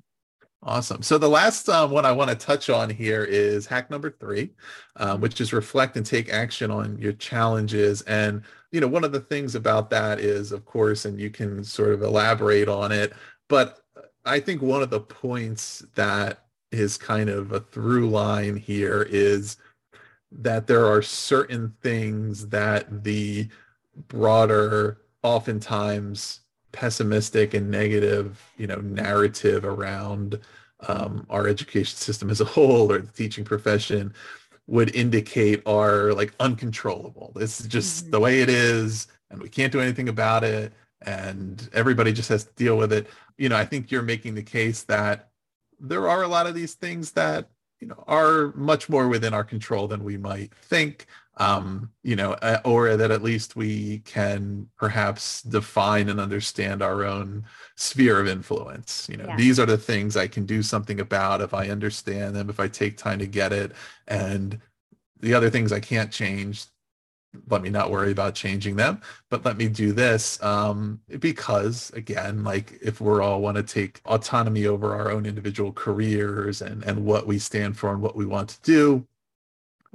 Awesome. 0.63 1.03
So 1.03 1.17
the 1.17 1.29
last 1.29 1.71
um, 1.71 1.91
one 1.91 2.05
I 2.05 2.13
want 2.13 2.29
to 2.29 2.37
touch 2.37 2.69
on 2.69 2.91
here 2.91 3.25
is 3.25 3.67
hack 3.67 3.91
number 3.91 4.11
three, 4.11 4.51
um, 4.97 5.23
which 5.23 5.41
is 5.41 5.55
reflect 5.55 5.97
and 5.97 6.05
take 6.05 6.29
action 6.29 6.71
on 6.71 6.99
your 6.99 7.15
challenges. 7.15 8.03
And 8.03 8.43
you 8.71 8.81
know, 8.81 8.87
one 8.87 9.05
of 9.05 9.13
the 9.13 9.21
things 9.21 9.55
about 9.55 9.89
that 9.91 10.21
is, 10.21 10.53
of 10.53 10.67
course, 10.67 11.07
and 11.07 11.19
you 11.19 11.31
can 11.31 11.65
sort 11.65 11.93
of 11.93 12.03
elaborate 12.03 12.69
on 12.69 12.93
it, 12.93 13.15
but 13.49 13.81
I 14.25 14.39
think 14.39 14.61
one 14.61 14.83
of 14.83 14.91
the 14.91 15.01
points 15.01 15.85
that 15.95 16.45
is 16.71 16.97
kind 16.99 17.31
of 17.31 17.53
a 17.53 17.61
through 17.61 18.11
line 18.11 18.57
here 18.57 19.07
is 19.11 19.57
that 20.31 20.67
there 20.67 20.87
are 20.87 21.03
certain 21.03 21.75
things 21.83 22.49
that 22.49 23.03
the 23.03 23.49
broader 24.09 25.01
oftentimes 25.23 26.41
pessimistic 26.73 27.55
and 27.55 27.71
negative 27.71 28.43
you 28.57 28.67
know 28.67 28.77
narrative 28.77 29.65
around 29.65 30.39
um, 30.89 31.27
our 31.29 31.47
education 31.47 31.97
system 31.97 32.31
as 32.31 32.41
a 32.41 32.45
whole 32.45 32.91
or 32.91 32.99
the 32.99 33.13
teaching 33.13 33.45
profession 33.45 34.13
would 34.67 34.95
indicate 34.95 35.63
are 35.67 36.13
like 36.15 36.33
uncontrollable. 36.39 37.33
This 37.35 37.61
is 37.61 37.67
just 37.67 38.05
mm-hmm. 38.05 38.13
the 38.13 38.21
way 38.21 38.41
it 38.41 38.49
is 38.49 39.09
and 39.31 39.43
we 39.43 39.49
can't 39.49 39.73
do 39.73 39.81
anything 39.81 40.09
about 40.09 40.45
it 40.45 40.73
and 41.03 41.69
everybody 41.73 42.13
just 42.13 42.29
has 42.29 42.45
to 42.45 42.53
deal 42.55 42.77
with 42.77 42.93
it. 42.93 43.07
You 43.37 43.49
know 43.49 43.57
i 43.57 43.65
think 43.65 43.91
you're 43.91 44.03
making 44.03 44.35
the 44.35 44.43
case 44.43 44.83
that 44.85 45.31
there 45.81 46.09
are 46.09 46.23
a 46.23 46.29
lot 46.29 46.47
of 46.47 46.55
these 46.55 46.75
things 46.75 47.13
that 47.13 47.49
you 47.81 47.89
know 47.89 48.05
are 48.07 48.53
much 48.55 48.89
more 48.89 49.09
within 49.09 49.35
our 49.35 49.45
control 49.45 49.89
than 49.89 50.05
we 50.05 50.17
might 50.17 50.55
think 50.55 51.07
um, 51.41 51.91
you 52.03 52.15
know 52.15 52.37
or 52.65 52.97
that 52.97 53.11
at 53.11 53.23
least 53.23 53.57
we 53.57 54.01
can 54.01 54.69
perhaps 54.77 55.43
define 55.43 56.11
and 56.11 56.21
understand 56.21 56.83
our 56.83 57.03
own 57.03 57.45
sphere 57.77 58.21
of 58.21 58.29
influence 58.29 59.09
you 59.11 59.17
know 59.17 59.25
yeah. 59.27 59.37
these 59.37 59.59
are 59.59 59.67
the 59.67 59.79
things 59.79 60.17
i 60.17 60.29
can 60.29 60.45
do 60.45 60.63
something 60.63 61.01
about 61.01 61.41
if 61.41 61.55
i 61.55 61.69
understand 61.71 62.37
them 62.37 62.51
if 62.51 62.61
i 62.61 62.69
take 62.69 62.97
time 62.97 63.19
to 63.19 63.27
get 63.27 63.53
it 63.53 63.73
and 64.07 64.61
the 65.21 65.33
other 65.33 65.49
things 65.49 65.73
i 65.73 65.81
can't 65.81 66.13
change 66.13 66.67
let 67.49 67.63
me 67.63 67.71
not 67.71 67.91
worry 67.91 68.13
about 68.13 68.35
changing 68.35 68.77
them 68.77 69.01
but 69.31 69.45
let 69.45 69.57
me 69.57 69.69
do 69.69 69.93
this 69.93 70.43
um, 70.43 71.01
because 71.21 71.91
again 71.95 72.45
like 72.45 72.79
if 72.83 73.01
we're 73.01 73.23
all 73.23 73.41
want 73.41 73.57
to 73.57 73.63
take 73.63 74.01
autonomy 74.05 74.67
over 74.67 74.95
our 74.95 75.11
own 75.11 75.25
individual 75.25 75.73
careers 75.73 76.61
and 76.61 76.85
and 76.85 77.03
what 77.03 77.27
we 77.27 77.39
stand 77.39 77.79
for 77.79 77.93
and 77.93 78.03
what 78.03 78.17
we 78.17 78.27
want 78.27 78.49
to 78.51 78.61
do 78.63 79.07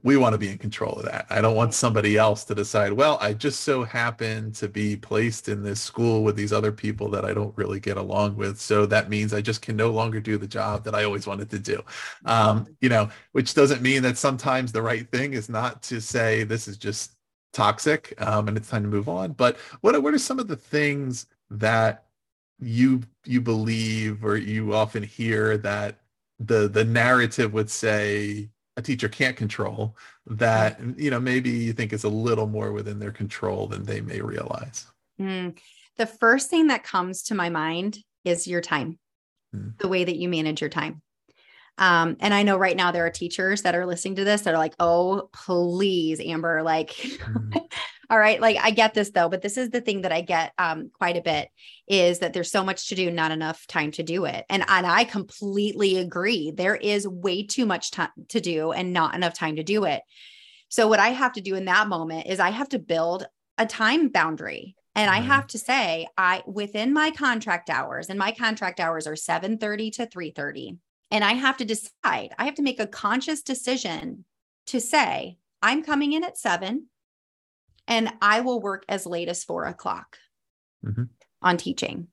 we 0.05 0.17
want 0.17 0.33
to 0.33 0.37
be 0.37 0.49
in 0.49 0.57
control 0.59 0.93
of 0.93 1.05
that. 1.05 1.25
I 1.31 1.41
don't 1.41 1.55
want 1.55 1.73
somebody 1.73 2.15
else 2.15 2.43
to 2.45 2.55
decide 2.55 2.93
well 2.93 3.17
i 3.19 3.33
just 3.33 3.61
so 3.61 3.83
happen 3.83 4.51
to 4.53 4.69
be 4.69 4.95
placed 4.95 5.49
in 5.49 5.63
this 5.63 5.81
school 5.81 6.23
with 6.23 6.35
these 6.35 6.53
other 6.53 6.71
people 6.71 7.09
that 7.09 7.25
i 7.25 7.33
don't 7.33 7.57
really 7.57 7.79
get 7.79 7.97
along 7.97 8.37
with. 8.37 8.59
So 8.59 8.85
that 8.85 9.09
means 9.09 9.33
i 9.33 9.41
just 9.41 9.61
can 9.61 9.75
no 9.75 9.89
longer 9.89 10.19
do 10.21 10.37
the 10.37 10.47
job 10.47 10.83
that 10.85 10.95
i 10.95 11.03
always 11.03 11.27
wanted 11.27 11.49
to 11.49 11.59
do. 11.59 11.83
Um, 12.25 12.67
you 12.79 12.89
know 12.89 13.09
which 13.33 13.53
doesn't 13.53 13.81
mean 13.81 14.03
that 14.03 14.17
sometimes 14.17 14.71
the 14.71 14.81
right 14.81 15.09
thing 15.11 15.33
is 15.33 15.49
not 15.49 15.81
to 15.83 15.99
say 15.99 16.43
this 16.43 16.67
is 16.67 16.77
just 16.77 17.15
toxic 17.55 18.13
um, 18.19 18.47
and 18.47 18.57
it's 18.57 18.69
time 18.69 18.83
to 18.83 18.89
move 18.89 19.09
on. 19.09 19.31
But 19.31 19.57
what, 19.81 20.01
what 20.03 20.13
are 20.13 20.19
some 20.19 20.39
of 20.39 20.47
the 20.47 20.57
things 20.57 21.25
that 21.49 22.05
you 22.59 23.01
you 23.25 23.41
believe 23.41 24.23
or 24.23 24.37
you 24.37 24.73
often 24.73 25.03
hear 25.03 25.57
that 25.57 25.99
the 26.39 26.67
the 26.67 26.85
narrative 26.85 27.53
would 27.53 27.69
say 27.69 28.49
a 28.77 28.81
teacher 28.81 29.07
can't 29.07 29.37
control 29.37 29.95
that 30.25 30.79
you 30.97 31.09
know 31.09 31.19
maybe 31.19 31.49
you 31.49 31.73
think 31.73 31.93
is 31.93 32.03
a 32.03 32.09
little 32.09 32.47
more 32.47 32.71
within 32.71 32.99
their 32.99 33.11
control 33.11 33.67
than 33.67 33.83
they 33.83 34.01
may 34.01 34.21
realize 34.21 34.87
mm. 35.19 35.57
the 35.97 36.05
first 36.05 36.49
thing 36.49 36.67
that 36.67 36.83
comes 36.83 37.23
to 37.23 37.35
my 37.35 37.49
mind 37.49 37.97
is 38.23 38.47
your 38.47 38.61
time 38.61 38.99
mm. 39.55 39.77
the 39.79 39.87
way 39.87 40.03
that 40.03 40.17
you 40.17 40.27
manage 40.27 40.61
your 40.61 40.69
time 40.69 41.01
um, 41.77 42.15
and 42.21 42.33
I 42.33 42.43
know 42.43 42.57
right 42.57 42.75
now 42.75 42.91
there 42.91 43.05
are 43.05 43.11
teachers 43.11 43.63
that 43.63 43.75
are 43.75 43.85
listening 43.85 44.15
to 44.15 44.23
this 44.23 44.41
that 44.41 44.53
are 44.53 44.57
like, 44.57 44.75
oh, 44.79 45.29
please, 45.33 46.21
Amber, 46.21 46.63
like, 46.63 46.91
mm-hmm. 46.91 47.57
all 48.09 48.19
right, 48.19 48.39
like 48.39 48.57
I 48.61 48.71
get 48.71 48.93
this 48.93 49.11
though, 49.11 49.29
but 49.29 49.41
this 49.41 49.57
is 49.57 49.69
the 49.69 49.81
thing 49.81 50.01
that 50.01 50.11
I 50.11 50.21
get 50.21 50.53
um, 50.57 50.89
quite 50.93 51.17
a 51.17 51.21
bit 51.21 51.49
is 51.87 52.19
that 52.19 52.33
there's 52.33 52.51
so 52.51 52.63
much 52.63 52.89
to 52.89 52.95
do, 52.95 53.11
not 53.11 53.31
enough 53.31 53.67
time 53.67 53.91
to 53.91 54.03
do 54.03 54.25
it. 54.25 54.45
And, 54.49 54.63
and 54.67 54.85
I 54.85 55.03
completely 55.03 55.97
agree. 55.97 56.51
There 56.51 56.75
is 56.75 57.07
way 57.07 57.43
too 57.43 57.65
much 57.65 57.91
time 57.91 58.09
to 58.29 58.39
do 58.39 58.71
and 58.71 58.93
not 58.93 59.15
enough 59.15 59.33
time 59.33 59.55
to 59.57 59.63
do 59.63 59.85
it. 59.85 60.01
So 60.69 60.87
what 60.87 60.99
I 60.99 61.09
have 61.09 61.33
to 61.33 61.41
do 61.41 61.55
in 61.55 61.65
that 61.65 61.87
moment 61.87 62.27
is 62.27 62.39
I 62.39 62.49
have 62.49 62.69
to 62.69 62.79
build 62.79 63.25
a 63.57 63.65
time 63.65 64.09
boundary 64.09 64.75
and 64.95 65.09
I 65.09 65.19
have 65.19 65.47
to 65.47 65.57
say, 65.57 66.07
I 66.17 66.41
within 66.47 66.93
my 66.93 67.11
contract 67.11 67.69
hours, 67.69 68.09
and 68.09 68.17
my 68.17 68.31
contract 68.31 68.79
hours 68.79 69.07
are 69.07 69.17
7 69.17 69.57
30 69.57 69.91
to 69.91 70.05
3 70.05 70.31
30 70.31 70.77
and 71.11 71.23
I 71.23 71.33
have 71.33 71.57
to 71.57 71.65
decide, 71.65 72.33
I 72.37 72.45
have 72.45 72.55
to 72.55 72.61
make 72.61 72.79
a 72.79 72.87
conscious 72.87 73.41
decision 73.41 74.25
to 74.67 74.81
say, 74.81 75.37
I'm 75.61 75.83
coming 75.83 76.13
in 76.13 76.23
at 76.23 76.37
seven 76.37 76.87
and 77.87 78.11
I 78.21 78.41
will 78.41 78.61
work 78.61 78.85
as 78.89 79.05
late 79.05 79.29
as 79.29 79.43
four 79.43 79.65
o'clock 79.65 80.17
mm-hmm. 80.85 81.03
on 81.41 81.57
teaching. 81.57 82.07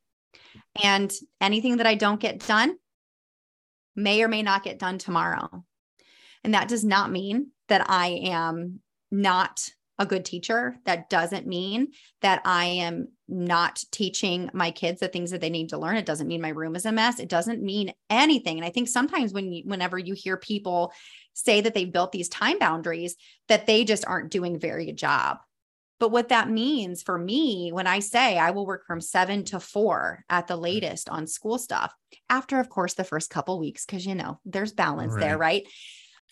And 0.83 1.13
anything 1.41 1.79
that 1.79 1.87
I 1.87 1.95
don't 1.95 2.21
get 2.21 2.47
done 2.47 2.77
may 3.95 4.23
or 4.23 4.29
may 4.29 4.43
not 4.43 4.65
get 4.65 4.79
done 4.79 4.99
tomorrow. 4.99 5.65
And 6.45 6.55
that 6.55 6.69
does 6.69 6.85
not 6.85 7.11
mean 7.11 7.49
that 7.69 7.89
I 7.89 8.09
am 8.25 8.81
not 9.11 9.69
a 9.99 10.07
good 10.07 10.25
teacher. 10.25 10.77
That 10.85 11.11
doesn't 11.11 11.47
mean 11.47 11.89
that 12.23 12.43
I 12.45 12.65
am 12.65 13.09
not 13.29 13.83
teaching 13.93 14.51
my 14.53 14.71
kids 14.71 15.01
the 15.01 15.09
things 15.09 15.31
that 15.31 15.41
they 15.41 15.51
need 15.51 15.69
to 15.69 15.79
learn. 15.79 15.97
It 15.97 16.07
doesn't 16.07 16.27
mean 16.27 16.41
my 16.41 16.49
room 16.49 16.75
is 16.75 16.87
a 16.87 16.93
mess. 16.93 17.21
It 17.21 17.29
doesn't 17.29 17.63
mean 17.63 17.93
anything. 18.11 18.57
And 18.57 18.65
I 18.65 18.71
think 18.71 18.89
sometimes 18.89 19.33
when 19.33 19.53
you, 19.53 19.63
whenever 19.65 19.99
you 19.99 20.15
hear 20.15 20.37
people 20.37 20.93
say 21.35 21.61
that 21.61 21.75
they've 21.75 21.93
built 21.93 22.13
these 22.13 22.29
time 22.29 22.59
boundaries, 22.59 23.17
that 23.49 23.67
they 23.67 23.85
just 23.85 24.07
aren't 24.07 24.31
doing 24.31 24.57
a 24.57 24.59
very 24.59 24.87
good 24.87 24.99
job. 24.99 25.39
But 26.03 26.11
what 26.11 26.31
that 26.31 26.51
means 26.51 27.01
for 27.01 27.17
me, 27.17 27.71
when 27.71 27.87
I 27.87 28.01
say 28.01 28.37
I 28.37 28.51
will 28.51 28.67
work 28.67 28.85
from 28.89 29.01
seven 29.01 29.45
to 29.45 29.61
four 29.61 30.25
at 30.29 30.49
the 30.49 30.55
mm-hmm. 30.55 30.65
latest 30.65 31.09
on 31.09 31.29
school 31.29 31.59
stuff, 31.61 31.95
after, 32.29 32.59
of 32.59 32.69
course, 32.69 32.95
the 32.95 33.05
first 33.05 33.31
couple 33.31 33.57
weeks, 33.61 33.87
because 33.87 34.05
you 34.05 34.17
know 34.17 34.41
there's 34.45 34.73
balance 34.73 35.13
right. 35.13 35.21
there, 35.21 35.39
right? 35.39 35.63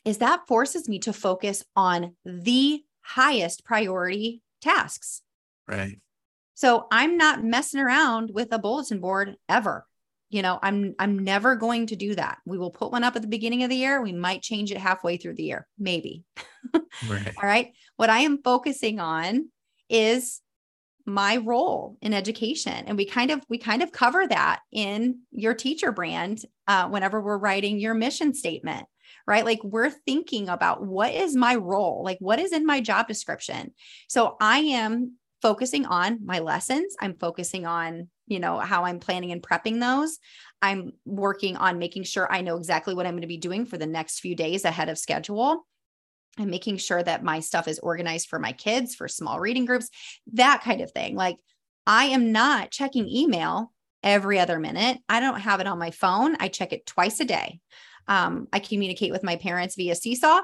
Is 0.05 0.19
that 0.19 0.49
forces 0.49 0.89
me 0.89 0.99
to 0.99 1.13
focus 1.13 1.63
on 1.77 2.17
the 2.25 2.83
highest 3.01 3.65
priority 3.65 4.43
tasks. 4.61 5.23
Right. 5.69 6.01
So 6.55 6.89
I'm 6.91 7.17
not 7.17 7.45
messing 7.45 7.79
around 7.79 8.33
with 8.35 8.53
a 8.53 8.59
bulletin 8.59 8.99
board 8.99 9.37
ever. 9.49 9.87
You 10.31 10.43
know, 10.43 10.59
I'm 10.61 10.97
I'm 10.99 11.21
never 11.21 11.55
going 11.55 11.87
to 11.87 11.97
do 11.97 12.17
that. 12.17 12.39
We 12.45 12.59
will 12.59 12.73
put 12.73 12.91
one 12.91 13.05
up 13.05 13.15
at 13.15 13.23
the 13.23 13.29
beginning 13.29 13.63
of 13.63 13.71
the 13.71 13.77
year. 13.77 14.03
We 14.03 14.13
might 14.13 14.43
change 14.43 14.73
it 14.73 14.79
halfway 14.79 15.17
through 15.17 15.35
the 15.35 15.45
year, 15.45 15.69
maybe. 15.79 16.25
Right. 17.09 17.33
All 17.37 17.49
right. 17.49 17.73
What 17.97 18.11
I 18.11 18.21
am 18.21 18.43
focusing 18.43 19.01
on 19.01 19.49
is 19.91 20.41
my 21.07 21.39
role 21.39 21.97
in 22.03 22.15
education 22.15 22.85
and 22.87 22.97
we 22.97 23.05
kind 23.05 23.31
of 23.31 23.43
we 23.49 23.59
kind 23.59 23.83
of 23.83 23.91
cover 23.91 24.27
that 24.27 24.61
in 24.71 25.21
your 25.33 25.55
teacher 25.55 25.91
brand 25.91 26.45
uh, 26.69 26.89
whenever 26.89 27.21
we're 27.21 27.39
writing 27.39 27.81
your 27.81 27.95
mission 27.95 28.33
statement 28.33 28.87
right? 29.27 29.45
Like 29.45 29.63
we're 29.63 29.91
thinking 29.91 30.49
about 30.49 30.85
what 30.85 31.15
is 31.15 31.37
my 31.37 31.55
role? 31.55 32.03
Like 32.05 32.19
what 32.21 32.41
is 32.41 32.53
in 32.53 32.67
my 32.67 32.81
job 32.81 33.07
description? 33.07 33.73
So 34.09 34.37
I 34.41 34.59
am 34.59 35.17
focusing 35.43 35.87
on 35.87 36.25
my 36.25 36.41
lessons. 36.41 36.97
I'm 37.01 37.15
focusing 37.15 37.65
on, 37.67 38.09
you 38.27 38.41
know, 38.41 38.59
how 38.59 38.85
I'm 38.85 38.99
planning 38.99 39.33
and 39.33 39.43
prepping 39.43 39.81
those. 39.81 40.19
I'm 40.61 40.93
working 41.05 41.57
on 41.57 41.79
making 41.79 42.03
sure 42.05 42.31
I 42.31 42.43
know 42.43 42.57
exactly 42.57 42.95
what 42.95 43.07
I'm 43.07 43.13
going 43.13 43.23
to 43.23 43.29
be 43.29 43.39
doing 43.39 43.67
for 43.67 43.79
the 43.79 43.87
next 43.87 44.21
few 44.21 44.35
days 44.35 44.65
ahead 44.65 44.89
of 44.89 44.99
schedule. 44.99 45.67
I'm 46.39 46.51
making 46.51 46.79
sure 46.79 47.03
that 47.03 47.25
my 47.25 47.41
stuff 47.41 47.69
is 47.69 47.79
organized 47.79 48.29
for 48.29 48.39
my 48.39 48.53
kids, 48.53 48.95
for 48.95 49.09
small 49.09 49.41
reading 49.41 49.65
groups, 49.65 49.89
that 50.33 50.63
kind 50.63 50.81
of 50.81 50.93
thing. 50.93 51.17
Like 51.17 51.37
I 51.87 52.07
am 52.07 52.33
not 52.33 52.71
checking 52.71 53.09
email 53.09 53.73
every 54.03 54.39
other 54.39 54.59
minute. 54.59 54.99
I 55.09 55.21
don't 55.21 55.41
have 55.41 55.61
it 55.61 55.67
on 55.67 55.79
my 55.79 55.91
phone. 55.91 56.37
I 56.41 56.49
check 56.49 56.73
it 56.73 56.87
twice 56.87 57.21
a 57.21 57.25
day. 57.25 57.61
Um, 58.09 58.49
I 58.53 58.59
communicate 58.59 59.13
with 59.13 59.23
my 59.23 59.37
parents 59.37 59.77
via 59.77 59.95
Seesaw. 59.95 60.41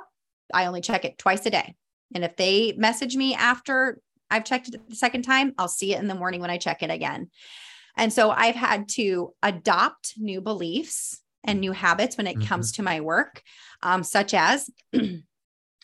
I 0.53 0.66
only 0.66 0.80
check 0.80 1.05
it 1.05 1.18
twice 1.18 1.47
a 1.47 1.51
day. 1.51 1.74
And 2.14 2.24
if 2.24 2.37
they 2.37 2.74
message 2.76 3.16
me 3.16 3.34
after 3.34 4.01
I've 4.30 4.45
checked 4.45 4.68
it 4.68 4.89
the 4.89 4.97
second 4.97 5.22
time, 5.22 5.53
I'll 5.59 5.68
see 5.68 5.95
it 5.95 6.01
in 6.01 6.09
the 6.09 6.14
morning 6.14 6.41
when 6.41 6.51
I 6.51 6.59
check 6.59 6.82
it 6.82 6.91
again. 6.91 7.30
And 7.97 8.12
so 8.12 8.30
I've 8.30 8.55
had 8.55 8.89
to 8.91 9.32
adopt 9.43 10.14
new 10.16 10.41
beliefs 10.41 11.20
and 11.45 11.61
new 11.61 11.72
habits 11.72 12.16
when 12.16 12.26
it 12.26 12.37
mm-hmm. 12.37 12.49
comes 12.49 12.72
to 12.72 12.82
my 12.82 13.01
work, 13.01 13.43
um, 13.82 14.03
such 14.03 14.34
as 14.34 14.68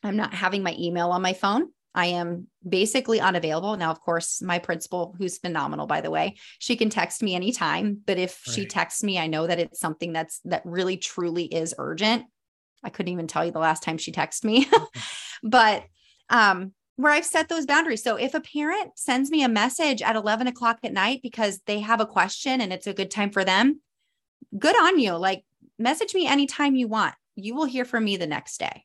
I'm 0.03 0.16
not 0.16 0.34
having 0.34 0.62
my 0.62 0.74
email 0.78 1.11
on 1.11 1.22
my 1.22 1.32
phone. 1.32 1.68
I 1.94 2.07
am 2.07 2.46
basically 2.66 3.20
unavailable. 3.20 3.76
Now, 3.76 3.90
of 3.90 4.00
course, 4.00 4.40
my 4.40 4.59
principal, 4.59 5.14
who's 5.18 5.38
phenomenal, 5.38 5.86
by 5.86 6.00
the 6.00 6.11
way, 6.11 6.36
she 6.59 6.76
can 6.76 6.88
text 6.88 7.22
me 7.22 7.34
anytime. 7.34 7.98
But 8.07 8.18
if 8.18 8.42
right. 8.46 8.55
she 8.55 8.66
texts 8.66 9.03
me, 9.03 9.18
I 9.18 9.26
know 9.26 9.46
that 9.46 9.59
it's 9.59 9.78
something 9.78 10.12
that's 10.12 10.40
that 10.46 10.62
really 10.64 10.96
truly 10.96 11.44
is 11.44 11.74
urgent. 11.76 12.24
I 12.82 12.90
couldn't 12.90 13.12
even 13.12 13.26
tell 13.26 13.44
you 13.44 13.53
the 13.53 13.59
last 13.59 13.82
time 13.82 13.98
she 13.98 14.11
texted 14.11 14.44
me. 14.44 14.66
but 15.42 15.84
um, 16.30 16.72
where 16.96 17.12
I've 17.12 17.26
set 17.26 17.48
those 17.48 17.66
boundaries. 17.66 18.03
So 18.03 18.16
if 18.16 18.34
a 18.34 18.40
parent 18.40 18.98
sends 18.98 19.30
me 19.30 19.42
a 19.42 19.48
message 19.48 20.03
at 20.03 20.16
11 20.16 20.46
o'clock 20.46 20.78
at 20.82 20.92
night 20.92 21.20
because 21.22 21.61
they 21.66 21.80
have 21.80 22.00
a 22.00 22.07
question 22.07 22.61
and 22.61 22.72
it's 22.72 22.86
a 22.86 22.94
good 22.94 23.11
time 23.11 23.30
for 23.30 23.44
them, 23.44 23.80
good 24.59 24.76
on 24.82 24.98
you. 24.98 25.12
Like 25.12 25.44
message 25.78 26.14
me 26.14 26.26
anytime 26.26 26.74
you 26.74 26.88
want. 26.88 27.14
You 27.36 27.55
will 27.55 27.66
hear 27.66 27.84
from 27.84 28.05
me 28.05 28.16
the 28.16 28.26
next 28.26 28.59
day 28.59 28.84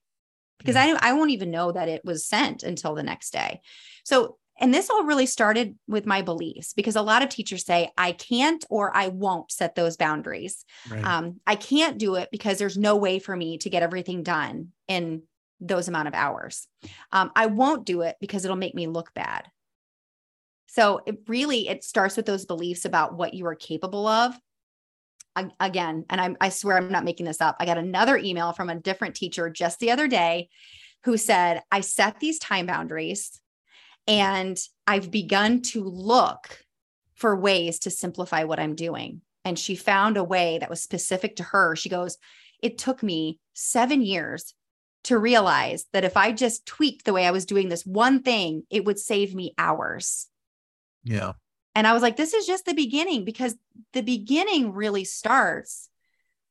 because 0.58 0.76
yeah. 0.76 0.98
I, 1.02 1.10
I 1.10 1.14
won't 1.14 1.32
even 1.32 1.52
know 1.52 1.72
that 1.72 1.90
it 1.90 2.04
was 2.04 2.26
sent 2.26 2.64
until 2.64 2.96
the 2.96 3.04
next 3.04 3.32
day. 3.32 3.62
So, 4.04 4.38
and 4.60 4.74
this 4.74 4.90
all 4.90 5.04
really 5.04 5.28
started 5.28 5.76
with 5.88 6.08
my 6.08 6.22
beliefs 6.24 6.74
because 6.74 6.96
a 6.96 7.02
lot 7.02 7.22
of 7.22 7.30
teachers 7.30 7.64
say, 7.64 7.92
I 7.98 8.12
can't 8.12 8.66
or 8.70 8.96
I 8.96 9.10
won't 9.10 9.52
set 9.52 9.76
those 9.76 9.98
boundaries. 9.98 10.66
Right. 10.90 11.04
Um, 11.04 11.40
I 11.46 11.56
can't 11.56 12.00
do 12.00 12.16
it 12.16 12.30
because 12.32 12.58
there's 12.58 12.78
no 12.78 12.96
way 12.96 13.20
for 13.20 13.36
me 13.36 13.60
to 13.60 13.70
get 13.70 13.84
everything 13.84 14.24
done 14.24 14.70
in 14.88 15.24
those 15.60 15.88
amount 15.88 16.08
of 16.08 16.14
hours. 16.14 16.68
Um, 17.12 17.32
I 17.36 17.48
won't 17.48 17.86
do 17.86 18.02
it 18.02 18.16
because 18.20 18.46
it'll 18.46 18.58
make 18.58 18.76
me 18.76 18.88
look 18.88 19.14
bad. 19.14 19.48
So 20.68 21.02
it 21.06 21.20
really 21.28 21.68
it 21.68 21.84
starts 21.84 22.18
with 22.18 22.26
those 22.26 22.46
beliefs 22.46 22.86
about 22.86 23.16
what 23.16 23.34
you 23.34 23.46
are 23.48 23.56
capable 23.56 24.08
of. 24.08 24.38
Again, 25.60 26.06
and 26.10 26.20
I, 26.22 26.36
I 26.42 26.50
swear 26.50 26.78
I'm 26.78 26.92
not 26.92 27.04
making 27.04 27.26
this 27.26 27.42
up. 27.42 27.58
I 27.60 27.66
got 27.66 27.78
another 27.78 28.18
email 28.18 28.54
from 28.54 28.70
a 28.70 28.80
different 28.80 29.16
teacher 29.16 29.50
just 29.50 29.80
the 29.80 29.92
other 29.92 30.08
day 30.08 30.50
who 31.04 31.18
said, 31.18 31.62
I 31.72 31.82
set 31.82 32.20
these 32.20 32.40
time 32.40 32.66
boundaries 32.66 33.40
and 34.08 34.58
I've 34.86 35.12
begun 35.12 35.62
to 35.64 35.84
look 35.84 36.64
for 37.16 37.36
ways 37.36 37.80
to 37.80 37.90
simplify 37.90 38.44
what 38.44 38.60
I'm 38.60 38.76
doing. 38.76 39.22
And 39.44 39.58
she 39.58 39.76
found 39.76 40.18
a 40.18 40.24
way 40.24 40.58
that 40.60 40.70
was 40.70 40.82
specific 40.82 41.38
to 41.38 41.44
her. 41.44 41.76
She 41.76 41.90
goes, 41.90 42.18
It 42.62 42.78
took 42.78 43.02
me 43.04 43.40
seven 43.54 44.02
years 44.02 44.54
to 45.06 45.18
realize 45.18 45.86
that 45.94 46.04
if 46.04 46.18
I 46.18 46.32
just 46.32 46.66
tweaked 46.66 47.06
the 47.06 47.14
way 47.14 47.26
I 47.26 47.32
was 47.32 47.46
doing 47.46 47.70
this 47.70 47.86
one 47.86 48.22
thing, 48.22 48.64
it 48.70 48.86
would 48.86 49.00
save 49.00 49.34
me 49.34 49.54
hours. 49.58 50.28
Yeah. 51.04 51.34
And 51.78 51.86
I 51.86 51.94
was 51.94 52.02
like, 52.02 52.18
this 52.18 52.34
is 52.34 52.48
just 52.48 52.66
the 52.66 52.74
beginning 52.74 53.24
because 53.24 53.56
the 53.94 54.02
beginning 54.02 54.74
really 54.74 55.04
starts 55.04 55.90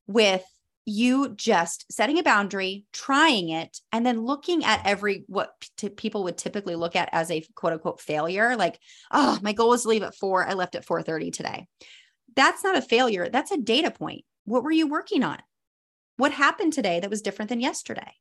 with 0.07 0.45
you 0.85 1.35
just 1.35 1.85
setting 1.91 2.17
a 2.17 2.23
boundary, 2.23 2.85
trying 2.93 3.49
it, 3.49 3.81
and 3.91 4.05
then 4.05 4.21
looking 4.21 4.63
at 4.63 4.85
every 4.85 5.25
what 5.27 5.51
t- 5.75 5.89
people 5.89 6.23
would 6.23 6.37
typically 6.37 6.75
look 6.75 6.95
at 6.95 7.09
as 7.11 7.29
a 7.29 7.43
quote 7.55 7.73
unquote 7.73 7.99
failure. 7.99 8.55
Like, 8.55 8.79
oh, 9.11 9.37
my 9.41 9.51
goal 9.51 9.67
was 9.67 9.81
to 9.81 9.89
leave 9.89 10.01
at 10.01 10.15
four. 10.15 10.47
I 10.47 10.53
left 10.53 10.75
at 10.75 10.85
4:30 10.85 11.33
today. 11.33 11.67
That's 12.33 12.63
not 12.63 12.77
a 12.77 12.81
failure. 12.81 13.27
That's 13.27 13.51
a 13.51 13.57
data 13.57 13.91
point. 13.91 14.23
What 14.45 14.63
were 14.63 14.71
you 14.71 14.87
working 14.87 15.23
on? 15.23 15.39
What 16.15 16.31
happened 16.31 16.71
today 16.71 17.01
that 17.01 17.09
was 17.09 17.21
different 17.21 17.49
than 17.49 17.59
yesterday? 17.59 18.13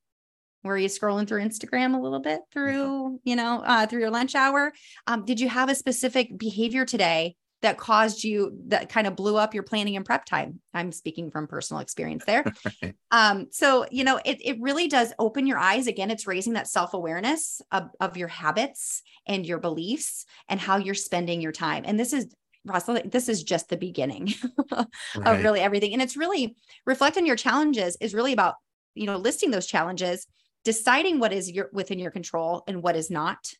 Were 0.64 0.76
you 0.76 0.88
scrolling 0.88 1.26
through 1.26 1.42
instagram 1.42 1.94
a 1.94 2.00
little 2.00 2.20
bit 2.20 2.40
through 2.52 3.20
you 3.24 3.36
know 3.36 3.62
uh, 3.64 3.86
through 3.86 4.00
your 4.00 4.10
lunch 4.10 4.34
hour 4.34 4.72
um, 5.06 5.24
did 5.24 5.40
you 5.40 5.48
have 5.48 5.68
a 5.68 5.74
specific 5.74 6.36
behavior 6.38 6.84
today 6.84 7.34
that 7.62 7.78
caused 7.78 8.22
you 8.22 8.56
that 8.68 8.88
kind 8.88 9.06
of 9.06 9.16
blew 9.16 9.36
up 9.36 9.54
your 9.54 9.62
planning 9.62 9.96
and 9.96 10.04
prep 10.04 10.24
time 10.24 10.60
i'm 10.74 10.92
speaking 10.92 11.30
from 11.30 11.46
personal 11.46 11.80
experience 11.80 12.24
there 12.24 12.44
right. 12.82 12.94
um, 13.10 13.46
so 13.50 13.86
you 13.90 14.04
know 14.04 14.20
it, 14.24 14.38
it 14.44 14.60
really 14.60 14.88
does 14.88 15.12
open 15.18 15.46
your 15.46 15.58
eyes 15.58 15.86
again 15.86 16.10
it's 16.10 16.26
raising 16.26 16.52
that 16.54 16.68
self-awareness 16.68 17.62
of, 17.72 17.88
of 18.00 18.16
your 18.16 18.28
habits 18.28 19.02
and 19.26 19.46
your 19.46 19.58
beliefs 19.58 20.26
and 20.48 20.60
how 20.60 20.76
you're 20.76 20.94
spending 20.94 21.40
your 21.40 21.52
time 21.52 21.84
and 21.86 21.98
this 21.98 22.12
is 22.12 22.26
Russell, 22.66 22.98
this 23.04 23.28
is 23.28 23.42
just 23.42 23.68
the 23.68 23.76
beginning 23.76 24.34
right. 24.72 24.86
of 25.14 25.42
really 25.42 25.60
everything. 25.60 25.92
And 25.92 26.02
it's 26.02 26.16
really 26.16 26.56
reflecting 26.84 27.26
your 27.26 27.36
challenges 27.36 27.96
is 28.00 28.14
really 28.14 28.32
about, 28.32 28.56
you 28.94 29.06
know, 29.06 29.16
listing 29.16 29.50
those 29.50 29.66
challenges 29.66 30.26
deciding 30.66 31.20
what 31.20 31.32
is 31.32 31.48
your 31.48 31.70
within 31.72 32.00
your 32.00 32.10
control 32.10 32.64
and 32.66 32.82
what 32.82 32.96
is 32.96 33.08
not 33.08 33.52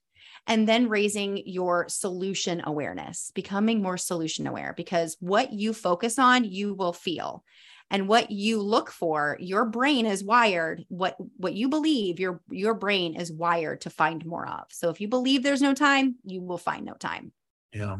and 0.48 0.68
then 0.68 0.88
raising 0.88 1.40
your 1.46 1.88
solution 1.88 2.62
awareness 2.64 3.30
becoming 3.32 3.80
more 3.80 3.96
solution 3.96 4.48
aware 4.48 4.74
because 4.76 5.16
what 5.20 5.52
you 5.52 5.72
focus 5.72 6.18
on 6.18 6.42
you 6.42 6.74
will 6.74 6.92
feel. 6.92 7.44
And 7.92 8.08
what 8.08 8.32
you 8.32 8.60
look 8.60 8.90
for 8.90 9.36
your 9.38 9.64
brain 9.64 10.06
is 10.06 10.24
wired 10.24 10.84
what 10.88 11.16
what 11.36 11.54
you 11.54 11.68
believe 11.68 12.18
your 12.18 12.40
your 12.50 12.74
brain 12.74 13.14
is 13.14 13.30
wired 13.30 13.82
to 13.82 13.90
find 13.90 14.26
more 14.26 14.48
of. 14.48 14.64
So 14.70 14.90
if 14.90 15.00
you 15.00 15.06
believe 15.06 15.44
there's 15.44 15.62
no 15.62 15.74
time 15.74 16.16
you 16.24 16.42
will 16.42 16.58
find 16.58 16.84
no 16.84 16.94
time. 16.94 17.32
Yeah 17.72 17.98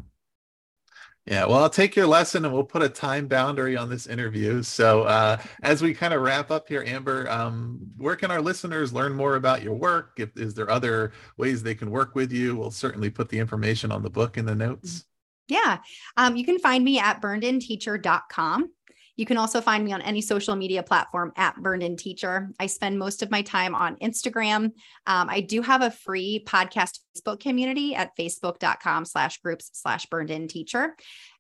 yeah, 1.27 1.45
well, 1.45 1.59
I'll 1.59 1.71
take 1.71 1.97
your 1.97 2.07
lesson 2.07 2.45
and 2.45 2.55
we'll 2.55 2.63
put 2.63 2.83
a 2.83 2.89
time 2.89 3.27
boundary 3.27 3.77
on 3.77 3.91
this 3.91 4.07
interview. 4.07 4.63
So, 4.63 5.03
uh, 5.03 5.39
as 5.63 5.83
we 5.83 5.93
kind 5.93 6.15
of 6.15 6.23
wrap 6.23 6.53
up 6.53 6.69
here, 6.69 6.85
Amber, 6.87 7.29
um, 7.29 7.81
where 7.97 8.15
can 8.15 8.31
our 8.31 8.41
listeners 8.41 8.93
learn 8.93 9.13
more 9.13 9.35
about 9.35 9.61
your 9.61 9.75
work? 9.75 10.13
If 10.19 10.37
is 10.37 10.55
there 10.55 10.71
other 10.71 11.13
ways 11.37 11.65
they 11.65 11.75
can 11.75 11.91
work 11.91 12.15
with 12.15 12.31
you? 12.31 12.55
We'll 12.55 12.71
certainly 12.71 13.11
put 13.11 13.29
the 13.29 13.41
information 13.41 13.91
on 13.91 14.05
the 14.05 14.11
book 14.11 14.39
in 14.39 14.47
the 14.47 14.55
notes. 14.55 15.05
Yeah, 15.49 15.79
um, 16.17 16.37
you 16.37 16.45
can 16.45 16.61
find 16.61 16.85
me 16.85 17.01
at 17.01 17.21
burnedinteacher.com. 17.21 18.71
You 19.17 19.27
can 19.27 19.39
also 19.39 19.61
find 19.61 19.85
me 19.85 19.93
on 19.93 20.03
any 20.03 20.21
social 20.21 20.57
media 20.57 20.83
platform 20.83 21.33
at 21.37 21.57
Burned 21.57 21.83
In 21.83 21.97
Teacher. 21.97 22.51
I 22.61 22.67
spend 22.67 22.99
most 22.99 23.23
of 23.23 23.31
my 23.31 23.43
time 23.43 23.75
on 23.75 23.97
Instagram. 23.97 24.73
Um, 25.07 25.29
I 25.29 25.41
do 25.41 25.63
have 25.63 25.83
a 25.83 25.91
free 25.91 26.45
podcast 26.47 27.01
Facebook 27.17 27.41
community 27.41 27.95
at 27.95 28.17
facebook.com 28.17 29.07
slash 29.07 29.39
groups 29.41 29.71
slash 29.73 30.07
burned 30.07 30.31
in 30.31 30.49
teacher. 30.49 30.97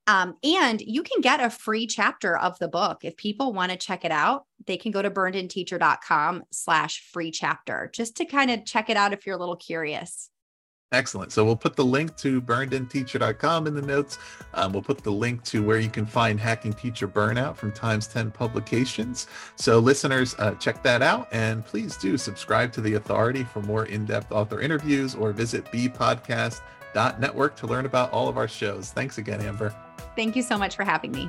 Um, 0.06 0.36
and 0.44 0.80
you 0.80 1.02
can 1.02 1.20
get 1.20 1.40
a 1.40 1.50
free 1.50 1.86
chapter 1.86 2.36
of 2.36 2.58
the 2.58 2.68
book. 2.68 2.98
If 3.02 3.16
people 3.16 3.52
want 3.52 3.72
to 3.72 3.78
check 3.78 4.04
it 4.04 4.12
out, 4.12 4.44
they 4.66 4.76
can 4.76 4.92
go 4.92 5.02
to 5.02 5.10
burnedinteacher.com 5.10 6.44
slash 6.50 7.10
free 7.12 7.32
chapter 7.32 7.90
just 7.92 8.16
to 8.18 8.24
kind 8.24 8.50
of 8.50 8.64
check 8.64 8.88
it 8.88 8.96
out 8.96 9.12
if 9.12 9.26
you're 9.26 9.36
a 9.36 9.40
little 9.40 9.56
curious. 9.56 10.30
Excellent. 10.92 11.32
So 11.32 11.44
we'll 11.44 11.56
put 11.56 11.74
the 11.74 11.84
link 11.84 12.16
to 12.18 12.40
burnedinteacher.com 12.40 13.66
in 13.66 13.74
the 13.74 13.82
notes. 13.82 14.18
Um, 14.54 14.72
we'll 14.72 14.82
put 14.82 14.98
the 14.98 15.10
link 15.10 15.42
to 15.44 15.64
where 15.64 15.80
you 15.80 15.90
can 15.90 16.06
find 16.06 16.38
Hacking 16.38 16.72
Teacher 16.72 17.08
Burnout 17.08 17.56
from 17.56 17.72
Times 17.72 18.06
10 18.06 18.30
Publications. 18.30 19.26
So 19.56 19.80
listeners, 19.80 20.36
uh, 20.38 20.54
check 20.54 20.84
that 20.84 21.02
out. 21.02 21.26
And 21.32 21.66
please 21.66 21.96
do 21.96 22.16
subscribe 22.16 22.72
to 22.74 22.80
The 22.80 22.94
Authority 22.94 23.42
for 23.42 23.62
more 23.62 23.86
in-depth 23.86 24.30
author 24.30 24.60
interviews 24.60 25.16
or 25.16 25.32
visit 25.32 25.64
bepodcast.network 25.72 27.56
to 27.56 27.66
learn 27.66 27.86
about 27.86 28.12
all 28.12 28.28
of 28.28 28.36
our 28.36 28.48
shows. 28.48 28.90
Thanks 28.90 29.18
again, 29.18 29.40
Amber. 29.40 29.74
Thank 30.14 30.36
you 30.36 30.42
so 30.42 30.56
much 30.56 30.76
for 30.76 30.84
having 30.84 31.10
me. 31.10 31.28